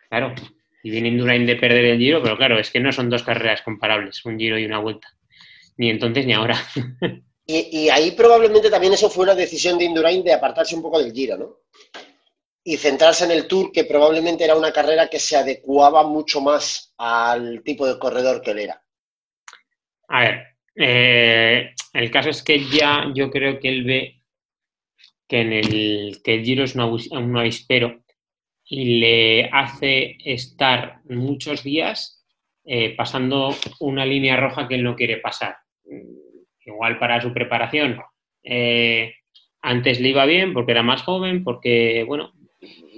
claro, 0.08 0.34
y 0.82 0.90
viene 0.90 1.08
Indurain 1.08 1.46
de 1.46 1.56
perder 1.56 1.84
el 1.84 1.98
giro, 1.98 2.22
pero 2.22 2.36
claro, 2.36 2.58
es 2.58 2.70
que 2.70 2.80
no 2.80 2.92
son 2.92 3.10
dos 3.10 3.22
carreras 3.22 3.62
comparables, 3.62 4.24
un 4.24 4.38
giro 4.38 4.58
y 4.58 4.64
una 4.64 4.78
vuelta. 4.78 5.08
Ni 5.76 5.90
entonces 5.90 6.26
ni 6.26 6.32
ahora. 6.32 6.56
Y, 7.52 7.88
ahí 7.88 8.12
probablemente 8.12 8.70
también 8.70 8.92
eso 8.92 9.10
fue 9.10 9.24
una 9.24 9.34
decisión 9.34 9.76
de 9.76 9.84
Indurain 9.84 10.22
de 10.22 10.32
apartarse 10.32 10.76
un 10.76 10.82
poco 10.82 11.02
del 11.02 11.12
giro, 11.12 11.36
¿no? 11.36 11.56
Y 12.62 12.76
centrarse 12.76 13.24
en 13.24 13.30
el 13.30 13.46
Tour, 13.46 13.72
que 13.72 13.84
probablemente 13.84 14.44
era 14.44 14.56
una 14.56 14.72
carrera 14.72 15.08
que 15.08 15.18
se 15.18 15.36
adecuaba 15.36 16.02
mucho 16.04 16.40
más 16.40 16.92
al 16.98 17.62
tipo 17.62 17.86
de 17.86 17.98
corredor 17.98 18.42
que 18.42 18.50
él 18.50 18.58
era. 18.60 18.82
A 20.08 20.20
ver, 20.20 20.46
eh, 20.74 21.74
el 21.92 22.10
caso 22.10 22.30
es 22.30 22.42
que 22.42 22.64
ya 22.66 23.06
yo 23.14 23.30
creo 23.30 23.58
que 23.60 23.68
él 23.68 23.84
ve 23.84 24.22
que 25.28 25.40
en 25.40 25.52
el 25.52 26.20
que 26.24 26.34
el 26.34 26.44
Giro 26.44 26.64
es 26.64 26.74
un 26.74 27.36
avispero 27.36 28.02
y 28.64 29.00
le 29.00 29.50
hace 29.52 30.16
estar 30.24 31.00
muchos 31.08 31.62
días 31.62 32.24
eh, 32.64 32.94
pasando 32.96 33.54
una 33.80 34.04
línea 34.04 34.36
roja 34.36 34.68
que 34.68 34.74
él 34.74 34.84
no 34.84 34.96
quiere 34.96 35.16
pasar. 35.16 35.56
Igual 36.64 36.98
para 36.98 37.20
su 37.20 37.32
preparación, 37.32 38.00
eh, 38.42 39.14
antes 39.60 40.00
le 40.00 40.10
iba 40.10 40.24
bien 40.24 40.52
porque 40.52 40.72
era 40.72 40.82
más 40.82 41.02
joven, 41.02 41.42
porque, 41.42 42.04
bueno, 42.06 42.32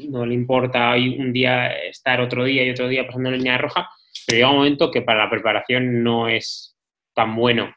no 0.09 0.27
le 0.27 0.35
importa 0.35 0.95
un 0.95 1.33
día 1.33 1.69
estar 1.69 2.21
otro 2.21 2.45
día 2.45 2.65
y 2.65 2.71
otro 2.71 2.89
día 2.89 3.07
pasando 3.07 3.31
la 3.31 3.37
línea 3.37 3.59
roja, 3.59 3.89
pero 4.27 4.37
llega 4.37 4.51
un 4.51 4.57
momento 4.57 4.91
que 4.91 5.03
para 5.03 5.25
la 5.25 5.31
preparación 5.31 6.03
no 6.03 6.29
es 6.29 6.77
tan 7.15 7.37
bueno 7.37 7.75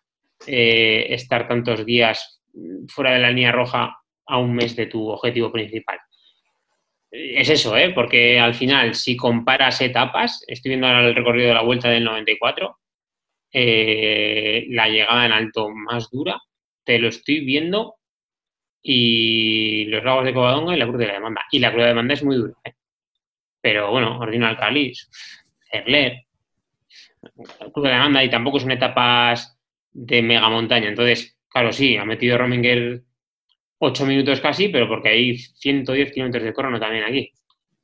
eh, 0.47 1.07
estar 1.09 1.47
tantos 1.47 1.85
días 1.85 2.41
fuera 2.87 3.13
de 3.13 3.19
la 3.19 3.29
línea 3.29 3.51
roja 3.51 3.97
a 4.25 4.37
un 4.37 4.55
mes 4.55 4.75
de 4.75 4.87
tu 4.87 5.09
objetivo 5.09 5.51
principal. 5.51 5.99
Es 7.11 7.49
eso, 7.49 7.77
¿eh? 7.77 7.91
porque 7.93 8.39
al 8.39 8.53
final, 8.53 8.93
si 8.95 9.15
comparas 9.15 9.79
etapas, 9.81 10.43
estoy 10.47 10.69
viendo 10.69 10.87
ahora 10.87 11.07
el 11.07 11.15
recorrido 11.15 11.47
de 11.47 11.53
la 11.53 11.61
vuelta 11.61 11.89
del 11.89 12.03
94, 12.03 12.77
eh, 13.53 14.65
la 14.69 14.89
llegada 14.89 15.25
en 15.25 15.31
alto 15.31 15.69
más 15.69 16.09
dura, 16.11 16.41
te 16.83 16.99
lo 16.99 17.07
estoy 17.07 17.45
viendo, 17.45 17.95
y 18.87 19.85
los 19.85 20.03
lagos 20.03 20.25
de 20.25 20.33
Covadonga 20.33 20.75
y 20.75 20.77
la 20.77 20.85
cruz 20.85 20.99
de 20.99 21.07
la 21.07 21.13
demanda. 21.13 21.41
Y 21.49 21.57
la 21.57 21.69
cruz 21.69 21.79
de 21.79 21.83
la 21.85 21.89
demanda 21.89 22.13
es 22.13 22.23
muy 22.23 22.35
dura. 22.35 22.53
¿eh? 22.63 22.73
Pero 23.59 23.89
bueno, 23.89 24.19
Ordino 24.19 24.55
Calis, 24.55 25.09
Cerler, 25.71 26.25
la 27.23 27.71
cruz 27.71 27.83
de 27.83 27.89
la 27.89 27.95
demanda, 27.95 28.23
y 28.23 28.29
tampoco 28.29 28.59
son 28.59 28.69
etapas 28.69 29.59
de 29.91 30.21
mega 30.21 30.47
montaña. 30.49 30.87
Entonces, 30.87 31.35
claro, 31.49 31.71
sí, 31.73 31.97
ha 31.97 32.05
metido 32.05 32.37
Rominger 32.37 33.01
8 33.79 34.05
minutos 34.05 34.39
casi, 34.39 34.69
pero 34.69 34.87
porque 34.87 35.09
hay 35.09 35.35
110 35.35 36.11
kilómetros 36.11 36.43
de 36.43 36.53
crono 36.53 36.79
también 36.79 37.05
aquí. 37.05 37.31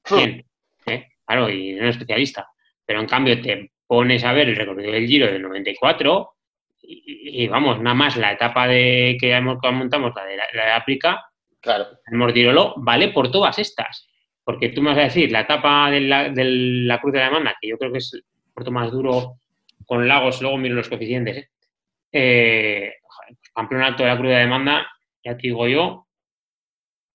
100, 0.05 0.45
¿eh? 0.85 1.07
Claro, 1.25 1.49
y 1.49 1.73
no 1.73 1.87
es 1.87 1.95
especialista. 1.95 2.47
Pero 2.85 2.99
en 2.99 3.07
cambio 3.07 3.41
te 3.41 3.71
pones 3.87 4.23
a 4.23 4.33
ver 4.33 4.49
el 4.49 4.55
recorrido 4.55 4.91
del 4.91 5.07
Giro 5.07 5.25
del 5.25 5.41
94 5.41 6.35
y, 6.83 7.47
vamos, 7.47 7.79
nada 7.81 7.93
más 7.93 8.17
la 8.17 8.33
etapa 8.33 8.67
de 8.67 9.17
que 9.19 9.39
montamos, 9.39 10.13
la 10.15 10.25
de 10.25 10.37
la, 10.37 10.45
de 10.53 10.71
África, 10.71 11.25
claro. 11.59 11.85
el 12.05 12.17
Mortirolo, 12.17 12.73
vale 12.77 13.09
por 13.09 13.31
todas 13.31 13.59
estas. 13.59 14.07
Porque 14.43 14.69
tú 14.69 14.81
me 14.81 14.89
vas 14.89 14.99
a 14.99 15.03
decir, 15.03 15.31
la 15.31 15.41
etapa 15.41 15.91
de 15.91 16.01
la, 16.01 16.29
de 16.29 16.43
la 16.43 16.99
Cruz 16.99 17.13
de 17.13 17.19
la 17.19 17.25
Demanda, 17.25 17.55
que 17.61 17.69
yo 17.69 17.77
creo 17.77 17.91
que 17.91 17.99
es 17.99 18.13
el 18.13 18.23
puerto 18.53 18.71
más 18.71 18.91
duro 18.91 19.37
con 19.85 20.07
lagos, 20.07 20.41
luego 20.41 20.57
miro 20.57 20.75
los 20.75 20.89
coeficientes, 20.89 21.37
¿eh? 21.37 21.49
eh 22.11 22.93
campeonato 23.53 24.03
de 24.03 24.09
la 24.09 24.17
Cruz 24.17 24.27
de 24.29 24.33
la 24.33 24.39
Demanda, 24.39 24.87
ya 25.23 25.35
te 25.35 25.43
digo 25.43 25.67
yo 25.67 26.07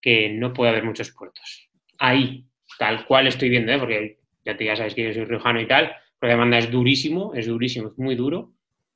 que 0.00 0.30
no 0.30 0.52
puede 0.52 0.70
haber 0.70 0.84
muchos 0.84 1.10
puertos. 1.10 1.68
Ahí, 1.98 2.46
tal 2.78 3.06
cual 3.06 3.26
estoy 3.26 3.48
viendo, 3.48 3.72
¿eh? 3.72 3.78
porque 3.78 4.18
ya, 4.44 4.56
te, 4.56 4.64
ya 4.64 4.76
sabes 4.76 4.94
que 4.94 5.04
yo 5.04 5.12
soy 5.12 5.24
riojano 5.24 5.60
y 5.60 5.66
tal, 5.66 5.92
pero 6.18 6.30
la 6.30 6.36
demanda 6.36 6.58
es 6.58 6.70
durísimo, 6.70 7.34
es 7.34 7.46
durísimo, 7.46 7.88
es 7.88 7.98
muy 7.98 8.14
duro, 8.14 8.52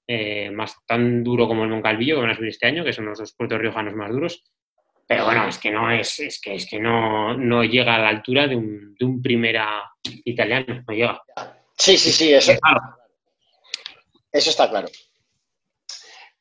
eh, 0.07 0.51
más 0.51 0.77
tan 0.87 1.23
duro 1.23 1.47
como 1.47 1.65
el 1.65 1.71
Moncalvillo 1.71 2.17
que 2.17 2.23
van 2.23 2.31
a 2.31 2.37
subir 2.37 2.51
este 2.51 2.67
año, 2.67 2.85
que 2.85 2.93
son 2.93 3.07
los 3.07 3.19
dos 3.19 3.33
puertos 3.33 3.59
riojanos 3.59 3.95
más 3.95 4.11
duros. 4.11 4.45
Pero 5.07 5.25
bueno, 5.25 5.49
es 5.49 5.59
que 5.59 5.71
no 5.71 5.91
es, 5.91 6.21
es 6.21 6.41
que 6.41 6.55
es 6.55 6.67
que 6.69 6.79
no, 6.79 7.37
no 7.37 7.65
llega 7.65 7.97
a 7.97 7.99
la 7.99 8.09
altura 8.09 8.47
de 8.47 8.55
un, 8.55 8.95
de 8.95 9.05
un 9.05 9.21
primera 9.21 9.91
italiano, 10.25 10.85
no 10.87 10.95
llega. 10.95 11.21
Sí, 11.77 11.99
sí, 11.99 12.13
sí, 12.13 12.33
eso, 12.33 12.53
eso 14.31 14.51
está 14.51 14.71
claro. 14.71 14.89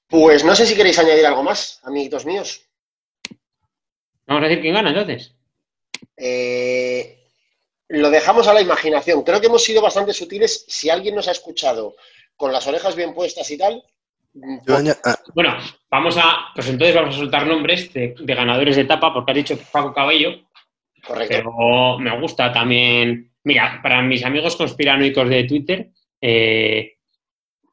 Pues 0.08 0.44
no 0.44 0.56
sé 0.56 0.66
si 0.66 0.76
queréis 0.76 1.00
añadir 1.00 1.26
algo 1.26 1.44
más, 1.44 1.80
amiguitos 1.84 2.26
míos. 2.26 2.68
Vamos 4.28 4.44
a 4.44 4.48
decir 4.48 4.62
quién 4.62 4.76
gana 4.76 4.90
entonces. 4.90 5.36
Eh, 6.16 7.20
lo 7.88 8.12
dejamos 8.12 8.48
a 8.48 8.54
la 8.54 8.62
imaginación. 8.62 9.24
Creo 9.24 9.42
que 9.42 9.48
hemos 9.48 9.64
sido 9.64 9.82
bastante 9.82 10.14
sutiles. 10.14 10.66
Si 10.68 10.90
alguien 10.90 11.16
nos 11.16 11.28
ha 11.28 11.32
escuchado 11.32 11.96
con 12.40 12.54
las 12.54 12.66
orejas 12.68 12.96
bien 12.96 13.14
puestas 13.14 13.52
y 13.52 13.58
tal, 13.58 13.84
Yo 14.66 14.78
aña- 14.78 14.96
ah, 15.04 15.18
Bueno, 15.36 15.58
vamos 15.92 16.16
a. 16.18 16.52
Pues 16.56 16.70
entonces 16.70 16.96
vamos 16.96 17.16
a 17.16 17.18
soltar 17.20 17.46
nombres 17.46 17.92
de, 17.92 18.16
de 18.18 18.34
ganadores 18.36 18.78
de 18.78 18.84
etapa, 18.84 19.14
porque 19.14 19.32
has 19.32 19.36
dicho 19.38 19.60
Paco 19.72 19.94
Cabello, 19.94 20.32
correcto. 21.06 21.36
pero 21.36 22.00
me 22.00 22.18
gusta 22.22 22.52
también. 22.54 23.32
Mira, 23.44 23.80
para 23.84 24.02
mis 24.02 24.24
amigos 24.24 24.56
conspiranoicos 24.56 25.28
de 25.28 25.44
Twitter, 25.44 25.90
eh, 26.22 26.94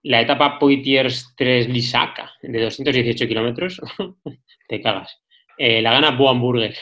la 0.02 0.20
etapa 0.22 0.58
Poitiers 0.58 1.32
3 1.36 1.68
Lisaca, 1.68 2.32
de 2.42 2.60
218 2.62 3.28
kilómetros, 3.28 3.80
te 4.68 4.80
cagas. 4.82 5.20
Eh, 5.58 5.80
la 5.80 5.92
gana 5.92 6.10
Bo 6.10 6.28
Hamburger, 6.28 6.74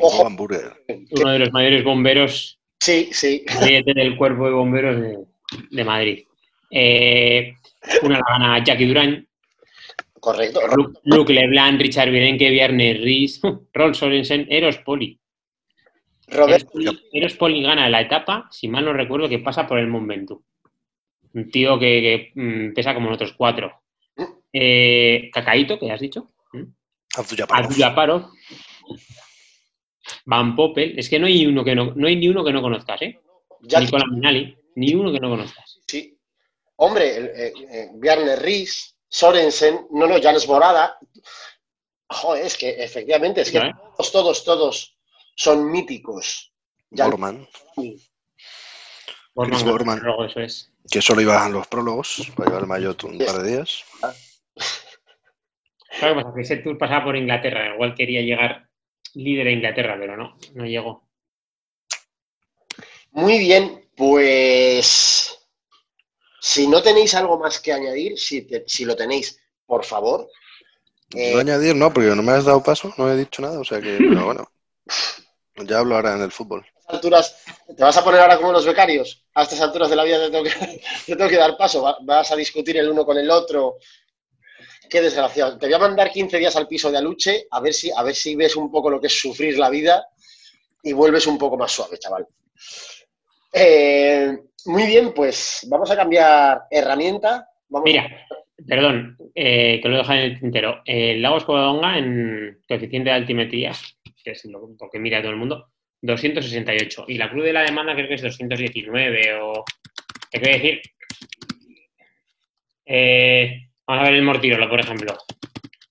Ojo, 0.00 0.26
hamburger. 0.26 0.72
uno 1.10 1.30
de 1.30 1.38
los 1.40 1.52
mayores 1.52 1.82
bomberos 1.84 2.58
sí, 2.80 3.08
sí. 3.12 3.44
del 3.84 4.16
cuerpo 4.16 4.46
de 4.46 4.52
bomberos 4.52 5.00
de, 5.00 5.18
de 5.70 5.84
Madrid. 5.84 6.24
Eh, 6.76 7.54
una 8.02 8.18
la 8.18 8.24
gana 8.28 8.64
Jackie 8.64 8.86
Durán, 8.86 9.28
Correcto. 10.18 10.60
Lu- 10.74 10.92
Luke 11.04 11.32
Leblanc, 11.32 11.78
Richard 11.80 12.10
Virenque, 12.10 12.50
Viernes 12.50 13.00
Ries, 13.00 13.40
Rolf 13.72 13.96
Sorensen, 13.96 14.46
Eros 14.50 14.78
Poli. 14.78 15.18
Roberto, 16.28 16.70
Eros 16.80 16.96
Poli- 16.96 17.08
Eros 17.12 17.34
Poli 17.34 17.62
gana 17.62 17.88
la 17.90 18.00
etapa, 18.00 18.48
si 18.50 18.66
mal 18.68 18.84
no 18.86 18.92
recuerdo, 18.94 19.28
que 19.28 19.38
pasa 19.38 19.66
por 19.66 19.78
el 19.78 19.86
Mont 19.86 20.08
Ventoux. 20.08 20.42
Un 21.34 21.50
tío 21.50 21.78
que, 21.78 22.32
que, 22.34 22.40
mm, 22.40 22.72
pesa 22.74 22.94
como 22.94 23.08
nosotros 23.08 23.34
cuatro. 23.36 23.82
Eh, 24.52 25.30
Cacaíto, 25.32 25.78
que 25.78 25.90
has 25.92 26.00
dicho. 26.00 26.30
Abdul-Jabbar. 27.16 27.64
Abdullah 27.64 28.28
Van 30.26 30.56
Poppel. 30.56 30.98
Es 30.98 31.08
que 31.08 31.18
no 31.18 31.26
hay 31.26 31.46
uno 31.46 31.64
que 31.64 31.74
no, 31.74 31.92
no 31.94 32.06
hay 32.06 32.16
ni 32.16 32.28
uno 32.28 32.44
que 32.44 32.52
no 32.52 32.62
conozcas, 32.62 33.02
¿eh? 33.02 33.18
ya- 33.62 33.80
Nicola 33.80 34.04
Minali, 34.10 34.56
ni 34.76 34.94
uno 34.94 35.12
que 35.12 35.20
no 35.20 35.28
conozcas. 35.30 35.80
sí. 35.86 36.13
Hombre, 36.76 37.16
eh, 37.46 37.52
eh, 37.70 37.88
Bjarne 37.94 38.36
Ries, 38.36 38.96
Sorensen, 39.08 39.86
no, 39.90 40.06
no, 40.06 40.20
Janes 40.20 40.46
Borada. 40.46 40.98
Joder, 42.08 42.46
es 42.46 42.56
que 42.56 42.70
efectivamente, 42.82 43.40
es 43.42 43.50
que 43.50 43.58
¿eh? 43.58 43.72
todos, 43.96 44.12
todos, 44.12 44.44
todos 44.44 44.98
son 45.36 45.70
míticos. 45.70 46.52
Ya- 46.90 47.06
Borman, 47.06 47.46
Borman, 49.34 49.64
Borman. 49.64 49.98
luego 50.00 50.24
eso 50.26 50.40
es. 50.40 50.70
que 50.90 51.02
solo 51.02 51.20
iba 51.22 51.44
a 51.44 51.48
los 51.48 51.66
prólogos, 51.66 52.30
para 52.36 52.48
llevar 52.50 52.62
el 52.62 52.68
maillot 52.68 53.04
un 53.04 53.18
par 53.18 53.42
de 53.42 53.50
días. 53.50 53.84
Claro, 55.96 56.16
pasa 56.16 56.32
que 56.34 56.42
ese 56.42 56.56
tour 56.56 56.76
pasaba 56.76 57.04
por 57.04 57.16
Inglaterra. 57.16 57.72
Igual 57.72 57.94
quería 57.94 58.20
llegar 58.20 58.68
líder 59.14 59.46
a 59.46 59.50
Inglaterra, 59.52 59.96
pero 59.96 60.16
no, 60.16 60.36
no 60.54 60.66
llegó. 60.66 61.08
Muy 63.12 63.38
bien, 63.38 63.88
pues 63.96 65.23
si 66.50 66.66
no 66.66 66.82
tenéis 66.82 67.14
algo 67.14 67.38
más 67.38 67.58
que 67.60 67.72
añadir, 67.72 68.18
si, 68.18 68.42
te- 68.42 68.64
si 68.66 68.84
lo 68.84 68.94
tenéis, 68.96 69.38
por 69.66 69.84
favor. 69.84 70.28
eh, 71.16 71.32
No 71.32 71.38
añadir, 71.38 71.74
no, 71.76 71.92
porque 71.92 72.08
no 72.14 72.22
me 72.22 72.32
has 72.32 72.44
dado 72.44 72.62
paso, 72.62 72.92
no 72.98 73.10
he 73.10 73.16
dicho 73.16 73.40
nada, 73.42 73.58
o 73.60 73.64
sea 73.64 73.80
que, 73.80 73.98
pero 74.08 74.24
bueno. 74.26 74.46
Ya 75.68 75.78
hablo 75.78 75.94
ahora 75.96 76.14
en 76.16 76.22
el 76.22 76.32
fútbol. 76.32 76.60
a 76.60 76.66
estas 76.66 76.94
alturas, 76.96 77.36
¿te 77.76 77.82
vas 77.82 77.96
a 77.96 78.04
poner 78.04 78.20
ahora 78.20 78.36
como 78.36 78.52
los 78.52 78.66
becarios? 78.66 79.24
A 79.34 79.42
estas 79.44 79.60
alturas 79.60 79.88
de 79.90 79.96
la 79.96 80.04
vida 80.04 80.18
te 80.18 80.30
tengo 80.30 80.44
que, 80.44 80.50
te 81.06 81.16
tengo 81.16 81.30
que 81.30 81.36
dar 81.36 81.56
paso, 81.56 81.82
va- 81.82 81.96
vas 82.02 82.30
a 82.30 82.36
discutir 82.36 82.76
el 82.76 82.90
uno 82.90 83.04
con 83.06 83.16
el 83.16 83.30
otro. 83.30 83.76
Qué 84.90 85.00
desgraciado. 85.00 85.58
Te 85.58 85.66
voy 85.66 85.74
a 85.74 85.78
mandar 85.78 86.10
15 86.10 86.38
días 86.38 86.54
al 86.56 86.68
piso 86.68 86.90
de 86.90 86.98
Aluche 86.98 87.46
a 87.50 87.60
ver 87.60 87.72
si, 87.74 87.90
a 87.90 88.02
ver 88.02 88.14
si 88.14 88.36
ves 88.36 88.54
un 88.56 88.70
poco 88.70 88.90
lo 88.90 89.00
que 89.00 89.06
es 89.08 89.18
sufrir 89.18 89.58
la 89.58 89.70
vida 89.70 90.06
y 90.82 90.92
vuelves 90.92 91.26
un 91.26 91.38
poco 91.38 91.56
más 91.56 91.72
suave, 91.72 91.98
chaval. 91.98 92.26
Eh, 93.52 94.36
muy 94.66 94.86
bien, 94.86 95.12
pues 95.14 95.66
vamos 95.68 95.90
a 95.90 95.96
cambiar 95.96 96.62
herramienta. 96.70 97.48
Vamos 97.68 97.84
Mira, 97.86 98.26
perdón, 98.66 99.16
eh, 99.34 99.80
que 99.82 99.88
lo 99.88 99.96
he 99.96 99.98
dejado 99.98 100.18
en 100.18 100.24
el 100.24 100.40
tintero. 100.40 100.82
El 100.84 101.22
lago 101.22 101.38
Escovadonga 101.38 101.98
en 101.98 102.60
coeficiente 102.66 103.10
de 103.10 103.16
altimetría, 103.16 103.72
que 104.22 104.30
es 104.30 104.44
lo, 104.46 104.76
que 104.90 104.98
mira 104.98 105.20
todo 105.20 105.32
el 105.32 105.38
mundo, 105.38 105.72
268. 106.02 107.04
Y 107.08 107.18
la 107.18 107.30
cruz 107.30 107.44
de 107.44 107.52
la 107.52 107.62
demanda 107.62 107.94
creo 107.94 108.08
que 108.08 108.14
es 108.14 108.22
219 108.22 109.40
o... 109.40 109.64
¿Qué 110.30 110.40
quiere 110.40 110.58
decir? 110.58 110.82
Eh, 112.86 113.68
vamos 113.86 114.02
a 114.02 114.10
ver 114.10 114.14
el 114.14 114.22
Mortirolo, 114.22 114.68
por 114.68 114.80
ejemplo. 114.80 115.16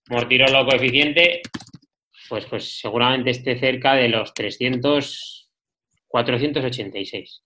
Mortirolo 0.10 0.66
coeficiente, 0.66 1.42
pues, 2.28 2.46
pues 2.46 2.80
seguramente 2.80 3.30
esté 3.30 3.58
cerca 3.58 3.96
de 3.96 4.10
los 4.10 4.34
300, 4.34 5.50
486. 6.08 7.44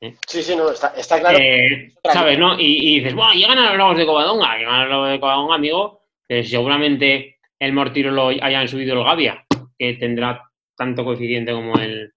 Sí, 0.00 0.42
sí, 0.42 0.56
no, 0.56 0.70
está, 0.70 0.94
está 0.96 1.20
claro. 1.20 1.38
Eh, 1.38 1.92
¿Sabes, 2.10 2.38
no? 2.38 2.58
Y, 2.58 2.96
y 2.96 3.00
dices, 3.00 3.14
¡buah! 3.14 3.34
Llegan 3.34 3.58
a 3.58 3.68
los 3.70 3.78
lagos 3.78 3.98
de 3.98 4.06
Covadonga. 4.06 4.56
Llegan 4.56 4.74
a 4.74 4.82
los 4.84 4.90
lagos 4.90 5.10
de 5.10 5.20
Covadonga, 5.20 5.54
amigo. 5.54 6.00
que 6.26 6.42
seguramente 6.44 7.38
el 7.58 7.72
Mortiro 7.72 8.10
lo 8.10 8.28
hayan 8.28 8.66
subido 8.66 8.94
el 8.98 9.04
Gavia, 9.04 9.44
que 9.78 9.94
tendrá 9.94 10.42
tanto 10.74 11.04
coeficiente 11.04 11.52
como 11.52 11.78
el, 11.78 12.12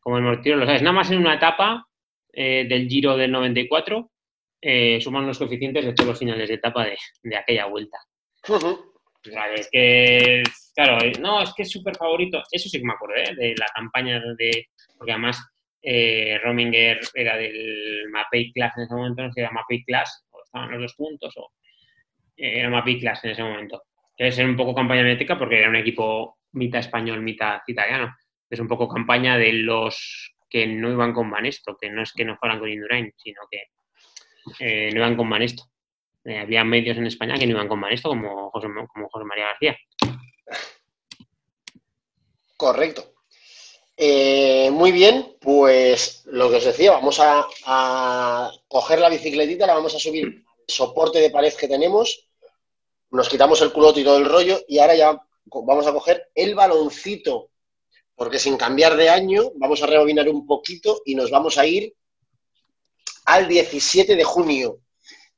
como 0.00 0.16
el 0.16 0.24
Mortiro. 0.24 0.56
Lo 0.56 0.64
sabes, 0.64 0.82
nada 0.82 0.94
más 0.94 1.10
en 1.10 1.18
una 1.18 1.34
etapa 1.34 1.86
eh, 2.32 2.64
del 2.66 2.88
Giro 2.88 3.16
del 3.16 3.30
94 3.30 4.10
eh, 4.62 4.98
suman 5.00 5.26
los 5.26 5.38
coeficientes 5.38 5.84
de 5.84 5.92
todos 5.92 6.10
los 6.10 6.18
finales 6.18 6.48
de 6.48 6.54
etapa 6.54 6.84
de, 6.84 6.96
de 7.24 7.36
aquella 7.36 7.66
vuelta. 7.66 7.98
Sea, 9.24 9.52
es 9.54 9.68
que, 9.70 10.42
claro, 10.74 10.98
no, 11.20 11.42
es 11.42 11.52
que 11.54 11.62
es 11.62 11.70
súper 11.70 11.94
favorito. 11.96 12.42
Eso 12.50 12.68
sí 12.68 12.78
que 12.78 12.84
me 12.84 12.92
acuerdo, 12.92 13.16
¿eh? 13.16 13.34
De 13.36 13.54
la 13.56 13.66
campaña 13.74 14.20
de. 14.36 14.68
Porque 14.96 15.12
además 15.12 15.38
eh, 15.82 16.38
Rominger 16.42 17.00
era 17.12 17.36
del 17.36 18.08
Mapei 18.10 18.52
Class 18.52 18.76
en 18.76 18.84
ese 18.84 18.94
momento, 18.94 19.22
no 19.22 19.32
sé 19.32 19.40
era 19.40 19.50
Mapei 19.50 19.84
Class, 19.84 20.26
o 20.30 20.42
estaban 20.42 20.70
los 20.70 20.82
dos 20.82 20.94
juntos, 20.94 21.34
o 21.36 21.52
eh, 22.36 22.60
era 22.60 22.70
Mapei 22.70 23.00
Class 23.00 23.24
en 23.24 23.30
ese 23.32 23.42
momento. 23.42 23.82
Debe 24.16 24.30
ser 24.30 24.46
un 24.46 24.56
poco 24.56 24.74
campaña 24.74 25.02
métrica 25.02 25.36
porque 25.36 25.58
era 25.58 25.68
un 25.68 25.76
equipo 25.76 26.38
mitad 26.52 26.80
español, 26.80 27.20
mitad 27.20 27.60
italiano. 27.66 28.14
Es 28.48 28.60
un 28.60 28.68
poco 28.68 28.86
campaña 28.86 29.36
de 29.36 29.52
los 29.52 30.34
que 30.48 30.66
no 30.66 30.90
iban 30.90 31.12
con 31.12 31.30
Banesto, 31.30 31.76
que 31.80 31.90
no 31.90 32.02
es 32.02 32.12
que 32.12 32.24
no 32.24 32.36
fueran 32.36 32.60
con 32.60 32.68
Indurain, 32.68 33.12
sino 33.16 33.40
que 33.50 33.62
eh, 34.60 34.90
no 34.92 34.98
iban 34.98 35.16
con 35.16 35.28
Banesto. 35.28 35.64
Había 36.24 36.62
medios 36.62 36.98
en 36.98 37.06
España 37.06 37.36
que 37.36 37.46
no 37.46 37.52
iban 37.52 37.68
con 37.68 37.80
Banesto, 37.80 38.10
como 38.10 38.50
José, 38.50 38.68
como 38.92 39.08
José 39.08 39.24
María 39.24 39.46
García. 39.46 39.76
Correcto. 42.56 43.11
Eh, 43.96 44.70
muy 44.72 44.90
bien, 44.90 45.36
pues 45.40 46.22
lo 46.26 46.50
que 46.50 46.56
os 46.56 46.64
decía, 46.64 46.92
vamos 46.92 47.20
a, 47.20 48.50
coger 48.68 48.98
la 49.00 49.10
bicicletita, 49.10 49.66
la 49.66 49.74
vamos 49.74 49.94
a 49.94 49.98
subir 49.98 50.24
al 50.26 50.44
soporte 50.66 51.18
de 51.20 51.30
pared 51.30 51.52
que 51.52 51.68
tenemos, 51.68 52.26
nos 53.10 53.28
quitamos 53.28 53.60
el 53.60 53.72
culote 53.72 54.00
y 54.00 54.04
todo 54.04 54.16
el 54.16 54.24
rollo 54.24 54.60
y 54.66 54.78
ahora 54.78 54.94
ya 54.94 55.20
vamos 55.44 55.86
a 55.86 55.92
coger 55.92 56.30
el 56.34 56.54
baloncito, 56.54 57.50
porque 58.14 58.38
sin 58.38 58.56
cambiar 58.56 58.96
de 58.96 59.10
año 59.10 59.52
vamos 59.56 59.82
a 59.82 59.86
rebobinar 59.86 60.28
un 60.28 60.46
poquito 60.46 61.02
y 61.04 61.14
nos 61.14 61.30
vamos 61.30 61.58
a 61.58 61.66
ir 61.66 61.94
al 63.26 63.46
17 63.46 64.16
de 64.16 64.24
junio, 64.24 64.78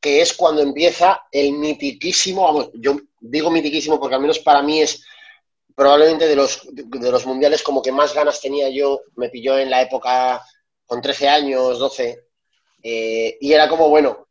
que 0.00 0.22
es 0.22 0.32
cuando 0.32 0.62
empieza 0.62 1.22
el 1.32 1.52
mitiquísimo, 1.52 2.44
vamos, 2.44 2.70
yo 2.74 2.96
digo 3.20 3.50
mitiquísimo 3.50 3.98
porque 3.98 4.14
al 4.14 4.20
menos 4.20 4.38
para 4.38 4.62
mí 4.62 4.80
es 4.80 5.05
probablemente 5.75 6.29
de 6.29 6.37
los, 6.37 6.61
de 6.72 7.11
los 7.11 7.27
mundiales 7.27 7.62
como 7.62 7.83
que 7.83 7.93
más 7.93 8.14
ganas 8.14 8.41
tenía 8.41 8.68
yo, 8.70 9.01
me 9.16 9.29
pilló 9.29 9.59
en 9.59 9.70
la 9.70 9.83
época 9.83 10.43
con 10.87 11.01
13 11.03 11.29
años, 11.29 11.79
12, 11.79 12.27
eh, 12.83 13.37
y 13.41 13.53
era 13.53 13.68
como, 13.68 13.89
bueno, 13.89 14.29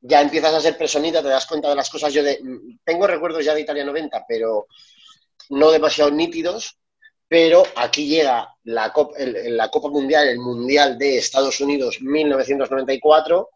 ya 0.00 0.20
empiezas 0.20 0.54
a 0.54 0.60
ser 0.60 0.76
personita, 0.78 1.22
te 1.22 1.28
das 1.28 1.46
cuenta 1.46 1.68
de 1.68 1.74
las 1.74 1.90
cosas. 1.90 2.12
Yo 2.12 2.22
de, 2.22 2.40
tengo 2.84 3.06
recuerdos 3.06 3.44
ya 3.44 3.54
de 3.54 3.62
Italia 3.62 3.84
90, 3.84 4.24
pero 4.28 4.66
no 5.50 5.70
demasiado 5.70 6.10
nítidos, 6.10 6.78
pero 7.28 7.64
aquí 7.74 8.06
llega 8.06 8.54
la 8.64 8.92
Copa, 8.92 9.16
el- 9.18 9.56
la 9.56 9.68
Copa 9.70 9.88
Mundial, 9.88 10.28
el 10.28 10.38
Mundial 10.38 10.96
de 10.98 11.18
Estados 11.18 11.60
Unidos 11.60 11.98
1994, 12.00 13.50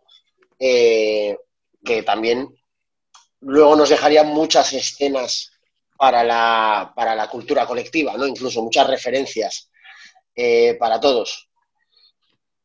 eh, 0.58 1.36
que 1.84 2.02
también 2.02 2.48
luego 3.40 3.76
nos 3.76 3.88
dejaría 3.90 4.22
muchas 4.24 4.72
escenas 4.72 5.52
para 6.00 6.24
la, 6.24 6.94
para 6.96 7.14
la 7.14 7.28
cultura 7.28 7.66
colectiva, 7.66 8.16
¿no? 8.16 8.26
Incluso 8.26 8.62
muchas 8.62 8.86
referencias 8.86 9.70
eh, 10.34 10.74
para 10.80 10.98
todos. 10.98 11.50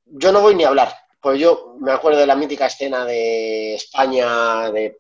Yo 0.06 0.32
no 0.32 0.40
voy 0.40 0.56
ni 0.56 0.64
a 0.64 0.70
hablar, 0.70 0.96
pues 1.20 1.38
yo 1.38 1.76
me 1.82 1.92
acuerdo 1.92 2.20
de 2.20 2.28
la 2.28 2.38
mítica 2.38 2.68
escena 2.68 3.04
de 3.04 3.76
España, 3.76 4.72
de 4.72 4.98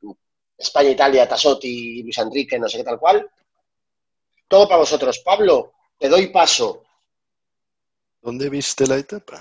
España, 0.57 0.89
Italia, 0.89 1.29
Tassotti, 1.29 2.03
Luis 2.03 2.17
Enrique, 2.17 2.59
no 2.59 2.67
sé 2.67 2.79
qué 2.79 2.83
tal 2.83 2.99
cual. 2.99 3.25
Todo 4.49 4.67
para 4.67 4.79
vosotros. 4.79 5.19
Pablo, 5.19 5.71
te 5.97 6.09
doy 6.09 6.27
paso. 6.27 6.83
¿Dónde 8.21 8.49
viste 8.49 8.85
la 8.85 8.97
etapa? 8.97 9.39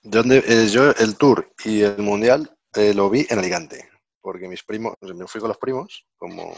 ¿Dónde, 0.00 0.44
eh, 0.46 0.68
yo 0.68 0.92
el 0.92 1.16
Tour 1.16 1.52
y 1.64 1.82
el 1.82 1.98
Mundial 1.98 2.56
eh, 2.76 2.94
lo 2.94 3.10
vi 3.10 3.26
en 3.28 3.40
Alicante. 3.40 3.90
porque 4.20 4.46
mis 4.46 4.62
primos, 4.62 4.94
me 5.00 5.26
fui 5.26 5.40
con 5.40 5.48
los 5.48 5.58
primos, 5.58 6.06
como 6.18 6.54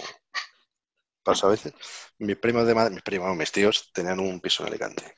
a 1.43 1.49
veces. 1.49 1.73
Mis 2.19 2.37
primos 2.37 2.67
de 2.67 2.75
mis 2.91 3.03
primos, 3.03 3.37
mis 3.37 3.53
tíos, 3.53 3.91
tenían 3.93 4.21
un 4.21 4.41
piso 4.41 4.63
en 4.63 4.69
Alicante. 4.69 5.17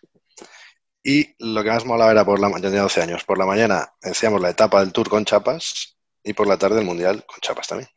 Y 1.05 1.35
lo 1.39 1.63
que 1.63 1.71
más 1.71 1.85
molaba 1.85 2.13
era 2.13 2.25
por 2.25 2.39
la 2.39 2.49
mañana, 2.49 2.69
tenía 2.69 2.83
12 2.83 3.03
años, 3.03 3.25
por 3.25 3.39
la 3.39 3.47
mañana 3.47 3.93
hacíamos 4.03 4.41
la 4.41 4.51
etapa 4.51 4.81
del 4.81 4.93
tour 4.93 5.09
con 5.09 5.25
chapas 5.25 5.97
y 6.23 6.33
por 6.33 6.47
la 6.47 6.57
tarde 6.57 6.81
el 6.81 6.87
mundial 6.87 7.25
con 7.27 7.41
chapas 7.41 7.69
también. 7.69 7.91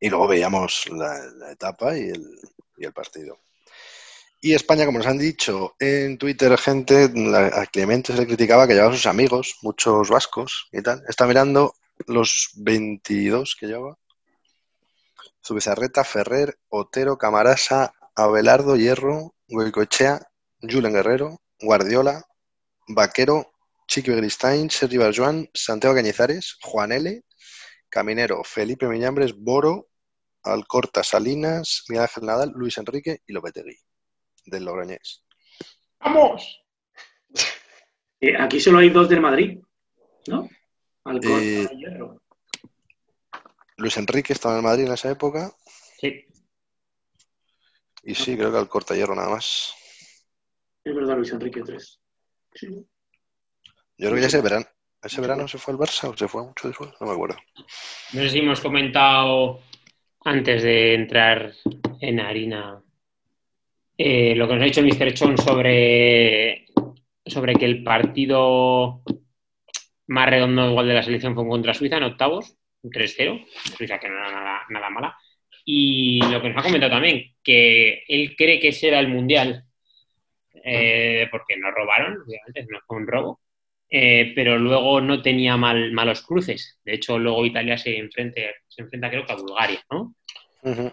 Y 0.00 0.10
luego 0.10 0.28
veíamos 0.28 0.88
la, 0.90 1.52
etapa 1.52 1.96
y 1.96 2.08
el, 2.08 2.26
y 2.76 2.84
el 2.84 2.92
partido. 2.92 3.38
Y 4.44 4.52
España, 4.52 4.84
como 4.84 4.98
nos 4.98 5.06
han 5.06 5.16
dicho 5.16 5.74
en 5.78 6.18
Twitter, 6.18 6.58
gente, 6.58 7.10
a 7.54 7.64
Clemente 7.64 8.12
se 8.12 8.18
le 8.18 8.26
criticaba 8.26 8.66
que 8.66 8.74
llevaba 8.74 8.92
a 8.92 8.96
sus 8.96 9.06
amigos, 9.06 9.56
muchos 9.62 10.10
vascos 10.10 10.68
y 10.70 10.82
tal. 10.82 11.02
Está 11.08 11.26
mirando 11.26 11.74
los 12.06 12.50
22 12.56 13.56
que 13.58 13.66
llevaba. 13.66 13.96
Zubizarreta, 15.46 16.04
Ferrer, 16.04 16.58
Otero, 16.68 17.18
Camarasa, 17.18 17.92
Abelardo, 18.16 18.76
Hierro, 18.76 19.34
Goicoechea, 19.48 20.20
Julen 20.60 20.94
Guerrero, 20.94 21.40
Guardiola, 21.60 22.24
Vaquero, 22.88 23.52
Chiqui 23.86 24.12
Gristain, 24.12 24.70
Sergi 24.70 24.96
Barjuan, 24.96 25.48
Santiago 25.52 25.94
Cañizares, 25.94 26.56
Juan 26.62 26.92
L., 26.92 27.22
Caminero, 27.90 28.42
Felipe 28.42 28.86
Miñambres, 28.88 29.34
Boro, 29.36 29.88
Alcorta, 30.42 31.02
Salinas, 31.02 31.84
Miguel 31.88 32.02
Ángel 32.02 32.24
Nadal, 32.26 32.52
Luis 32.54 32.78
Enrique 32.78 33.20
y 33.26 33.32
Lopetegui, 33.32 33.76
del 34.46 34.64
Logroñés. 34.64 35.24
¡Vamos! 36.00 36.62
Eh, 38.20 38.36
aquí 38.38 38.60
solo 38.60 38.78
hay 38.78 38.90
dos 38.90 39.08
del 39.08 39.20
Madrid, 39.20 39.58
¿no? 40.28 40.48
Alcorta 41.04 41.38
Eh, 41.38 41.68
y 41.70 41.76
Hierro. 41.76 42.22
Luis 43.76 43.96
Enrique 43.96 44.32
estaba 44.32 44.54
en 44.54 44.58
el 44.58 44.64
Madrid 44.64 44.86
en 44.86 44.92
esa 44.92 45.10
época 45.10 45.52
Sí. 45.98 46.24
y 48.02 48.14
sí, 48.14 48.36
creo 48.36 48.52
que 48.52 48.58
Alcorta 48.58 48.94
Hierro 48.94 49.14
nada 49.14 49.30
más. 49.30 49.74
Es 50.84 50.94
verdad, 50.94 51.16
Luis 51.16 51.32
Enrique 51.32 51.62
3. 51.64 52.00
Sí. 52.54 52.66
Yo 52.68 52.84
creo 54.08 54.14
que 54.14 54.20
ya 54.20 54.26
ese 54.26 54.40
verano, 54.42 54.66
ese 55.02 55.20
verano 55.20 55.48
se 55.48 55.58
fue 55.58 55.72
al 55.72 55.78
Barça 55.80 56.10
o 56.10 56.16
se 56.16 56.28
fue 56.28 56.42
mucho 56.44 56.68
después, 56.68 56.90
no 57.00 57.06
me 57.06 57.12
acuerdo. 57.14 57.36
No 58.12 58.20
sé 58.20 58.28
si 58.30 58.38
hemos 58.40 58.60
comentado 58.60 59.60
antes 60.24 60.62
de 60.62 60.94
entrar 60.94 61.52
en 62.00 62.20
harina 62.20 62.82
eh, 63.96 64.34
lo 64.34 64.46
que 64.48 64.54
nos 64.54 64.62
ha 64.62 64.66
dicho 64.66 64.80
el 64.80 64.86
Mr. 64.86 65.14
Chon 65.14 65.38
sobre, 65.38 66.66
sobre 67.24 67.54
que 67.54 67.64
el 67.64 67.82
partido 67.84 69.02
más 70.08 70.28
redondo 70.28 70.68
igual 70.70 70.88
de 70.88 70.94
la 70.94 71.02
selección 71.02 71.34
fue 71.34 71.46
contra 71.48 71.72
Suiza 71.74 71.96
en 71.96 72.02
octavos, 72.04 72.56
un 72.84 72.90
3-0, 72.90 73.46
Suiza 73.76 73.98
que 73.98 74.08
no 74.08 74.16
era 74.16 74.30
nada, 74.30 74.62
nada 74.68 74.90
mala. 74.90 75.18
Y 75.64 76.20
lo 76.30 76.40
que 76.40 76.50
nos 76.50 76.58
ha 76.58 76.62
comentado 76.66 76.92
también, 76.92 77.34
que 77.42 78.04
él 78.06 78.36
cree 78.36 78.60
que 78.60 78.68
ese 78.68 78.88
era 78.88 79.00
el 79.00 79.08
mundial, 79.08 79.64
eh, 80.62 81.26
porque 81.30 81.56
nos 81.56 81.74
robaron, 81.74 82.18
obviamente, 82.26 82.66
no 82.70 82.78
fue 82.86 82.98
un 82.98 83.06
robo, 83.06 83.40
eh, 83.90 84.32
pero 84.34 84.58
luego 84.58 85.00
no 85.00 85.22
tenía 85.22 85.56
mal, 85.56 85.92
malos 85.92 86.22
cruces. 86.22 86.78
De 86.84 86.94
hecho, 86.94 87.18
luego 87.18 87.46
Italia 87.46 87.78
se, 87.78 87.96
enfrente, 87.98 88.56
se 88.68 88.82
enfrenta, 88.82 89.10
creo 89.10 89.24
que 89.24 89.32
a 89.32 89.36
Bulgaria, 89.36 89.80
¿no? 89.90 90.14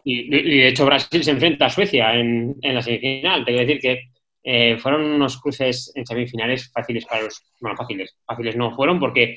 Y, 0.03 0.29
de 0.29 0.67
hecho 0.67 0.85
Brasil 0.85 1.23
se 1.23 1.31
enfrenta 1.31 1.67
a 1.67 1.69
Suecia 1.69 2.13
en, 2.15 2.57
en 2.61 2.75
la 2.75 2.81
semifinal. 2.81 3.45
Te 3.45 3.51
quiero 3.51 3.65
decir 3.65 3.81
que 3.81 4.11
eh, 4.43 4.77
fueron 4.77 5.03
unos 5.03 5.39
cruces 5.39 5.91
en 5.95 6.05
semifinales 6.05 6.71
fáciles 6.71 7.05
para 7.05 7.23
los... 7.23 7.41
Bueno, 7.59 7.77
fáciles. 7.77 8.17
Fáciles 8.25 8.55
no 8.55 8.75
fueron 8.75 8.99
porque, 8.99 9.35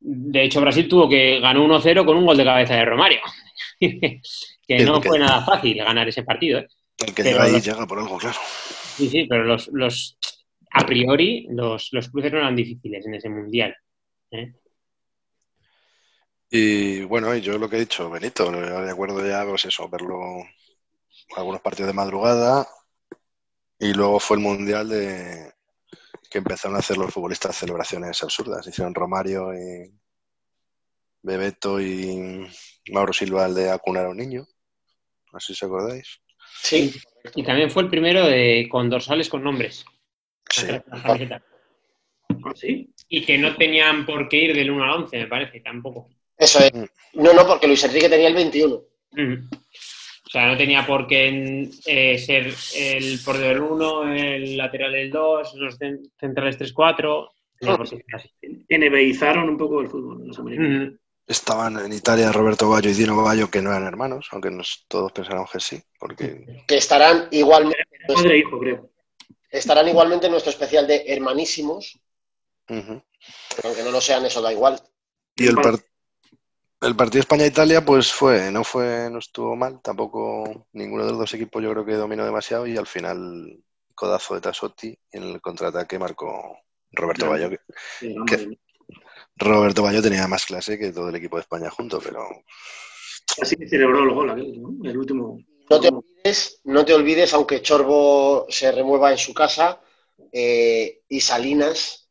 de 0.00 0.44
hecho, 0.44 0.60
Brasil 0.60 0.88
tuvo 0.88 1.08
que 1.08 1.40
ganó 1.40 1.64
1-0 1.64 2.04
con 2.04 2.16
un 2.16 2.26
gol 2.26 2.36
de 2.36 2.44
cabeza 2.44 2.74
de 2.74 2.84
Romario. 2.84 3.20
que 3.80 4.20
Sí, 4.78 4.84
no 4.84 5.02
fue 5.02 5.18
nada 5.18 5.44
fácil 5.44 5.76
ganar 5.78 6.08
ese 6.08 6.22
partido. 6.22 6.60
¿eh? 6.60 6.68
El 6.98 7.14
que 7.14 7.22
Pero 7.22 7.38
llega 7.38 7.44
ahí 7.44 7.52
lo- 7.52 7.58
llega 7.60 7.86
por 7.86 7.98
algo, 7.98 8.18
claro. 8.18 8.38
Sí, 8.96 9.08
sí, 9.08 9.26
pero 9.28 9.44
los, 9.44 9.68
los 9.72 10.18
a 10.72 10.84
priori 10.86 11.46
los, 11.50 11.88
los 11.92 12.08
cruces 12.10 12.32
no 12.32 12.38
eran 12.38 12.56
difíciles 12.56 13.06
en 13.06 13.14
ese 13.14 13.28
mundial. 13.28 13.74
¿eh? 14.32 14.54
Y 16.50 17.04
bueno, 17.04 17.34
yo 17.36 17.58
lo 17.58 17.68
que 17.68 17.76
he 17.76 17.80
dicho, 17.80 18.10
Benito, 18.10 18.50
de 18.50 18.90
acuerdo 18.90 19.26
ya, 19.26 19.44
pues 19.46 19.64
eso, 19.66 19.88
verlo 19.88 20.18
algunos 21.36 21.60
partidos 21.62 21.88
de 21.88 21.94
madrugada 21.94 22.66
y 23.78 23.92
luego 23.92 24.20
fue 24.20 24.36
el 24.36 24.42
mundial 24.42 24.88
de 24.88 25.52
que 26.30 26.38
empezaron 26.38 26.76
a 26.76 26.80
hacer 26.80 26.96
los 26.96 27.12
futbolistas 27.12 27.56
celebraciones 27.56 28.22
absurdas. 28.22 28.66
Hicieron 28.66 28.94
Romario 28.94 29.54
y 29.54 29.92
Bebeto 31.22 31.80
y 31.80 32.46
Mauro 32.92 33.12
Silva 33.12 33.46
el 33.46 33.54
de 33.54 33.70
acunar 33.70 34.06
a 34.06 34.10
un 34.10 34.18
niño. 34.18 34.46
Así 35.32 35.52
os 35.52 35.62
acordáis. 35.62 36.20
Sí, 36.62 36.94
Y 37.34 37.42
también 37.42 37.70
fue 37.70 37.82
el 37.82 37.88
primero 37.90 38.26
de 38.26 38.68
con 38.70 38.88
dorsales 38.88 39.28
con 39.28 39.42
nombres. 39.44 39.84
Sí. 40.50 40.66
La 40.66 40.82
camiseta. 40.82 41.42
¿Ah, 42.30 42.52
¿Sí? 42.54 42.92
Y 43.08 43.24
que 43.24 43.38
no 43.38 43.56
tenían 43.56 44.06
por 44.06 44.28
qué 44.28 44.36
ir 44.36 44.56
del 44.56 44.70
1 44.70 44.84
al 44.84 44.90
11, 45.02 45.16
me 45.18 45.26
parece, 45.26 45.60
tampoco. 45.60 46.08
eso 46.36 46.60
es. 46.60 46.72
No, 47.14 47.32
no, 47.32 47.46
porque 47.46 47.66
Luis 47.66 47.82
Enrique 47.84 48.08
tenía 48.08 48.28
el 48.28 48.34
21. 48.34 48.82
Mm. 49.12 49.48
O 50.28 50.30
sea, 50.30 50.46
no 50.46 50.58
tenía 50.58 50.86
por 50.86 51.06
qué 51.06 51.70
eh, 51.86 52.18
ser 52.18 52.52
el 52.76 53.18
portero 53.24 53.48
del 53.48 53.60
1, 53.62 54.14
el 54.14 54.56
lateral 54.58 54.92
del 54.92 55.10
2, 55.10 55.54
los 55.54 55.78
cen- 55.80 56.10
centrales 56.20 56.58
3-4. 56.58 57.30
Tenía 57.58 57.76
por 57.78 57.88
qué 57.88 57.96
ser 57.96 58.04
así. 58.12 58.30
NBizaron 58.68 59.48
un 59.48 59.56
poco 59.56 59.80
el 59.80 59.88
fútbol 59.88 60.26
los 60.26 60.38
americanos. 60.38 60.92
Mm. 60.92 60.96
Estaban 61.26 61.78
en 61.78 61.92
Italia 61.94 62.30
Roberto 62.30 62.68
Bayo 62.68 62.90
y 62.90 62.94
Dino 62.94 63.22
Bayo, 63.22 63.50
que 63.50 63.62
no 63.62 63.70
eran 63.70 63.86
hermanos, 63.86 64.28
aunque 64.32 64.50
nos, 64.50 64.84
todos 64.88 65.12
pensáramos 65.12 65.50
que 65.50 65.60
sí, 65.60 65.82
porque 65.98 66.62
Que 66.66 66.76
estarán 66.76 67.28
igualmente, 67.30 67.78
Padre 68.06 68.34
e 68.34 68.38
hijo, 68.38 68.58
creo. 68.58 68.90
estarán 69.50 69.88
igualmente 69.88 70.26
en 70.26 70.32
nuestro 70.32 70.50
especial 70.50 70.86
de 70.86 71.04
hermanísimos, 71.06 71.98
Ujú. 72.68 73.02
pero 73.56 73.68
aunque 73.68 73.82
no 73.82 73.90
lo 73.90 74.00
sean, 74.00 74.24
eso 74.24 74.40
da 74.40 74.52
igual. 74.52 74.80
Y 75.36 75.46
el, 75.48 75.54
par- 75.56 75.78
el 76.80 76.96
partido 76.96 77.20
España-Italia, 77.20 77.84
pues 77.84 78.12
fue, 78.12 78.50
no 78.50 78.64
fue, 78.64 79.08
no 79.10 79.18
estuvo 79.18 79.56
mal, 79.56 79.80
tampoco 79.82 80.66
ninguno 80.72 81.04
de 81.04 81.10
los 81.10 81.20
dos 81.20 81.34
equipos 81.34 81.62
yo 81.62 81.70
creo 81.72 81.84
que 81.84 81.94
dominó 81.94 82.24
demasiado 82.24 82.66
y 82.66 82.76
al 82.76 82.86
final 82.86 83.62
codazo 83.94 84.34
de 84.34 84.40
Tassotti 84.40 84.88
y 84.88 85.16
en 85.16 85.24
el 85.24 85.40
contraataque 85.40 85.98
marcó 85.98 86.58
Roberto 86.92 87.26
Claro. 87.26 87.50
Bayo. 87.50 87.58
Roberto 89.36 89.82
Bayo 89.82 90.02
tenía 90.02 90.26
más 90.28 90.46
clase 90.46 90.78
que 90.78 90.92
todo 90.92 91.08
el 91.08 91.16
equipo 91.16 91.36
de 91.36 91.42
España 91.42 91.70
junto, 91.70 92.00
pero 92.00 92.26
Así 93.40 93.56
que 93.56 93.68
celebró 93.68 94.02
el 94.02 94.14
gol 94.14 94.30
aquel, 94.30 94.60
¿no? 94.60 94.74
El 94.84 94.96
último. 94.96 95.38
No 95.70 95.80
te 95.80 95.88
olvides, 95.88 96.60
no 96.64 96.84
te 96.84 96.94
olvides, 96.94 97.34
aunque 97.34 97.60
Chorbo 97.60 98.46
se 98.48 98.72
remueva 98.72 99.10
en 99.10 99.18
su 99.18 99.34
casa 99.34 99.80
eh, 100.32 101.02
y 101.08 101.20
Salinas 101.20 102.08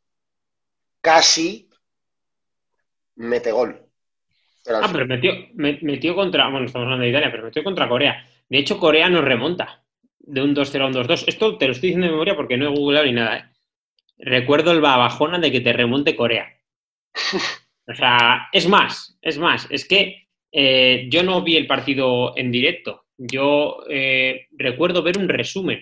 casi 1.01 1.69
mete 3.15 3.51
gol. 3.51 3.86
Pero 4.67 4.79
Ah, 4.83 4.89
pero 4.91 5.05
metió, 5.07 5.31
me- 5.55 5.79
metió 5.81 6.13
contra, 6.13 6.49
bueno, 6.49 6.65
estamos 6.65 6.85
hablando 6.85 7.03
de 7.03 7.09
Italia, 7.09 7.31
pero 7.31 7.45
metió 7.45 7.63
contra 7.63 7.87
Corea. 7.87 8.25
De 8.49 8.57
hecho, 8.57 8.77
Corea 8.79 9.09
nos 9.09 9.23
remonta 9.23 9.83
de 10.19 10.41
un 10.41 10.53
2-0 10.53 10.83
a 10.83 10.87
un 10.87 10.93
2-2. 10.93 11.23
Esto 11.27 11.57
te 11.57 11.65
lo 11.67 11.71
estoy 11.71 11.89
diciendo 11.89 12.07
de 12.07 12.11
memoria 12.11 12.35
porque 12.35 12.57
no 12.57 12.65
he 12.65 12.75
googleado 12.75 13.05
ni 13.05 13.13
nada. 13.13 13.37
¿eh? 13.37 13.43
Recuerdo 14.19 14.71
el 14.73 14.81
babajona 14.81 15.39
de 15.39 15.51
que 15.51 15.61
te 15.61 15.73
remonte 15.73 16.15
Corea. 16.15 16.47
O 17.89 17.95
sea, 17.95 18.47
es 18.51 18.67
más, 18.67 19.17
es 19.21 19.37
más, 19.37 19.67
es 19.69 19.87
que 19.87 20.27
eh, 20.51 21.07
yo 21.09 21.23
no 21.23 21.41
vi 21.41 21.55
el 21.55 21.67
partido 21.67 22.33
en 22.37 22.51
directo. 22.51 23.05
Yo 23.17 23.79
eh, 23.89 24.47
recuerdo 24.57 25.01
ver 25.01 25.17
un 25.17 25.29
resumen. 25.29 25.79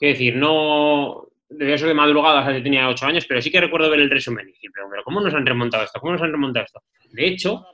Es 0.00 0.12
decir, 0.14 0.36
no. 0.36 1.22
Debía 1.48 1.78
ser 1.78 1.88
de 1.88 1.94
madrugada, 1.94 2.40
o 2.40 2.44
sea, 2.44 2.56
yo 2.56 2.62
tenía 2.62 2.88
8 2.88 3.06
años, 3.06 3.24
pero 3.26 3.40
sí 3.40 3.52
que 3.52 3.60
recuerdo 3.60 3.88
ver 3.88 4.00
el 4.00 4.10
resumen. 4.10 4.48
Y 4.48 4.52
dije, 4.52 4.68
pero, 4.74 4.88
pero 4.90 5.04
¿cómo 5.04 5.20
nos 5.20 5.32
han 5.32 5.46
remontado 5.46 5.84
esto? 5.84 6.00
¿Cómo 6.00 6.12
nos 6.12 6.22
han 6.22 6.32
remontado 6.32 6.64
esto? 6.66 6.82
De 7.12 7.26
hecho, 7.26 7.64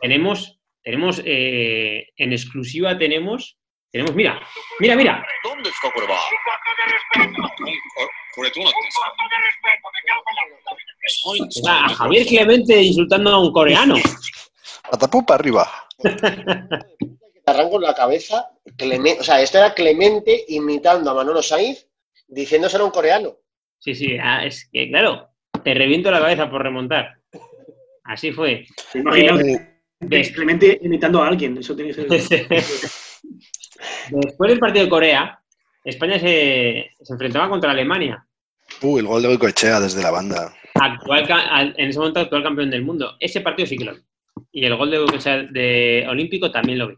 tenemos, 0.00 0.60
tenemos, 0.82 1.22
eh, 1.24 2.08
en 2.16 2.32
exclusiva 2.32 2.96
tenemos, 2.98 3.58
tenemos, 3.90 4.14
mira, 4.14 4.40
mira, 4.78 4.96
mira. 4.96 5.26
¿Dónde 5.42 5.70
está 5.70 5.90
por 5.90 6.04
abajo? 6.04 6.30
A 11.68 11.88
Javier 11.88 12.26
Clemente 12.26 12.82
insultando 12.82 13.30
a 13.30 13.40
un 13.40 13.52
coreano. 13.52 13.96
Atapupa 14.92 15.34
arriba. 15.34 15.68
Arranco 17.46 17.78
la 17.78 17.94
cabeza, 17.94 18.50
Clemente, 18.76 19.20
o 19.20 19.24
sea, 19.24 19.40
esto 19.40 19.58
era 19.58 19.74
Clemente 19.74 20.44
imitando 20.48 21.10
a 21.10 21.14
Manolo 21.14 21.42
Saiz 21.42 21.88
diciéndoselo 22.28 22.84
a 22.84 22.86
un 22.86 22.92
coreano. 22.92 23.36
Sí, 23.78 23.94
sí, 23.94 24.16
ah, 24.20 24.44
es 24.44 24.68
que 24.72 24.88
claro, 24.88 25.30
te 25.62 25.74
reviento 25.74 26.10
la 26.10 26.20
cabeza 26.20 26.50
por 26.50 26.62
remontar. 26.62 27.18
Así 28.06 28.32
fue. 28.32 28.66
Imaginaos 28.94 29.40
Eh, 29.42 29.78
que 30.10 30.32
Clemente 30.32 30.78
imitando 30.82 31.22
a 31.22 31.28
alguien. 31.28 31.56
Eso 31.58 31.74
tiene 31.74 31.92
que 31.94 32.20
ser. 32.20 32.46
Después 34.10 34.50
del 34.50 34.58
partido 34.58 34.84
de 34.84 34.90
Corea, 34.90 35.40
España 35.84 36.18
se, 36.18 36.90
se 37.00 37.12
enfrentaba 37.12 37.48
contra 37.48 37.70
Alemania, 37.70 38.26
Uh, 38.82 38.98
el 38.98 39.06
gol 39.06 39.22
de 39.22 39.28
Goicoechea 39.28 39.80
desde 39.80 40.02
la 40.02 40.10
banda. 40.10 40.52
actual, 40.74 41.74
en 41.78 41.88
ese 41.88 41.98
momento 41.98 42.20
actual 42.20 42.42
campeón 42.42 42.70
del 42.70 42.84
mundo. 42.84 43.16
Ese 43.20 43.40
partido 43.40 43.66
sí 43.66 43.76
que 43.76 43.84
lo 43.84 43.94
vi. 43.94 44.00
Y 44.52 44.64
el 44.64 44.76
gol 44.76 44.90
de, 44.90 45.48
de 45.52 46.06
Olímpico 46.08 46.50
también 46.50 46.78
lo 46.78 46.88
vi. 46.88 46.96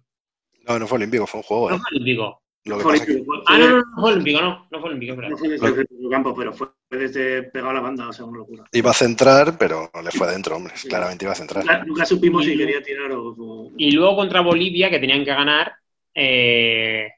No, 0.67 0.79
no 0.79 0.87
fue 0.87 0.97
olímpico, 0.97 1.27
fue 1.27 1.39
un 1.41 1.45
juego. 1.45 1.71
No 1.71 1.77
¿eh? 1.77 1.79
fue 1.79 1.97
Olímpico. 1.97 2.43
Lo 2.69 2.77
que 2.77 2.83
Fue 2.83 2.93
pasa 2.93 3.07
que 3.07 3.23
Ah, 3.47 3.59
no, 3.59 3.69
no, 3.71 3.77
no 3.79 4.01
fue 4.03 4.11
Olímpico, 4.13 4.41
no. 4.43 4.67
No 4.71 4.81
fue 4.81 4.91
Olímpico. 4.91 5.17
No 5.17 5.37
fue 5.37 5.49
desde 5.49 5.81
el 5.81 6.11
campo, 6.11 6.35
pero 6.37 6.53
fue 6.53 6.69
desde 6.91 7.43
pegado 7.45 7.71
a 7.71 7.75
la 7.75 7.81
banda, 7.81 8.09
o 8.09 8.13
sea, 8.13 8.25
una 8.25 8.39
locura. 8.39 8.65
iba 8.73 8.91
a 8.91 8.95
centrar, 8.95 9.57
pero 9.59 9.91
le 10.03 10.11
fue 10.11 10.27
adentro, 10.27 10.57
hombre. 10.57 10.75
Claramente 10.89 11.25
iba 11.25 11.33
a 11.33 11.37
centrar. 11.37 11.65
Nunca, 11.65 11.85
nunca 11.85 12.05
supimos 12.07 12.45
si 12.45 12.57
quería 12.57 12.83
tirar 12.83 13.11
o... 13.13 13.35
o- 13.39 13.73
Y 13.77 13.91
luego 13.93 14.17
contra 14.17 14.41
Bolivia, 14.43 14.91
que 14.91 14.99
tenían 14.99 15.25
que 15.25 15.31
ganar, 15.35 15.73
eh, 16.15 17.09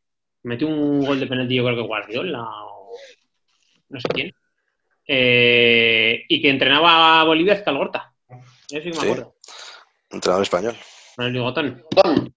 metió 0.44 0.68
un 0.68 1.04
gol 1.04 1.18
de 1.20 1.26
penalti, 1.26 1.54
yo 1.56 1.64
creo 1.64 1.76
que 1.76 1.82
Guardiola 1.82 2.42
o 2.42 2.90
no 3.90 4.00
sé 4.00 4.08
quién. 4.14 4.32
Eh, 5.06 6.24
y 6.28 6.40
que 6.40 6.50
entrenaba 6.50 7.20
a 7.20 7.24
Bolivia 7.24 7.54
hasta 7.54 7.70
el 7.72 7.76
Gorta. 7.78 8.12
Eso 8.28 8.38
sí 8.68 8.80
que 8.82 8.88
me 8.90 8.94
Sí. 8.94 9.02
acuerdo. 9.06 9.34
Entrenador 10.10 10.42
español. 10.44 10.76
Con 11.16 11.26
el 11.26 11.32
bigotón. 11.32 11.82
Don, 11.90 12.34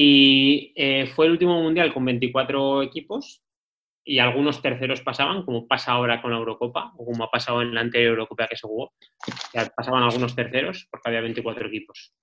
Y 0.00 0.72
eh, 0.76 1.08
fue 1.08 1.26
el 1.26 1.32
último 1.32 1.60
mundial 1.60 1.92
con 1.92 2.04
24 2.04 2.84
equipos 2.84 3.42
y 4.04 4.20
algunos 4.20 4.62
terceros 4.62 5.00
pasaban, 5.00 5.42
como 5.42 5.66
pasa 5.66 5.90
ahora 5.90 6.22
con 6.22 6.30
la 6.30 6.36
Eurocopa, 6.36 6.92
o 6.96 7.04
como 7.04 7.24
ha 7.24 7.30
pasado 7.32 7.62
en 7.62 7.74
la 7.74 7.80
anterior 7.80 8.12
Eurocopa 8.12 8.46
que 8.46 8.54
se 8.54 8.68
jugó. 8.68 8.92
Ya 9.52 9.66
pasaban 9.66 10.04
algunos 10.04 10.36
terceros 10.36 10.86
porque 10.88 11.08
había 11.08 11.22
24 11.22 11.66
equipos. 11.66 12.14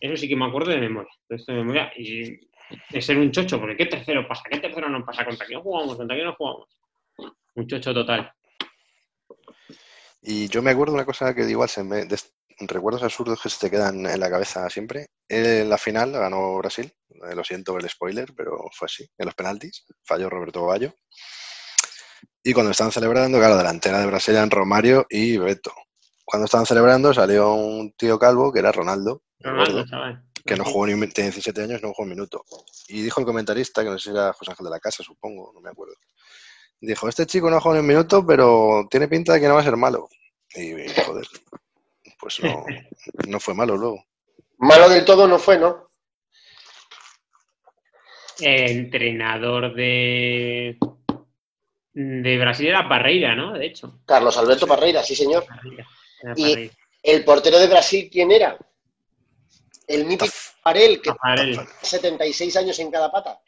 Eso 0.00 0.16
sí 0.16 0.26
que 0.26 0.36
me 0.36 0.46
acuerdo 0.46 0.70
de 0.70 0.78
memoria. 0.78 1.12
de 1.28 1.52
memoria 1.52 1.92
y 1.98 2.48
de 2.88 3.02
ser 3.02 3.18
un 3.18 3.30
chocho, 3.30 3.60
porque 3.60 3.76
¿qué 3.76 3.84
tercero 3.84 4.26
pasa? 4.26 4.44
¿Qué 4.50 4.58
tercero 4.58 4.88
no 4.88 5.04
pasa? 5.04 5.26
¿Contra 5.26 5.46
quién 5.46 5.60
jugamos? 5.60 5.96
¿Contra 5.96 6.16
quién 6.16 6.28
no 6.28 6.34
jugamos? 6.34 6.78
Un 7.56 7.66
chocho 7.66 7.92
total. 7.92 8.32
Y 10.22 10.48
yo 10.48 10.62
me 10.62 10.70
acuerdo 10.70 10.94
una 10.94 11.04
cosa 11.04 11.34
que 11.34 11.42
igual 11.42 11.68
se 11.68 11.84
me. 11.84 12.06
Recuerdos 12.68 13.02
absurdos 13.02 13.40
que 13.42 13.48
se 13.48 13.58
te 13.58 13.70
quedan 13.70 14.06
en 14.06 14.20
la 14.20 14.30
cabeza 14.30 14.68
siempre. 14.70 15.06
En 15.28 15.68
la 15.68 15.78
final 15.78 16.12
ganó 16.12 16.56
Brasil. 16.58 16.92
Eh, 17.10 17.34
Lo 17.34 17.44
siento 17.44 17.76
el 17.78 17.88
spoiler, 17.88 18.32
pero 18.36 18.58
fue 18.72 18.86
así. 18.86 19.08
En 19.18 19.26
los 19.26 19.34
penaltis 19.34 19.84
falló 20.04 20.28
Roberto 20.30 20.64
Bayo. 20.66 20.94
Y 22.42 22.52
cuando 22.52 22.72
estaban 22.72 22.92
celebrando, 22.92 23.38
claro, 23.38 23.56
delantera 23.56 24.00
de 24.00 24.06
Brasil 24.06 24.34
eran 24.34 24.50
Romario 24.50 25.06
y 25.08 25.36
Beto. 25.38 25.72
Cuando 26.24 26.46
estaban 26.46 26.66
celebrando 26.66 27.12
salió 27.12 27.52
un 27.54 27.92
tío 27.92 28.18
calvo 28.18 28.52
que 28.52 28.60
era 28.60 28.72
Ronaldo, 28.72 29.22
Ronaldo, 29.40 29.84
chaval. 29.86 30.24
que 30.44 30.56
no 30.56 30.64
jugó 30.64 30.86
ni 30.86 30.94
un, 30.94 31.00
tenía 31.10 31.30
17 31.30 31.62
años, 31.62 31.82
no 31.82 31.88
jugó 31.88 32.04
un 32.04 32.10
minuto. 32.10 32.44
Y 32.88 33.02
dijo 33.02 33.20
el 33.20 33.26
comentarista, 33.26 33.82
que 33.82 33.90
no 33.90 33.98
sé 33.98 34.10
si 34.10 34.16
era 34.16 34.32
José 34.32 34.52
Ángel 34.52 34.64
de 34.64 34.70
la 34.70 34.80
Casa, 34.80 35.02
supongo, 35.02 35.52
no 35.54 35.60
me 35.60 35.70
acuerdo. 35.70 35.94
Dijo, 36.80 37.08
este 37.08 37.26
chico 37.26 37.48
no 37.48 37.56
ha 37.56 37.60
jugado 37.60 37.80
ni 37.80 37.80
un 37.80 37.86
minuto, 37.94 38.26
pero 38.26 38.86
tiene 38.90 39.06
pinta 39.08 39.34
de 39.34 39.40
que 39.40 39.46
no 39.46 39.54
va 39.54 39.60
a 39.60 39.64
ser 39.64 39.76
malo. 39.76 40.08
Y, 40.54 40.72
joder, 41.06 41.26
pues 42.22 42.40
no, 42.40 42.64
no 43.26 43.40
fue 43.40 43.52
malo 43.52 43.76
luego. 43.76 44.06
malo 44.58 44.88
del 44.88 45.04
todo 45.04 45.26
no 45.26 45.40
fue, 45.40 45.58
¿no? 45.58 45.90
Entrenador 48.38 49.74
de, 49.74 50.78
de 51.92 52.38
Brasil 52.38 52.68
era 52.68 52.88
Parreira, 52.88 53.34
¿no? 53.34 53.54
De 53.54 53.66
hecho. 53.66 54.00
Carlos 54.06 54.36
Alberto 54.36 54.68
Parreira, 54.68 55.02
sí, 55.02 55.16
señor. 55.16 55.44
Parreira. 55.44 55.84
Era 56.22 56.34
Y-. 56.36 56.70
El 57.02 57.24
portero 57.24 57.58
de 57.58 57.66
Brasil, 57.66 58.08
¿quién 58.10 58.30
era? 58.30 58.56
El 59.88 60.04
mítico 60.06 60.32
Farel, 60.62 61.02
que 61.02 61.10
Tafarel. 61.10 61.58
76 61.82 62.56
años 62.56 62.78
en 62.78 62.92
cada 62.92 63.10
pata, 63.10 63.40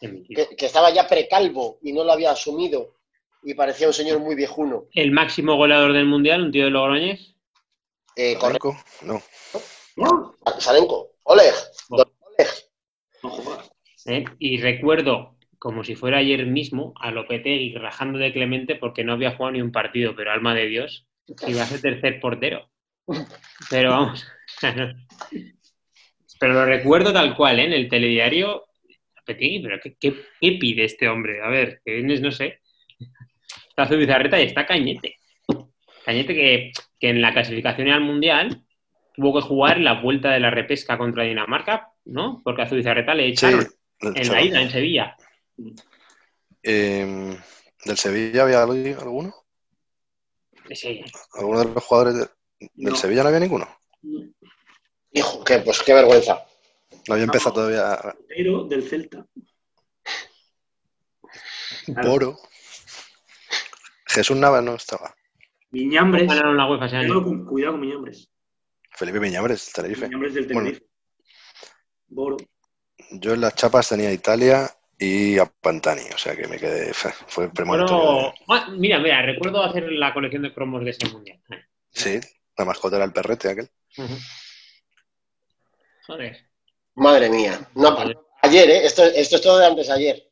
que 0.00 0.66
estaba 0.66 0.88
ya 0.90 1.06
precalvo 1.06 1.78
y 1.82 1.92
no 1.92 2.02
lo 2.02 2.12
había 2.12 2.30
asumido 2.30 2.99
y 3.42 3.54
parecía 3.54 3.86
un 3.86 3.92
señor 3.92 4.20
muy 4.20 4.34
viejuno. 4.34 4.86
El 4.92 5.12
máximo 5.12 5.56
goleador 5.56 5.92
del 5.92 6.06
mundial, 6.06 6.44
un 6.44 6.52
tío 6.52 6.64
de 6.64 6.70
Logroñés. 6.70 7.34
Eh, 8.16 8.36
correcto, 8.38 8.76
No, 9.02 9.22
¡No! 9.96 10.34
Salenko. 10.58 11.12
Oleg, 11.22 11.54
don 11.88 12.12
Oleg. 12.20 12.48
No. 13.22 13.58
¿eh? 14.06 14.24
Y 14.38 14.60
recuerdo, 14.60 15.36
como 15.58 15.84
si 15.84 15.94
fuera 15.94 16.18
ayer 16.18 16.46
mismo, 16.46 16.94
a 17.00 17.10
Lopetegui 17.10 17.74
rajando 17.74 18.18
de 18.18 18.32
Clemente 18.32 18.76
porque 18.76 19.04
no 19.04 19.12
había 19.12 19.36
jugado 19.36 19.52
ni 19.52 19.62
un 19.62 19.72
partido, 19.72 20.14
pero 20.16 20.32
alma 20.32 20.54
de 20.54 20.66
Dios, 20.66 21.06
iba 21.46 21.62
a 21.62 21.66
ser 21.66 21.80
tercer 21.80 22.20
portero. 22.20 22.68
Pero 23.68 23.90
vamos. 23.90 24.26
pero 26.40 26.54
lo 26.54 26.64
recuerdo 26.64 27.12
tal 27.12 27.36
cual, 27.36 27.60
¿eh? 27.60 27.64
en 27.66 27.72
el 27.72 27.88
telediario. 27.88 28.66
Lopetegui, 29.16 29.60
pero 29.60 29.78
¿qué, 29.82 29.96
qué, 30.00 30.14
qué 30.40 30.52
pide 30.52 30.84
este 30.84 31.08
hombre? 31.08 31.42
A 31.42 31.48
ver, 31.48 31.80
que 31.84 31.92
vienes, 31.92 32.20
no 32.20 32.32
sé. 32.32 32.59
Está 33.82 33.94
Zubizarreta 33.94 34.38
y 34.40 34.44
está 34.44 34.66
Cañete. 34.66 35.16
Cañete 36.04 36.34
que, 36.34 36.72
que 36.98 37.08
en 37.08 37.22
la 37.22 37.32
clasificación 37.32 37.88
al 37.88 38.02
Mundial 38.02 38.62
tuvo 39.14 39.40
que 39.40 39.46
jugar 39.46 39.80
la 39.80 40.00
vuelta 40.02 40.30
de 40.32 40.40
la 40.40 40.50
repesca 40.50 40.98
contra 40.98 41.24
Dinamarca, 41.24 41.88
¿no? 42.04 42.42
Porque 42.44 42.60
a 42.62 42.68
Zubizarreta 42.68 43.14
le 43.14 43.28
echaron 43.28 43.66
en 44.00 44.28
la 44.28 44.42
ida, 44.42 44.60
en 44.60 44.70
Sevilla. 44.70 45.16
Eh, 46.62 47.36
¿Del 47.86 47.96
Sevilla 47.96 48.42
había 48.42 48.62
alguno? 48.62 49.34
Sí. 50.72 51.02
¿Alguno 51.34 51.60
de 51.64 51.74
los 51.74 51.84
jugadores 51.84 52.14
de- 52.16 52.28
del 52.74 52.92
No. 52.92 52.96
Sevilla 52.96 53.22
no 53.22 53.28
había 53.28 53.40
ninguno? 53.40 53.68
Hijo, 55.12 55.42
que, 55.42 55.58
pues 55.60 55.80
qué 55.82 55.94
vergüenza. 55.94 56.44
No 57.08 57.14
había 57.14 57.24
empezado 57.24 57.54
todavía 57.54 57.98
Pero 58.28 58.64
del 58.64 58.82
Celta. 58.86 59.26
Claro. 61.86 62.08
Boro. 62.10 62.38
Jesús 64.10 64.36
Navas 64.36 64.62
no 64.62 64.74
estaba. 64.74 65.14
Miñambres. 65.70 66.26
Ganaron 66.26 66.56
la 66.56 66.66
UEFA 66.66 66.86
ese 66.86 66.96
Cuidado 66.96 67.14
año. 67.20 67.24
con, 67.24 67.44
cuidado 67.46 67.72
con 67.74 67.80
Miñambres. 67.80 68.28
Felipe 68.92 69.20
Miñambres, 69.20 69.72
Tenerife. 69.72 70.06
Miñambres 70.06 70.34
del 70.34 70.44
Bueno. 70.46 70.60
Tenerife. 70.60 70.86
Boro. 72.08 72.36
Yo 73.12 73.34
en 73.34 73.40
las 73.40 73.54
chapas 73.54 73.88
tenía 73.88 74.12
Italia 74.12 74.68
y 74.98 75.38
a 75.38 75.46
Pantani, 75.46 76.02
o 76.14 76.18
sea 76.18 76.36
que 76.36 76.46
me 76.48 76.58
quedé. 76.58 76.92
Fue 76.92 77.50
premonitorio. 77.52 78.32
Bueno, 78.46 78.64
ah, 78.66 78.68
mira, 78.76 78.98
mira, 78.98 79.22
recuerdo 79.22 79.62
hacer 79.62 79.90
la 79.92 80.12
colección 80.12 80.42
de 80.42 80.52
cromos 80.52 80.84
de 80.84 80.90
ese 80.90 81.08
mundial. 81.08 81.40
Sí, 81.90 82.18
la 82.58 82.64
mascota 82.64 82.96
era 82.96 83.04
el 83.04 83.12
perrete 83.12 83.48
aquel. 83.50 83.70
Joder. 86.06 86.46
Madre 86.96 87.30
mía. 87.30 87.68
No, 87.74 87.96
ayer, 88.42 88.68
¿eh? 88.70 88.84
Esto, 88.84 89.04
esto 89.04 89.36
es 89.36 89.42
todo 89.42 89.58
de 89.58 89.66
antes 89.66 89.86
de 89.86 89.92
ayer. 89.92 90.30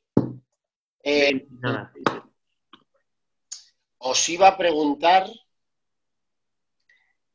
Eh, 1.05 1.47
Nada. 1.61 1.93
Os 3.99 4.29
iba 4.29 4.49
a 4.49 4.57
preguntar, 4.57 5.29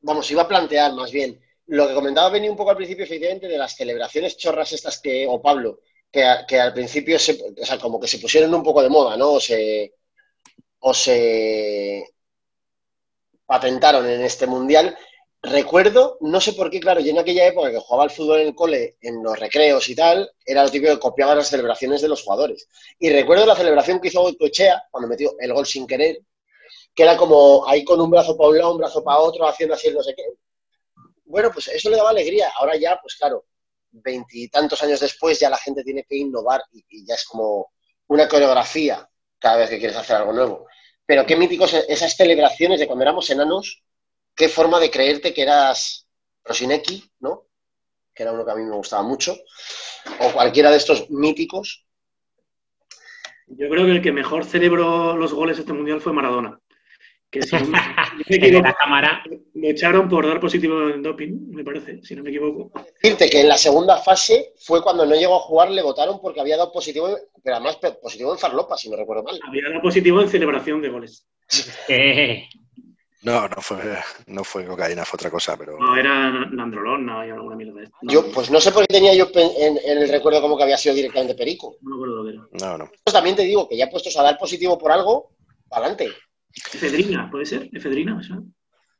vamos, 0.01 0.29
iba 0.31 0.43
a 0.43 0.47
plantear 0.47 0.93
más 0.93 1.11
bien, 1.11 1.39
lo 1.67 1.87
que 1.87 1.93
comentaba 1.93 2.29
Benny 2.29 2.49
un 2.49 2.57
poco 2.57 2.71
al 2.71 2.77
principio, 2.77 3.05
efectivamente, 3.05 3.47
de 3.47 3.57
las 3.57 3.75
celebraciones 3.75 4.37
chorras 4.37 4.73
estas 4.73 4.99
que, 4.99 5.25
o 5.27 5.41
Pablo, 5.41 5.79
que, 6.11 6.23
al 6.59 6.73
principio, 6.73 7.17
se, 7.17 7.39
o 7.59 7.65
sea, 7.65 7.79
como 7.79 7.99
que 7.99 8.07
se 8.07 8.19
pusieron 8.19 8.53
un 8.53 8.63
poco 8.63 8.83
de 8.83 8.89
moda, 8.89 9.17
¿no? 9.17 9.33
O 9.33 9.39
se, 9.39 9.95
o 10.79 10.93
se 10.93 12.05
patentaron 13.45 14.07
en 14.07 14.21
este 14.21 14.45
mundial. 14.45 14.95
Recuerdo, 15.41 16.17
no 16.21 16.39
sé 16.39 16.53
por 16.53 16.69
qué, 16.69 16.79
claro, 16.79 17.01
yo 17.01 17.11
en 17.11 17.19
aquella 17.19 17.47
época 17.47 17.71
que 17.71 17.79
jugaba 17.79 18.03
al 18.03 18.11
fútbol 18.11 18.41
en 18.41 18.47
el 18.47 18.55
cole, 18.55 18.97
en 19.01 19.23
los 19.23 19.37
recreos 19.39 19.89
y 19.89 19.95
tal, 19.95 20.31
era 20.45 20.63
lo 20.63 20.69
típico 20.69 20.93
que 20.93 20.99
copiaba 20.99 21.35
las 21.35 21.47
celebraciones 21.49 22.01
de 22.01 22.07
los 22.07 22.23
jugadores. 22.23 22.69
Y 22.99 23.09
recuerdo 23.09 23.45
la 23.45 23.55
celebración 23.55 23.99
que 23.99 24.09
hizo 24.09 24.21
Goicoechea 24.21 24.83
cuando 24.91 25.09
metió 25.09 25.33
el 25.39 25.53
gol 25.53 25.65
sin 25.65 25.87
querer, 25.87 26.19
que 26.93 27.03
era 27.03 27.17
como 27.17 27.67
ahí 27.67 27.83
con 27.83 27.99
un 27.99 28.09
brazo 28.09 28.37
para 28.37 28.49
un 28.49 28.57
lado, 28.57 28.71
un 28.71 28.77
brazo 28.77 29.03
para 29.03 29.19
otro, 29.19 29.47
haciendo 29.47 29.75
así 29.75 29.91
no 29.91 30.03
sé 30.03 30.13
qué. 30.15 30.23
Bueno, 31.25 31.49
pues 31.51 31.67
eso 31.67 31.89
le 31.89 31.97
daba 31.97 32.11
alegría. 32.11 32.51
Ahora 32.57 32.75
ya, 32.75 32.99
pues 33.01 33.15
claro, 33.15 33.45
veintitantos 33.93 34.81
años 34.83 34.99
después 34.99 35.39
ya 35.39 35.49
la 35.49 35.57
gente 35.57 35.83
tiene 35.83 36.03
que 36.03 36.17
innovar 36.17 36.63
y, 36.71 37.05
ya 37.05 37.15
es 37.15 37.25
como 37.25 37.71
una 38.07 38.27
coreografía 38.27 39.07
cada 39.39 39.57
vez 39.57 39.69
que 39.69 39.79
quieres 39.79 39.97
hacer 39.97 40.17
algo 40.17 40.33
nuevo. 40.33 40.67
Pero 41.05 41.25
qué 41.25 41.35
míticos 41.35 41.73
esas 41.73 42.15
celebraciones 42.15 42.79
de 42.79 42.87
cuando 42.87 43.03
éramos 43.03 43.29
enanos, 43.29 43.83
qué 44.35 44.49
forma 44.49 44.79
de 44.79 44.89
creerte 44.89 45.33
que 45.33 45.41
eras 45.41 46.07
Rosineki, 46.43 47.11
¿no? 47.19 47.47
Que 48.13 48.23
era 48.23 48.31
uno 48.31 48.45
que 48.45 48.51
a 48.51 48.55
mí 48.55 48.63
me 48.63 48.75
gustaba 48.75 49.03
mucho, 49.03 49.35
o 50.19 50.31
cualquiera 50.31 50.71
de 50.71 50.77
estos 50.77 51.09
míticos. 51.09 51.85
Yo 53.47 53.69
creo 53.69 53.85
que 53.85 53.91
el 53.91 54.01
que 54.01 54.11
mejor 54.11 54.45
celebró 54.45 55.15
los 55.17 55.33
goles 55.33 55.59
este 55.59 55.73
mundial 55.73 55.99
fue 55.99 56.13
Maradona. 56.13 56.59
Que 57.33 57.41
si 57.41 57.55
no 57.55 57.65
me, 57.65 57.79
equivoco, 58.37 58.63
la 58.63 58.73
cámara. 58.75 59.23
lo 59.55 59.67
echaron 59.67 60.07
por 60.07 60.27
dar 60.27 60.39
positivo 60.39 60.87
en 60.89 61.01
doping, 61.01 61.49
me 61.49 61.63
parece, 61.63 61.99
si 62.03 62.15
no 62.15 62.21
me 62.21 62.29
equivoco. 62.29 62.71
Decirte 63.01 63.27
que 63.27 63.41
en 63.41 63.49
la 63.49 63.57
segunda 63.57 63.97
fase 63.97 64.53
fue 64.59 64.83
cuando 64.83 65.03
no 65.03 65.15
llegó 65.15 65.37
a 65.37 65.39
jugar, 65.39 65.71
le 65.71 65.81
votaron 65.81 66.21
porque 66.21 66.39
había 66.41 66.57
dado 66.57 66.71
positivo, 66.71 67.09
pero 67.43 67.55
además 67.55 67.77
positivo 67.99 68.31
en 68.33 68.37
farlopa, 68.37 68.77
si 68.77 68.87
no 68.87 68.97
recuerdo 68.97 69.23
mal. 69.23 69.39
Había 69.47 69.67
dado 69.69 69.81
positivo 69.81 70.21
en 70.21 70.29
celebración 70.29 70.79
de 70.81 70.89
goles. 70.89 71.25
Eh, 71.89 72.47
No, 73.23 73.47
no 73.47 73.55
fue, 73.61 73.77
no 74.27 74.43
fue 74.43 74.65
cocaína, 74.65 75.03
fue 75.05 75.17
otra 75.17 75.31
cosa, 75.31 75.57
pero. 75.57 75.77
No, 75.79 75.95
era 75.97 76.29
Nandrolón, 76.51 77.05
no, 77.05 77.21
había 77.21 77.33
alguna 77.33 77.55
mierda 77.55 77.73
de 77.79 77.83
esto. 77.85 77.97
No, 78.03 78.11
Yo, 78.13 78.31
pues 78.31 78.51
no 78.51 78.59
sé 78.61 78.71
por 78.71 78.85
qué 78.85 78.93
tenía 78.93 79.15
yo 79.15 79.27
en 79.33 79.79
el 79.83 80.07
recuerdo 80.09 80.39
como 80.41 80.55
que 80.55 80.63
había 80.63 80.77
sido 80.77 80.93
directamente 80.93 81.33
Perico. 81.33 81.77
no 81.81 81.89
me 81.89 81.95
acuerdo 81.95 82.15
lo 82.15 82.23
que 82.25 82.31
era. 82.35 82.67
No, 82.71 82.77
no. 82.77 82.91
Pues 83.03 83.13
también 83.13 83.35
te 83.35 83.43
digo 83.43 83.67
que 83.67 83.77
ya 83.77 83.89
puestos 83.89 84.15
a 84.17 84.23
dar 84.23 84.37
positivo 84.37 84.77
por 84.77 84.91
algo, 84.91 85.31
adelante. 85.71 86.09
Efedrina, 86.73 87.29
¿puede 87.31 87.45
ser? 87.45 87.69
¿Efedrina? 87.73 88.19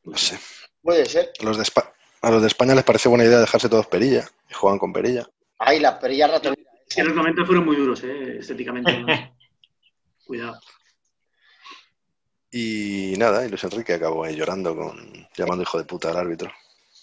No 0.04 0.18
sé. 0.18 0.38
Puede 0.82 1.06
ser. 1.06 1.32
Los 1.41 1.58
de, 1.58 1.64
Espa- 1.64 1.93
a 2.22 2.32
los 2.32 2.41
de 2.41 2.47
España 2.47 2.76
les 2.76 2.84
parece 2.84 3.10
buena 3.10 3.24
idea 3.26 3.39
dejarse 3.39 3.70
todos 3.70 3.88
perilla 3.88 4.28
y 4.49 4.54
juegan 4.54 4.80
con 4.80 4.91
perilla. 4.91 5.28
Ay, 5.60 5.80
la 5.80 5.99
perilla 5.99 6.28
ratonera. 6.28 6.62
Es 6.88 6.95
que 6.95 7.04
los 7.04 7.16
90 7.16 7.45
fueron 7.45 7.66
muy 7.66 7.76
duros, 7.76 8.04
¿eh? 8.04 8.38
estéticamente. 8.39 8.99
¿no? 8.99 9.08
Cuidado. 10.26 10.60
Y 12.51 13.16
nada, 13.18 13.45
y 13.45 13.49
Luis 13.49 13.64
Enrique 13.64 13.93
acabó 13.93 14.24
ahí 14.24 14.36
llorando 14.36 14.76
con 14.76 15.28
llamando 15.36 15.64
hijo 15.64 15.78
de 15.78 15.86
puta 15.86 16.12
al 16.12 16.18
árbitro. 16.18 16.51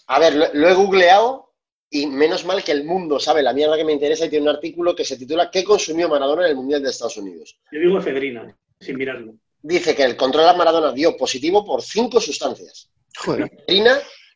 A 0.07 0.19
ver, 0.19 0.33
lo, 0.35 0.45
lo 0.53 0.69
he 0.69 0.73
googleado 0.73 1.53
y 1.89 2.07
menos 2.07 2.45
mal 2.45 2.63
que 2.63 2.71
el 2.71 2.85
mundo 2.85 3.19
sabe 3.19 3.43
la 3.43 3.53
mierda 3.53 3.75
que 3.75 3.83
me 3.83 3.91
interesa 3.91 4.25
y 4.25 4.29
tiene 4.29 4.49
un 4.49 4.55
artículo 4.55 4.95
que 4.95 5.03
se 5.03 5.17
titula 5.17 5.51
¿Qué 5.51 5.63
consumió 5.63 6.07
Maradona 6.07 6.43
en 6.45 6.51
el 6.51 6.55
Mundial 6.55 6.81
de 6.81 6.89
Estados 6.89 7.17
Unidos? 7.17 7.59
Yo 7.71 7.79
digo 7.79 7.97
efedrina, 7.99 8.55
sin 8.79 8.97
mirarlo. 8.97 9.33
Dice 9.63 9.95
que 9.95 10.03
el 10.03 10.17
control 10.17 10.47
a 10.47 10.53
Maradona 10.53 10.91
dio 10.91 11.15
positivo 11.15 11.63
por 11.63 11.81
cinco 11.81 12.19
sustancias. 12.19 12.89
Joder. 13.17 13.51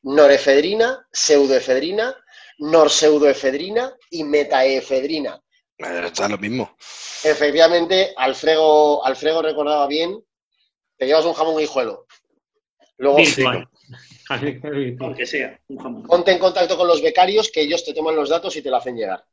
Norefedrina, 0.03 1.07
pseudoefedrina, 1.11 2.15
norseudoefedrina 2.59 3.91
y 4.11 4.23
metaefedrina. 4.23 5.41
Está 5.77 6.29
lo 6.29 6.37
mismo. 6.37 6.75
Efectivamente, 7.23 8.13
Alfredo, 8.15 9.03
Alfredo 9.03 9.41
recordaba 9.41 9.87
bien, 9.87 10.23
te 10.97 11.07
llevas 11.07 11.25
un 11.25 11.33
jamón 11.33 11.57
guijuelo. 11.57 12.05
Luego. 12.97 13.17
Aunque 14.99 15.25
sea, 15.25 15.59
un 15.67 15.77
jamón. 15.77 16.03
ponte 16.03 16.31
en 16.31 16.39
contacto 16.39 16.77
con 16.77 16.87
los 16.87 17.01
becarios 17.01 17.51
que 17.51 17.61
ellos 17.61 17.83
te 17.83 17.93
toman 17.93 18.15
los 18.15 18.29
datos 18.29 18.55
y 18.55 18.61
te 18.61 18.69
lo 18.69 18.77
hacen 18.77 18.95
llegar. 18.95 19.25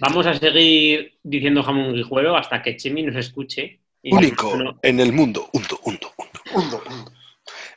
Vamos 0.00 0.26
a 0.26 0.34
seguir 0.34 1.18
diciendo 1.22 1.62
jamón 1.62 1.94
guijuelo 1.94 2.36
hasta 2.36 2.62
que 2.62 2.76
Chemi 2.76 3.02
nos 3.02 3.16
escuche. 3.16 3.80
Y 4.02 4.14
Único 4.14 4.56
no, 4.56 4.78
en 4.82 5.00
el 5.00 5.12
mundo. 5.12 5.48
Undo, 5.52 5.78
undo, 5.84 6.12
undo. 6.54 6.82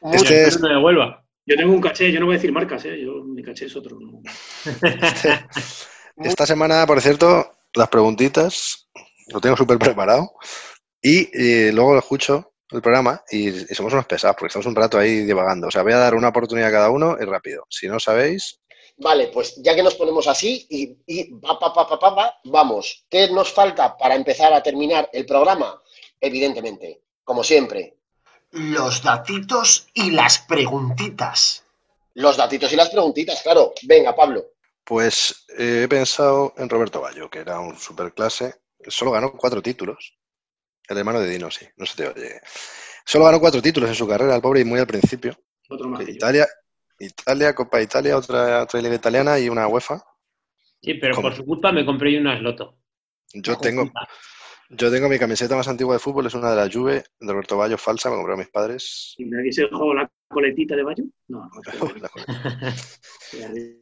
Hundo. 0.01 0.15
Este 0.15 0.47
es- 0.47 0.59
no 0.59 0.67
me 0.67 0.73
devuelva. 0.75 1.23
Yo 1.45 1.55
tengo 1.55 1.73
un 1.73 1.81
caché, 1.81 2.11
yo 2.11 2.19
no 2.19 2.25
voy 2.25 2.35
a 2.35 2.37
decir 2.37 2.51
marcas, 2.51 2.83
¿eh? 2.85 2.99
Yo, 2.99 3.23
mi 3.23 3.43
caché 3.43 3.65
es 3.65 3.75
otro. 3.75 3.99
¿no? 3.99 4.21
Esta 6.17 6.45
semana, 6.45 6.87
por 6.87 6.99
cierto, 7.01 7.51
las 7.75 7.87
preguntitas 7.89 8.87
lo 9.27 9.39
tengo 9.39 9.55
súper 9.55 9.77
preparado. 9.77 10.31
Y 11.01 11.29
eh, 11.33 11.71
luego 11.71 11.93
lo 11.93 11.99
escucho 11.99 12.53
el 12.71 12.81
programa 12.81 13.21
y, 13.29 13.49
y 13.49 13.75
somos 13.75 13.93
unos 13.93 14.07
pesados 14.07 14.35
porque 14.39 14.47
estamos 14.47 14.65
un 14.65 14.75
rato 14.75 14.97
ahí 14.97 15.19
divagando. 15.19 15.67
O 15.67 15.71
sea, 15.71 15.83
voy 15.83 15.93
a 15.93 15.97
dar 15.97 16.15
una 16.15 16.29
oportunidad 16.29 16.69
a 16.69 16.71
cada 16.71 16.89
uno 16.89 17.15
y 17.21 17.25
rápido. 17.25 17.63
Si 17.69 17.87
no 17.87 17.99
sabéis, 17.99 18.59
Vale, 18.97 19.27
pues 19.27 19.55
ya 19.61 19.75
que 19.75 19.83
nos 19.83 19.95
ponemos 19.95 20.25
así 20.27 20.65
y, 20.69 20.97
y 21.05 21.35
pa, 21.35 21.59
pa, 21.59 21.73
pa, 21.73 22.39
vamos. 22.45 23.05
¿Qué 23.09 23.29
nos 23.29 23.51
falta 23.51 23.97
para 23.97 24.15
empezar 24.15 24.53
a 24.53 24.63
terminar 24.63 25.09
el 25.11 25.25
programa? 25.25 25.81
Evidentemente, 26.19 27.01
como 27.23 27.43
siempre, 27.43 27.97
Los 28.51 29.03
datitos 29.03 29.87
y 29.93 30.11
las 30.11 30.39
preguntitas. 30.39 31.63
los 32.13 32.37
datitos 32.37 32.71
y 32.71 32.75
las 32.77 32.89
preguntitas, 32.89 33.41
claro. 33.43 33.73
Venga, 33.83 34.15
Pablo. 34.15 34.45
pues 34.85 35.45
eh, 35.57 35.81
he 35.83 35.87
pensado 35.87 36.53
en 36.57 36.69
Roberto 36.69 37.01
Bayo, 37.01 37.29
que 37.29 37.39
era 37.39 37.59
un 37.59 37.77
superclase. 37.77 38.55
Solo 38.87 39.11
ganó 39.11 39.33
cuatro 39.33 39.61
títulos. 39.61 40.17
El 40.87 40.97
hermano 40.99 41.19
de 41.19 41.27
Dino, 41.29 41.49
sí, 41.51 41.65
no 41.77 41.85
se 41.85 41.95
te 41.97 42.07
oye. 42.07 42.39
Solo 43.05 43.25
ganó 43.25 43.39
cuatro 43.39 43.61
títulos 43.61 43.89
en 43.89 43.95
su 43.95 44.07
carrera, 44.07 44.35
el 44.35 44.41
pobre, 44.41 44.61
y 44.61 44.65
muy 44.65 44.79
al 44.79 44.87
principio. 44.87 45.35
Otro 45.67 45.89
más. 45.89 46.07
Italia, 46.07 46.47
Italia, 46.99 47.53
Copa 47.55 47.81
Italia, 47.81 48.15
otra, 48.17 48.63
otra 48.63 48.79
liga 48.81 48.95
italiana 48.95 49.37
y 49.39 49.49
una 49.49 49.67
UEFA. 49.67 50.01
Sí, 50.81 50.93
pero 50.95 51.15
¿Cómo? 51.15 51.27
por 51.29 51.35
su 51.35 51.43
culpa 51.45 51.71
me 51.71 51.83
compré 51.85 52.13
yo 52.13 52.19
unas 52.19 52.39
loto. 52.41 52.77
Yo 53.33 53.57
tengo, 53.57 53.91
yo 54.69 54.91
tengo 54.91 55.09
mi 55.09 55.19
camiseta 55.19 55.55
más 55.55 55.67
antigua 55.67 55.93
de 55.95 55.99
fútbol, 55.99 56.25
es 56.27 56.33
una 56.33 56.51
de 56.51 56.55
la 56.55 56.69
Juve, 56.71 57.03
de 57.19 57.31
Roberto 57.31 57.57
Bayo, 57.57 57.77
falsa, 57.77 58.09
me 58.09 58.15
compraron 58.15 58.39
mis 58.39 58.49
padres. 58.49 59.13
¿Y 59.17 59.25
nadie 59.25 59.51
se 59.51 59.63
dejó 59.63 59.93
la 59.93 60.09
coletita 60.27 60.75
de 60.75 60.83
Bayo? 60.83 61.03
No. 61.27 61.49
La. 62.01 62.09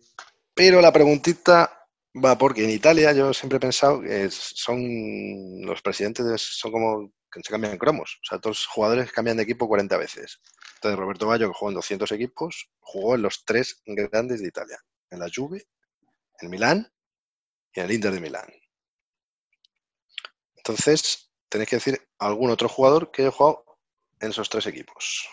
Pero 0.56 0.82
la 0.82 0.92
preguntita 0.94 1.88
va 2.24 2.38
porque 2.38 2.64
en 2.64 2.70
Italia 2.70 3.12
yo 3.14 3.34
siempre 3.34 3.58
he 3.58 3.60
pensado 3.60 4.02
que 4.02 4.30
son 4.30 4.80
los 5.66 5.82
presidentes 5.82 6.26
de- 6.26 6.38
son 6.38 6.72
como 6.72 7.12
que 7.32 7.42
se 7.42 7.52
cambian 7.52 7.78
cromos. 7.78 8.20
O 8.22 8.26
sea, 8.30 8.40
todos 8.40 8.58
los 8.60 8.66
jugadores 8.68 9.12
cambian 9.12 9.38
de 9.38 9.44
equipo 9.44 9.68
40 9.68 9.98
veces. 9.98 10.40
Entonces 10.76 11.00
Roberto 11.00 11.26
Bayo, 11.28 11.48
que 11.48 11.54
jugó 11.58 11.72
en 11.72 11.76
200 11.76 12.12
equipos, 12.12 12.70
jugó 12.82 13.16
en 13.16 13.24
los 13.24 13.44
tres 13.46 13.82
grandes 13.86 14.42
de 14.42 14.48
Italia. 14.50 14.78
En 15.10 15.20
la 15.20 15.28
Juve, 15.34 15.66
en 16.40 16.50
Milán 16.52 16.88
y 17.74 17.80
en 17.80 17.86
el 17.88 17.92
Inter 17.94 18.12
de 18.12 18.20
Milán. 18.20 18.48
Entonces, 20.66 21.30
tenéis 21.50 21.70
que 21.70 21.76
decir 21.76 22.02
algún 22.20 22.50
otro 22.50 22.70
jugador 22.70 23.12
que 23.12 23.24
haya 23.24 23.32
jugado 23.32 23.66
en 24.22 24.30
esos 24.30 24.48
tres 24.48 24.66
equipos. 24.66 25.28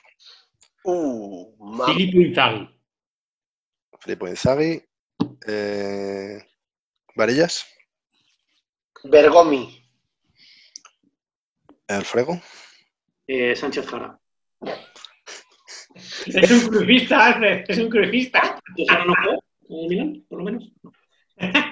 Uh, 0.83 1.55
ma- 1.65 1.87
Filippo 1.87 2.19
Inzaghi. 2.21 2.69
Filippo 4.01 4.27
Inzaghi, 4.27 4.83
eh, 5.47 6.45
Varillas, 7.15 7.65
Bergomi. 9.05 9.81
Alfredo. 11.87 12.41
Eh, 13.29 13.55
Sánchez 13.55 13.87
Jara. 13.87 14.19
Es 16.27 16.51
un 16.51 16.69
crucista, 16.71 17.27
Alfred, 17.27 17.65
es 17.69 17.79
un 17.79 17.89
crucista. 17.89 18.41
¿Sánchez 18.67 18.87
Jara 18.89 19.05
no 19.05 19.15
jugó 19.69 20.25
por 20.29 20.39
lo 20.39 20.45
menos? 20.45 20.73
No. 20.83 20.93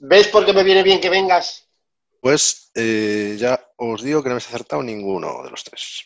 ¿Ves 0.00 0.28
por 0.28 0.44
qué 0.44 0.52
me 0.52 0.62
viene 0.64 0.82
bien 0.82 1.00
que 1.00 1.08
vengas? 1.08 1.71
Pues 2.22 2.70
eh, 2.76 3.34
ya 3.36 3.58
os 3.76 4.00
digo 4.00 4.22
que 4.22 4.28
no 4.28 4.34
habéis 4.36 4.46
acertado 4.46 4.80
ninguno 4.80 5.42
de 5.42 5.50
los 5.50 5.64
tres. 5.64 6.04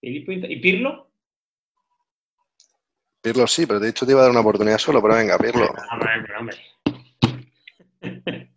¿Y 0.00 0.20
Pirlo? 0.60 1.10
Pirlo 3.20 3.46
sí, 3.48 3.66
pero 3.66 3.80
te 3.80 3.86
he 3.86 3.88
dicho 3.88 4.06
que 4.06 4.10
te 4.10 4.12
iba 4.12 4.20
a 4.20 4.22
dar 4.22 4.30
una 4.30 4.38
oportunidad 4.38 4.78
solo, 4.78 5.02
pero 5.02 5.16
venga, 5.16 5.36
Pirlo. 5.36 5.66
Hombre, 5.92 6.36
hombre. 6.38 6.56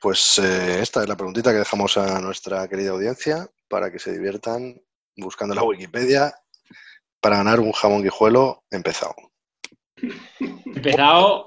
Pues 0.00 0.38
eh, 0.40 0.80
esta 0.80 1.02
es 1.02 1.08
la 1.08 1.16
preguntita 1.16 1.52
que 1.52 1.58
dejamos 1.58 1.96
a 1.96 2.20
nuestra 2.20 2.66
querida 2.66 2.90
audiencia 2.90 3.48
para 3.68 3.92
que 3.92 4.00
se 4.00 4.12
diviertan 4.12 4.82
buscando 5.16 5.54
la 5.54 5.62
Wikipedia 5.62 6.34
para 7.20 7.36
ganar 7.36 7.60
un 7.60 7.70
jamón 7.70 8.02
guijuelo 8.02 8.64
empezado. 8.68 9.14
Empezado. 10.40 11.46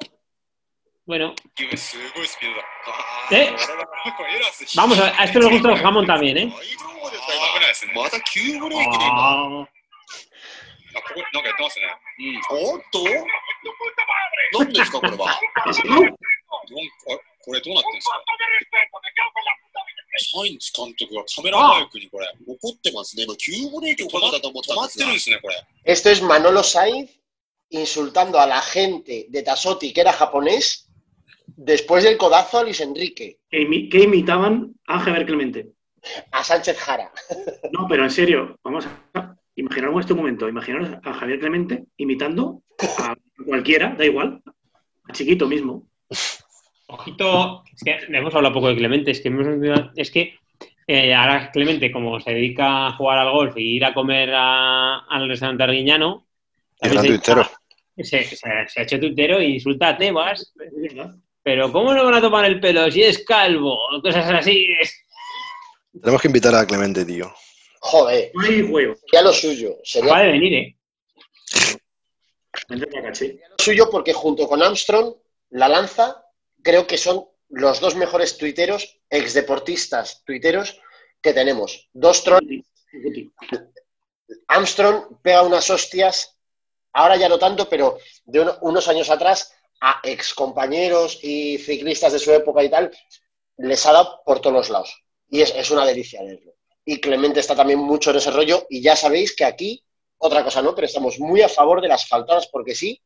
Bueno. 1.06 1.36
¿Eh? 3.32 3.56
Vamos 4.76 4.99
a, 4.99 5.22
a 5.22 5.26
esto 5.26 5.39
nos 5.39 5.51
gusta 5.51 5.72
el 5.72 5.78
jamón 5.78 6.08
también, 6.08 6.38
¿eh? 6.38 6.53
Ah. 9.12 9.68
Ah. 21.53 21.88
Esto 25.84 26.10
es 26.10 26.22
Manolo 26.22 26.64
Sainz 26.64 27.12
insultando 27.70 28.39
a 28.39 28.45
la 28.47 28.62
gente 28.62 29.26
de 29.30 29.43
Tasoti 29.43 29.93
que 29.93 30.01
era 30.01 30.14
japonés 30.14 30.86
después 31.56 32.03
del 32.03 32.18
codazo 32.18 32.60
a 32.60 32.64
Luis 32.64 32.82
Enrique, 32.82 33.39
Que, 33.49 33.60
imi- 33.68 33.89
que 33.89 34.03
imitaban 34.03 34.74
a 34.88 34.99
Javier 34.99 35.26
Clemente. 35.26 35.70
a 36.32 36.43
Sánchez 36.43 36.78
Jara. 36.80 37.12
No, 37.72 37.88
pero 37.88 38.03
en 38.03 38.12
serio, 38.12 38.58
vamos 38.64 38.86
a 39.16 39.36
imaginaros 39.56 40.01
este 40.01 40.14
momento. 40.14 40.47
Imaginaros 40.47 40.89
a 41.03 41.14
Javier 41.14 41.39
Clemente 41.39 41.84
imitando 41.97 42.62
a 42.99 43.16
cualquiera, 43.45 43.95
da 43.97 44.06
igual, 44.06 44.41
a 45.10 45.14
Chiquito 45.14 45.47
mismo. 45.47 45.88
ojito. 46.88 47.64
Es 47.74 47.84
que 47.84 47.97
hemos 48.16 48.34
hablado 48.36 48.53
poco 48.53 48.68
de 48.70 48.76
Clemente. 48.76 49.12
Es 49.12 49.22
que, 49.22 49.30
hemos- 49.30 49.89
es 49.95 50.12
que 50.12 50.36
eh, 50.88 51.14
ahora 51.16 51.49
Clemente, 51.51 51.91
como 51.91 52.20
se 52.20 52.32
dedica 52.32 52.88
a 52.88 52.91
jugar 52.97 53.18
al 53.20 53.32
golf 53.32 53.58
y 53.58 53.78
ir 53.78 53.86
a 53.86 53.93
comer 53.93 54.30
a- 54.34 54.99
al 55.10 55.28
restaurante 55.28 55.64
arguiñano, 55.64 56.28
Y 56.82 56.89
gran 56.89 57.03
se-. 57.03 57.10
Se, 57.97 58.24
se- 58.24 58.36
se 58.36 58.80
ha 58.80 58.84
hecho 58.84 58.99
tuitero 58.99 59.39
e 59.39 59.45
insulta 59.49 59.89
a 59.89 59.97
Tebas. 59.97 60.53
Pero 61.45 61.71
¿cómo 61.71 61.93
no 61.93 62.03
van 62.03 62.15
a 62.15 62.21
tomar 62.21 62.43
el 62.45 62.59
pelo 62.59 62.89
si 62.89 63.03
es 63.03 63.23
calvo? 63.23 63.77
Cosas 64.01 64.27
así. 64.31 64.65
Tenemos 66.01 66.19
que 66.19 66.27
invitar 66.27 66.55
a 66.55 66.65
Clemente, 66.65 67.05
tío. 67.05 67.31
Joder, 67.81 68.31
hay 68.43 68.67
juego. 68.67 68.95
sería 68.95 69.21
lo 69.21 69.31
suyo. 69.31 69.77
Sería 69.83 70.09
Acaba 70.11 70.25
de 70.25 70.31
venir, 70.31 70.53
¿eh? 70.55 70.75
Lo 72.69 73.63
suyo 73.63 73.89
porque 73.91 74.11
junto 74.13 74.47
con 74.47 74.63
Armstrong, 74.63 75.13
la 75.51 75.67
lanza, 75.69 76.25
creo 76.63 76.87
que 76.87 76.97
son 76.97 77.25
los 77.49 77.79
dos 77.79 77.95
mejores 77.95 78.37
tuiteros, 78.39 78.97
exdeportistas 79.11 80.23
tuiteros 80.25 80.81
que 81.21 81.31
tenemos. 81.31 81.89
Dos 81.93 82.23
trolls. 82.23 82.65
Armstrong 84.47 85.19
pega 85.21 85.43
unas 85.43 85.69
hostias, 85.69 86.39
ahora 86.93 87.17
ya 87.17 87.29
no 87.29 87.37
tanto, 87.37 87.69
pero 87.69 87.99
de 88.25 88.39
uno- 88.39 88.57
unos 88.61 88.87
años 88.87 89.11
atrás, 89.11 89.55
a 89.82 89.99
excompañeros 90.03 91.19
y 91.21 91.57
ciclistas 91.57 92.13
de 92.13 92.19
su 92.19 92.32
época 92.32 92.63
y 92.63 92.69
tal, 92.69 92.91
les 93.57 93.86
ha 93.86 93.93
dado 93.93 94.21
por 94.26 94.39
todos 94.41 94.55
los 94.55 94.69
lados. 94.69 95.03
Y 95.30 95.41
es, 95.41 95.53
es 95.55 95.71
una 95.71 95.86
delicia 95.86 96.23
verlo. 96.23 96.53
Y 96.86 96.99
Clemente 96.99 97.39
está 97.39 97.55
también 97.55 97.80
mucho 97.80 98.11
en 98.11 98.17
ese 98.17 98.32
rollo. 98.32 98.65
Y 98.69 98.82
ya 98.82 98.95
sabéis 98.95 99.36
que 99.36 99.45
aquí 99.45 99.84
otra 100.17 100.43
cosa 100.43 100.61
no, 100.61 100.73
pero 100.76 100.88
estamos 100.88 101.19
muy 101.19 101.41
a 101.41 101.49
favor 101.49 101.82
de 101.82 101.88
las 101.88 102.07
faltadas 102.07 102.47
porque 102.47 102.76
sí 102.76 103.01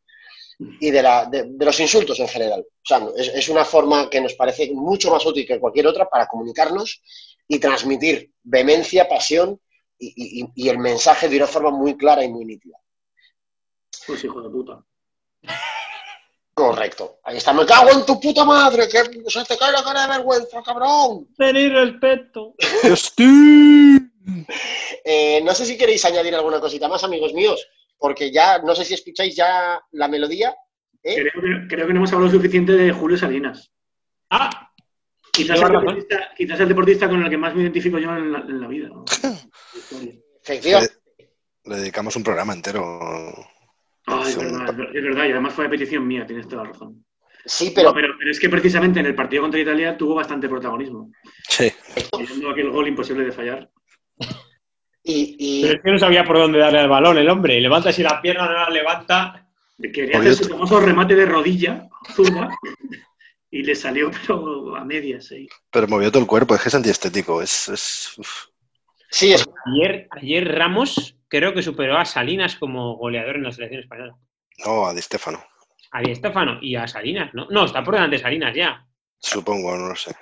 y 0.82 0.91
de, 0.91 1.01
la, 1.01 1.26
de, 1.26 1.43
de 1.47 1.65
los 1.65 1.80
insultos 1.80 2.20
en 2.20 2.28
general. 2.28 2.59
O 2.61 2.86
sea, 2.86 3.01
es, 3.15 3.30
es 3.30 3.47
una 3.49 3.63
forma 3.63 4.09
que 4.09 4.20
nos 4.20 4.34
parece 4.34 4.70
mucho 4.74 5.09
más 5.09 5.26
útil 5.26 5.47
que 5.47 5.59
cualquier 5.59 5.88
otra 5.88 6.09
para 6.09 6.28
comunicarnos 6.28 7.01
y 7.47 7.59
transmitir 7.59 8.32
vehemencia, 8.43 9.07
pasión 9.07 9.59
y, 9.97 10.41
y- 10.41 10.47
y 10.55 10.70
el 10.70 10.78
mensaje 10.78 11.30
de 11.30 11.38
una 11.38 11.47
forma 11.47 11.72
muy 11.72 11.95
clara 11.97 12.24
y 12.24 12.28
muy 12.30 12.43
nítida. 12.45 12.78
Pues 14.05 14.24
hijo 14.24 14.41
de 14.41 14.49
puta. 14.49 14.84
Correcto. 16.60 17.20
Ahí 17.24 17.38
está. 17.38 17.53
Me 17.53 17.66
cago 17.66 17.89
en 17.89 18.05
tu 18.05 18.20
puta 18.20 18.43
madre, 18.43 18.89
que 18.89 18.99
se 19.30 19.45
te 19.45 19.57
cae 19.57 19.72
la 19.72 19.82
cara 19.82 20.01
de 20.01 20.18
vergüenza, 20.18 20.62
cabrón. 20.62 21.30
Tenéis 21.38 21.72
respeto. 21.72 22.55
Eh, 25.03 25.41
no 25.43 25.55
sé 25.55 25.66
si 25.66 25.76
queréis 25.76 26.05
añadir 26.05 26.36
alguna 26.36 26.60
cosita 26.60 26.88
más, 26.88 27.03
amigos 27.03 27.34
míos, 27.34 27.66
porque 27.97 28.32
ya 28.32 28.60
no 28.60 28.76
sé 28.76 28.86
si 28.86 28.93
escucháis 28.93 29.36
ya 29.36 29.82
la 29.93 30.07
melodía. 30.07 30.55
¿eh? 31.01 31.16
Creo 31.16 31.32
que, 31.41 31.68
creo 31.68 31.88
que 31.88 31.93
no 31.93 31.99
hemos 31.99 32.14
hablado 32.14 32.32
suficiente 32.32 32.74
de 32.74 32.91
Julio 32.91 33.18
Salinas. 33.18 33.72
Ah, 34.30 34.72
Quizás 35.32 35.60
el, 35.62 35.72
deportista, 35.72 36.30
quizás 36.38 36.60
el 36.60 36.68
deportista 36.68 37.10
con 37.10 37.24
el 37.24 37.30
que 37.30 37.38
más 37.38 37.55
me 37.55 37.64
identifico 37.64 37.97
yo 37.97 38.16
en 38.16 38.32
la, 38.32 38.39
en 38.39 38.62
la 38.62 38.68
vida. 38.68 38.89
¿no? 38.89 39.05
Efectivamente. 40.43 40.95
Le 41.64 41.78
dedicamos 41.78 42.16
un 42.16 42.24
programa 42.24 42.53
entero. 42.53 43.34
Ay, 44.06 44.30
es 44.30 44.38
verdad, 44.38 44.70
es 44.70 44.78
ver- 44.78 44.97
es 44.97 45.04
verdad, 45.04 45.26
y 45.26 45.32
además 45.32 45.54
fue 45.54 45.66
a 45.66 45.70
petición 45.70 46.08
mía, 46.08 46.26
tienes 46.26 46.47
toda 46.47 46.64
la 46.64 46.70
razón. 46.72 47.06
Sí, 47.45 47.72
pero 47.74 47.89
No, 47.89 47.93
pero, 47.95 48.14
pero 48.18 48.32
es 48.32 48.39
que 48.39 48.50
precisamente 48.50 49.00
en 49.00 49.06
el 49.06 49.16
partido 49.16 49.41
contra 49.43 49.60
Italia 49.60 49.97
tuvo 49.97 50.16
bastante 50.16 50.50
protagonismo. 50.50 51.12
Sí. 51.47 51.72
Teniendo 52.12 52.50
aquel 52.50 52.70
gol 52.70 52.88
imposible 52.88 53.24
de 53.24 53.32
fallar. 53.32 53.70
y, 55.04 55.36
y- 55.39 55.62
pero 55.64 55.74
es 55.76 55.82
que 55.84 55.91
no 55.91 56.00
sabía 56.00 56.24
por 56.24 56.38
dónde 56.38 56.60
darle 56.60 56.80
al 56.80 56.89
balón 56.89 57.18
el 57.18 57.30
hombre. 57.30 57.60
Levanta 57.60 57.91
si 57.91 58.04
la 58.04 58.22
pierna 58.22 58.45
no 58.45 58.54
la 58.54 58.70
levanta. 58.70 59.45
Quería 59.93 60.20
hacer 60.20 60.36
su 60.36 60.50
famoso 60.50 60.80
remate 60.82 61.16
de 61.16 61.26
rodilla, 61.26 61.88
zurda, 62.14 62.50
y 63.52 63.64
le 63.64 63.74
salió 63.76 64.12
pero 64.28 64.76
a 64.76 64.84
medias. 64.84 65.26
sí. 65.28 65.47
Pero 65.72 65.88
movió 65.88 66.12
todo 66.12 66.22
el 66.22 66.28
cuerpo, 66.28 66.54
es 66.56 66.62
que 66.62 66.68
es 66.70 66.76
antiestético. 66.76 67.41
Es, 67.41 67.70
es- 67.70 68.20
sí, 69.10 69.32
es, 69.32 69.47
Ayer, 69.66 70.08
ayer 70.12 70.56
Ramos 70.56 71.16
creo 71.30 71.53
que 71.53 71.61
superó 71.61 71.97
a 71.97 72.05
Salinas 72.05 72.55
como 72.55 72.97
goleador 72.97 73.38
en 73.38 73.43
la 73.43 73.51
selección 73.51 73.82
española. 73.82 74.15
No, 74.65 74.86
a 74.88 74.93
Di 74.93 75.01
Stefano, 75.01 75.41
A 75.91 76.01
Di 76.01 76.13
Stéfano 76.15 76.59
y 76.61 76.75
a 76.75 76.88
Salinas, 76.88 77.34
¿no? 77.34 77.47
No, 77.49 77.65
está 77.65 77.84
por 77.84 77.93
delante 77.93 78.17
de 78.17 78.21
Salinas 78.23 78.53
ya. 78.55 78.86
supongo, 79.19 79.75
no 79.77 79.88
lo 79.89 79.95
sé. 79.95 80.13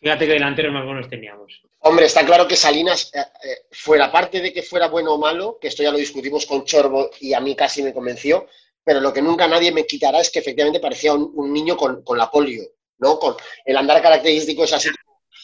Fíjate 0.00 0.26
que 0.26 0.32
delanteros 0.34 0.72
más 0.72 0.84
buenos 0.84 1.08
teníamos. 1.08 1.60
hombre, 1.80 2.06
está 2.06 2.24
claro 2.24 2.46
que 2.46 2.54
Salinas, 2.56 3.10
eh, 3.14 3.18
eh, 3.18 3.56
fuera 3.72 4.12
parte 4.12 4.40
de 4.40 4.52
que 4.52 4.62
fuera 4.62 4.88
bueno 4.88 5.14
o 5.14 5.18
malo, 5.18 5.58
que 5.60 5.68
esto 5.68 5.82
ya 5.82 5.90
lo 5.90 5.98
discutimos 5.98 6.46
con 6.46 6.64
Chorbo 6.64 7.10
y 7.20 7.32
a 7.34 7.40
mí 7.40 7.56
casi 7.56 7.82
me 7.82 7.92
convenció, 7.92 8.46
pero 8.84 9.00
lo 9.00 9.12
que 9.12 9.22
nunca 9.22 9.48
nadie 9.48 9.72
me 9.72 9.86
quitará 9.86 10.20
es 10.20 10.30
que 10.30 10.38
efectivamente 10.38 10.78
parecía 10.80 11.14
un, 11.14 11.32
un 11.34 11.52
niño 11.52 11.76
con, 11.76 12.02
con 12.04 12.16
la 12.16 12.30
polio, 12.30 12.62
¿no? 12.98 13.18
Con 13.18 13.34
el 13.64 13.76
andar 13.76 14.00
característico 14.00 14.64
es 14.64 14.72
así. 14.72 14.88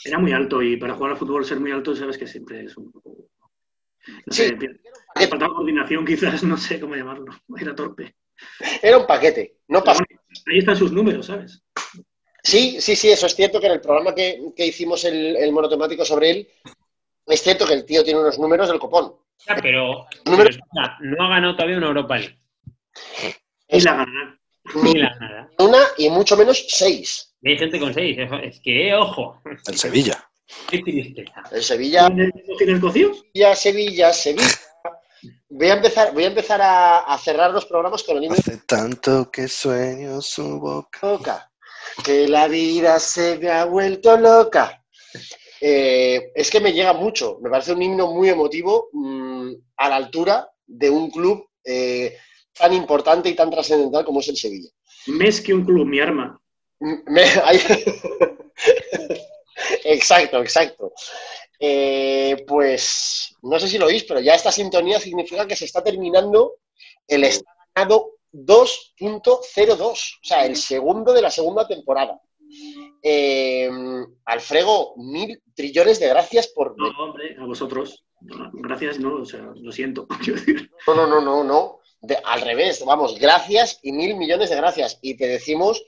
Era 0.05 0.19
muy 0.19 0.33
alto 0.33 0.63
y 0.63 0.77
para 0.77 0.95
jugar 0.95 1.13
al 1.13 1.19
fútbol 1.19 1.45
ser 1.45 1.59
muy 1.59 1.73
alto 1.73 1.95
sabes 1.97 2.17
que 2.19 2.27
siempre 2.27 2.65
es 2.65 2.77
un 2.77 2.93
poco... 2.93 3.11
No 4.27 4.33
Sí. 4.33 4.43
sé, 4.49 4.57
le 5.17 5.29
faltaba 5.29 5.55
coordinación 5.55 6.05
quizás, 6.05 6.43
no 6.43 6.57
sé 6.57 6.81
cómo 6.81 6.95
llamarlo. 6.95 7.27
Era 7.61 7.75
torpe. 7.75 8.15
Era 8.83 8.99
un 8.99 9.07
paquete, 9.07 9.59
no 9.69 9.83
pasa. 9.85 10.05
bueno, 10.09 10.23
ahí 10.53 10.59
están 10.59 10.77
sus 10.77 10.93
números, 10.93 11.27
¿sabes? 11.27 11.63
Sí, 12.43 12.81
sí, 12.81 12.95
sí, 12.97 13.11
eso 13.11 13.27
es 13.27 13.35
cierto 13.35 13.61
que 13.61 13.67
en 13.67 13.73
el 13.73 13.81
programa 13.81 14.15
que, 14.15 14.41
que 14.57 14.67
hicimos 14.67 15.05
el, 15.05 15.37
el 15.37 15.53
monotemático 15.53 16.05
sobre 16.05 16.31
él, 16.31 16.49
es 17.27 17.43
cierto 17.43 17.67
que 17.67 17.73
el 17.75 17.85
tío 17.87 18.05
tiene 18.05 18.21
unos 18.21 18.39
números 18.39 18.69
del 18.69 18.79
copón. 18.79 19.15
Ya, 19.47 19.57
pero, 19.63 20.07
Número- 20.27 20.37
pero 20.37 20.51
espera, 20.51 20.99
no 21.01 21.25
ha 21.25 21.29
ganado 21.29 21.55
todavía 21.57 21.79
una 21.79 21.87
Europa 21.87 22.19
League. 22.19 22.39
Y 23.69 23.81
la 23.81 23.93
ganará. 23.97 24.39
Ni 24.83 24.95
la 24.95 25.15
nada. 25.17 25.51
una 25.59 25.79
y 25.99 26.09
mucho 26.11 26.37
menos 26.37 26.65
seis. 26.69 27.35
Y 27.43 27.51
hay 27.51 27.59
gente 27.59 27.79
con 27.79 27.93
seis. 27.95 28.17
Es 28.43 28.61
que, 28.61 28.95
ojo, 28.95 29.41
El 29.67 29.77
Sevilla. 29.77 30.29
Qué 30.69 30.79
tristeza. 30.81 31.43
El 31.51 31.63
Sevilla, 31.63 32.09
¿Tienes 32.59 32.81
cocidos? 32.81 33.19
Sevilla, 33.19 33.55
Sevilla, 33.57 34.13
Sevilla. 34.13 34.49
Voy 35.49 35.69
a 35.69 35.75
empezar, 35.75 36.13
voy 36.13 36.25
a, 36.25 36.29
empezar 36.29 36.61
a, 36.61 36.99
a 37.01 37.19
cerrar 37.19 37.51
los 37.53 37.65
programas 37.67 38.03
con 38.03 38.17
el 38.17 38.25
himno 38.25 38.37
Hace 38.39 38.59
tanto 38.67 39.31
que 39.31 39.47
sueño 39.49 40.21
su 40.21 40.59
boca. 40.59 40.99
loca, 41.03 41.51
que 42.05 42.27
la 42.29 42.49
vida 42.49 42.99
se 42.99 43.39
me 43.39 43.51
ha 43.51 43.65
vuelto 43.65 44.17
loca. 44.17 44.85
Eh, 45.61 46.33
es 46.35 46.51
que 46.51 46.61
me 46.61 46.73
llega 46.73 46.93
mucho, 46.93 47.39
me 47.41 47.49
parece 47.49 47.73
un 47.73 47.81
himno 47.83 48.13
muy 48.13 48.29
emotivo, 48.29 48.89
mm, 48.93 49.53
a 49.77 49.89
la 49.89 49.97
altura 49.97 50.51
de 50.67 50.91
un 50.91 51.11
club 51.11 51.47
eh, 51.65 52.19
tan 52.53 52.73
importante 52.75 53.29
y 53.31 53.35
tan 53.35 53.51
trascendental 53.51 54.05
como 54.05 54.21
es 54.21 54.29
el 54.29 54.37
Sevilla. 54.37 54.69
Mes 55.07 55.41
que 55.41 55.55
un 55.55 55.65
club, 55.65 55.87
mi 55.87 56.01
arma. 56.01 56.39
Mm, 56.81 56.95
me- 57.07 57.23
hay- 57.45 57.61
exacto, 59.85 60.41
exacto. 60.41 60.93
Eh, 61.59 62.45
pues 62.47 63.37
no 63.43 63.59
sé 63.59 63.69
si 63.69 63.79
lo 63.79 63.87
oís, 63.87 64.05
pero 64.05 64.21
ya 64.21 64.35
esta 64.35 64.53
sintonía 64.53 64.99
significa 65.01 65.47
que 65.47 65.57
se 65.57 65.65
está 65.65 65.83
terminando 65.83 66.55
el 67.07 67.25
está 67.25 67.51
ganado 67.75 68.13
2.02, 68.33 69.81
o 69.81 69.95
sea, 70.23 70.45
el 70.45 70.57
segundo 70.57 71.13
de 71.13 71.23
la 71.23 71.31
segunda 71.31 71.67
temporada. 71.67 72.21
Eh, 73.03 73.71
Alfredo, 74.25 74.95
mil 74.97 75.43
trillones 75.55 76.01
de 76.01 76.09
gracias 76.09 76.49
por... 76.49 76.77
No, 76.79 76.89
hombre, 77.03 77.37
a 77.39 77.45
vosotros. 77.45 78.05
Gracias, 78.21 78.99
no, 78.99 79.17
o 79.17 79.25
sea, 79.25 79.53
lo 79.55 79.71
siento. 79.73 80.07
No, 80.87 80.95
no, 80.95 81.07
no, 81.07 81.21
no, 81.21 81.45
no. 81.45 81.81
De- 82.01 82.19
al 82.25 82.41
revés, 82.43 82.85
vamos, 82.85 83.19
gracias 83.19 83.79
y 83.83 83.93
mil 83.93 84.17
millones 84.17 84.51
de 84.51 84.57
gracias. 84.57 84.99
Y 85.03 85.17
te 85.17 85.27
decimos 85.27 85.83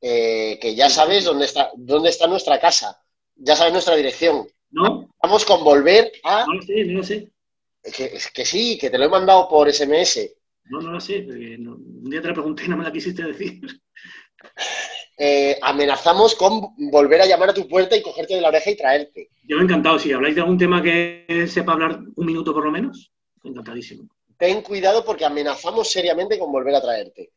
eh, 0.00 0.58
que 0.60 0.74
ya 0.74 0.88
sabes 0.88 1.24
dónde 1.24 1.44
está, 1.46 1.70
dónde 1.76 2.10
está 2.10 2.26
nuestra 2.26 2.58
casa, 2.60 3.02
ya 3.38 3.56
sabes 3.56 3.72
nuestra 3.72 3.96
dirección. 3.96 4.46
No, 4.70 5.08
Vamos 5.22 5.44
con 5.44 5.64
volver 5.64 6.12
a... 6.24 6.44
no 6.46 6.54
lo 6.54 6.62
sé, 6.62 6.84
no 6.84 6.98
lo 6.98 7.02
sé. 7.04 7.30
Que, 7.82 8.18
que 8.34 8.44
sí, 8.44 8.76
que 8.78 8.90
te 8.90 8.98
lo 8.98 9.04
he 9.06 9.08
mandado 9.08 9.48
por 9.48 9.72
SMS. 9.72 10.30
No, 10.64 10.80
no 10.80 10.92
lo 10.92 11.00
sé. 11.00 11.20
porque 11.22 11.56
no- 11.58 11.76
un 11.76 12.10
día 12.10 12.20
te 12.20 12.28
la 12.28 12.34
pregunté 12.34 12.64
y 12.64 12.68
no 12.68 12.76
me 12.76 12.84
la 12.84 12.92
quisiste 12.92 13.22
decir. 13.22 13.60
Eh, 15.20 15.58
amenazamos 15.62 16.34
con 16.36 16.60
volver 16.92 17.20
a 17.22 17.26
llamar 17.26 17.50
a 17.50 17.54
tu 17.54 17.66
puerta 17.66 17.96
y 17.96 18.02
cogerte 18.02 18.34
de 18.34 18.40
la 18.40 18.48
oreja 18.48 18.70
y 18.70 18.76
traerte. 18.76 19.30
Yo 19.44 19.58
encantado. 19.58 19.98
Si 19.98 20.12
habláis 20.12 20.34
de 20.36 20.42
algún 20.42 20.58
tema 20.58 20.80
que 20.82 21.46
sepa 21.48 21.72
hablar 21.72 21.98
un 22.14 22.26
minuto 22.26 22.52
por 22.52 22.64
lo 22.64 22.70
menos, 22.70 23.10
encantadísimo. 23.42 24.08
Ten 24.36 24.62
cuidado 24.62 25.04
porque 25.04 25.24
amenazamos 25.24 25.90
seriamente 25.90 26.38
con 26.38 26.52
volver 26.52 26.74
a 26.76 26.80
traerte. 26.82 27.32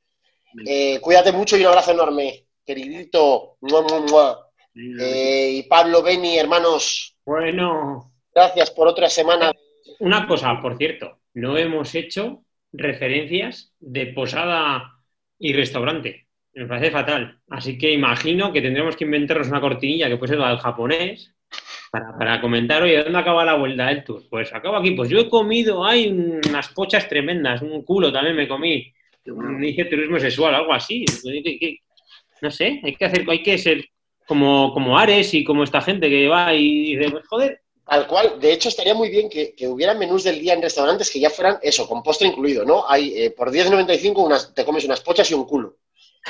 Eh, 0.66 1.00
cuídate 1.02 1.32
mucho 1.32 1.58
y 1.58 1.62
un 1.62 1.68
abrazo 1.68 1.92
enorme, 1.92 2.46
queridito. 2.64 3.58
Mua, 3.62 3.82
mua, 3.82 4.00
mua. 4.02 4.51
Eh, 4.76 5.52
y 5.58 5.64
Pablo, 5.64 6.02
Beni, 6.02 6.38
hermanos, 6.38 7.16
Bueno, 7.26 8.14
gracias 8.34 8.72
por 8.72 8.88
otra 8.88 9.10
semana. 9.10 9.52
una 10.00 10.28
cosa, 10.28 10.60
por 10.62 10.78
cierto, 10.78 11.20
no 11.34 11.58
hemos 11.58 11.94
hecho 11.96 12.44
referencias 12.72 13.74
de 13.80 14.08
posada 14.08 14.94
y 15.38 15.54
restaurante. 15.54 16.28
Me 16.54 16.66
parece 16.66 16.92
fatal. 16.92 17.40
Así 17.50 17.78
que 17.78 17.92
imagino 17.92 18.52
que 18.52 18.62
tendremos 18.62 18.96
que 18.96 19.06
inventarnos 19.06 19.48
una 19.48 19.62
cortinilla 19.62 20.10
que 20.10 20.18
puede 20.18 20.34
ser 20.34 20.42
al 20.42 20.60
japonés 20.60 21.34
para, 21.92 22.18
para 22.18 22.42
comentar, 22.42 22.84
oye, 22.84 23.04
¿dónde 23.04 23.20
acaba 23.20 23.46
la 23.46 23.56
vuelta 23.56 23.88
del 23.88 24.04
tour? 24.04 24.24
Pues 24.30 24.54
acabo 24.54 24.78
aquí. 24.78 24.92
Pues 24.92 25.10
yo 25.10 25.20
he 25.20 25.30
comido, 25.30 25.86
hay 25.86 26.08
unas 26.10 26.70
pochas 26.70 27.08
tremendas, 27.08 27.62
un 27.62 27.84
culo 27.84 28.12
también 28.12 28.36
me 28.36 28.48
comí. 28.48 28.94
turismo 29.24 30.20
sexual, 30.20 30.56
algo 30.56 30.74
así. 30.74 31.06
No 32.42 32.50
sé, 32.50 32.82
hay 32.84 32.96
que 32.96 33.06
hacer, 33.06 33.26
hay 33.30 33.44
que 33.44 33.58
ser 33.58 33.86
como, 34.32 34.72
como 34.74 34.98
Ares 34.98 35.34
y 35.34 35.44
como 35.44 35.62
esta 35.62 35.82
gente 35.82 36.10
que 36.10 36.30
va 36.30 36.54
y 36.54 36.96
dice, 36.96 37.12
pues 37.12 37.28
joder, 37.28 37.62
Al 37.88 38.08
cual, 38.08 38.40
de 38.40 38.54
hecho, 38.54 38.70
estaría 38.70 38.94
muy 38.94 39.10
bien 39.10 39.30
que, 39.30 39.54
que 39.54 39.68
hubiera 39.68 39.94
menús 39.94 40.24
del 40.24 40.40
día 40.40 40.54
en 40.54 40.62
restaurantes 40.62 41.12
que 41.12 41.20
ya 41.20 41.30
fueran 41.30 41.58
eso, 41.62 41.86
con 41.86 42.02
postre 42.02 42.30
incluido, 42.30 42.64
¿no? 42.64 42.90
Hay 42.90 43.12
eh, 43.14 43.32
por 43.32 43.52
10.95 43.52 44.26
unas, 44.26 44.54
te 44.54 44.64
comes 44.64 44.86
unas 44.86 45.02
pochas 45.02 45.30
y 45.30 45.34
un 45.34 45.44
culo. 45.44 45.76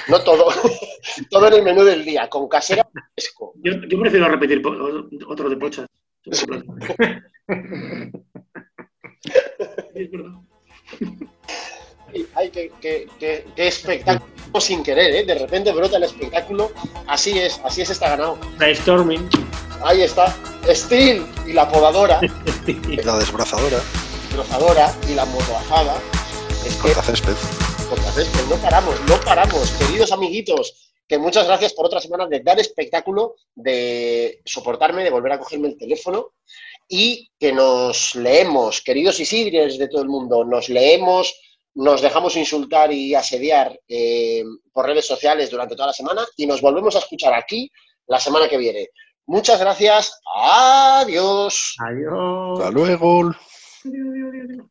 No 0.07 0.19
todo, 0.23 0.47
todo 1.29 1.47
en 1.49 1.53
el 1.53 1.61
menú 1.61 1.83
del 1.83 2.03
día, 2.03 2.27
con 2.27 2.47
casera 2.47 2.89
fresco. 3.13 3.53
Yo, 3.63 3.73
yo 3.87 3.99
prefiero 3.99 4.27
repetir 4.29 4.63
otro 5.27 5.47
de 5.47 5.57
pochas. 5.57 5.85
Es 9.93 10.09
verdad. 10.09 10.33
Ay, 12.35 12.49
qué, 12.49 12.71
qué- 12.81 13.07
qué- 13.19 13.45
qué 13.55 13.67
espectáculo 13.67 14.59
sin 14.59 14.83
querer, 14.83 15.13
¿eh? 15.15 15.23
De 15.25 15.35
repente 15.35 15.71
brota 15.71 15.97
el 15.97 16.03
espectáculo. 16.03 16.71
Así 17.07 17.37
es, 17.39 17.59
así 17.63 17.81
es, 17.81 17.89
está 17.89 18.09
ganado. 18.09 18.37
brainstorming. 18.57 19.29
Ahí 19.83 20.01
está. 20.03 20.35
Steel 20.69 21.25
y 21.47 21.53
la 21.53 21.67
podadora, 21.69 22.19
La 23.03 23.17
desbrozadora, 23.17 23.79
trozadora 24.31 24.95
y 25.09 25.15
la 25.15 25.25
motoazada. 25.25 25.97
Es 26.65 26.75
que 26.75 26.81
cortacésped. 26.81 27.33
Cortacésped, 27.89 28.41
no 28.49 28.55
paramos, 28.57 28.95
no 29.07 29.19
paramos, 29.21 29.71
queridos 29.71 30.11
amiguitos. 30.11 30.91
Que 31.07 31.17
muchas 31.17 31.45
gracias 31.47 31.73
por 31.73 31.85
otra 31.87 31.99
semana 31.99 32.27
de 32.27 32.39
dar 32.39 32.57
espectáculo, 32.59 33.35
de 33.55 34.39
soportarme, 34.45 35.03
de 35.03 35.09
volver 35.09 35.33
a 35.33 35.39
cogerme 35.39 35.67
el 35.67 35.77
teléfono 35.77 36.29
y 36.87 37.29
que 37.39 37.51
nos 37.51 38.15
leemos, 38.15 38.81
queridos 38.81 39.19
Isidres 39.19 39.77
de 39.77 39.87
todo 39.89 40.03
el 40.03 40.09
mundo, 40.09 40.45
nos 40.45 40.69
leemos, 40.69 41.33
nos 41.75 42.01
dejamos 42.01 42.35
insultar 42.35 42.91
y 42.91 43.15
asediar 43.15 43.79
eh, 43.87 44.43
por 44.73 44.85
redes 44.85 45.05
sociales 45.05 45.49
durante 45.49 45.75
toda 45.75 45.87
la 45.87 45.93
semana 45.93 46.25
y 46.35 46.45
nos 46.45 46.61
volvemos 46.61 46.95
a 46.95 46.99
escuchar 46.99 47.33
aquí 47.33 47.71
la 48.07 48.19
semana 48.19 48.47
que 48.49 48.57
viene. 48.57 48.89
Muchas 49.25 49.59
gracias. 49.59 50.19
Adiós. 50.35 51.75
Adiós. 51.79 52.59
Hasta 52.59 52.71
luego. 52.71 53.19
Adiós, 53.21 53.35
adiós, 53.85 54.45
adiós. 54.49 54.70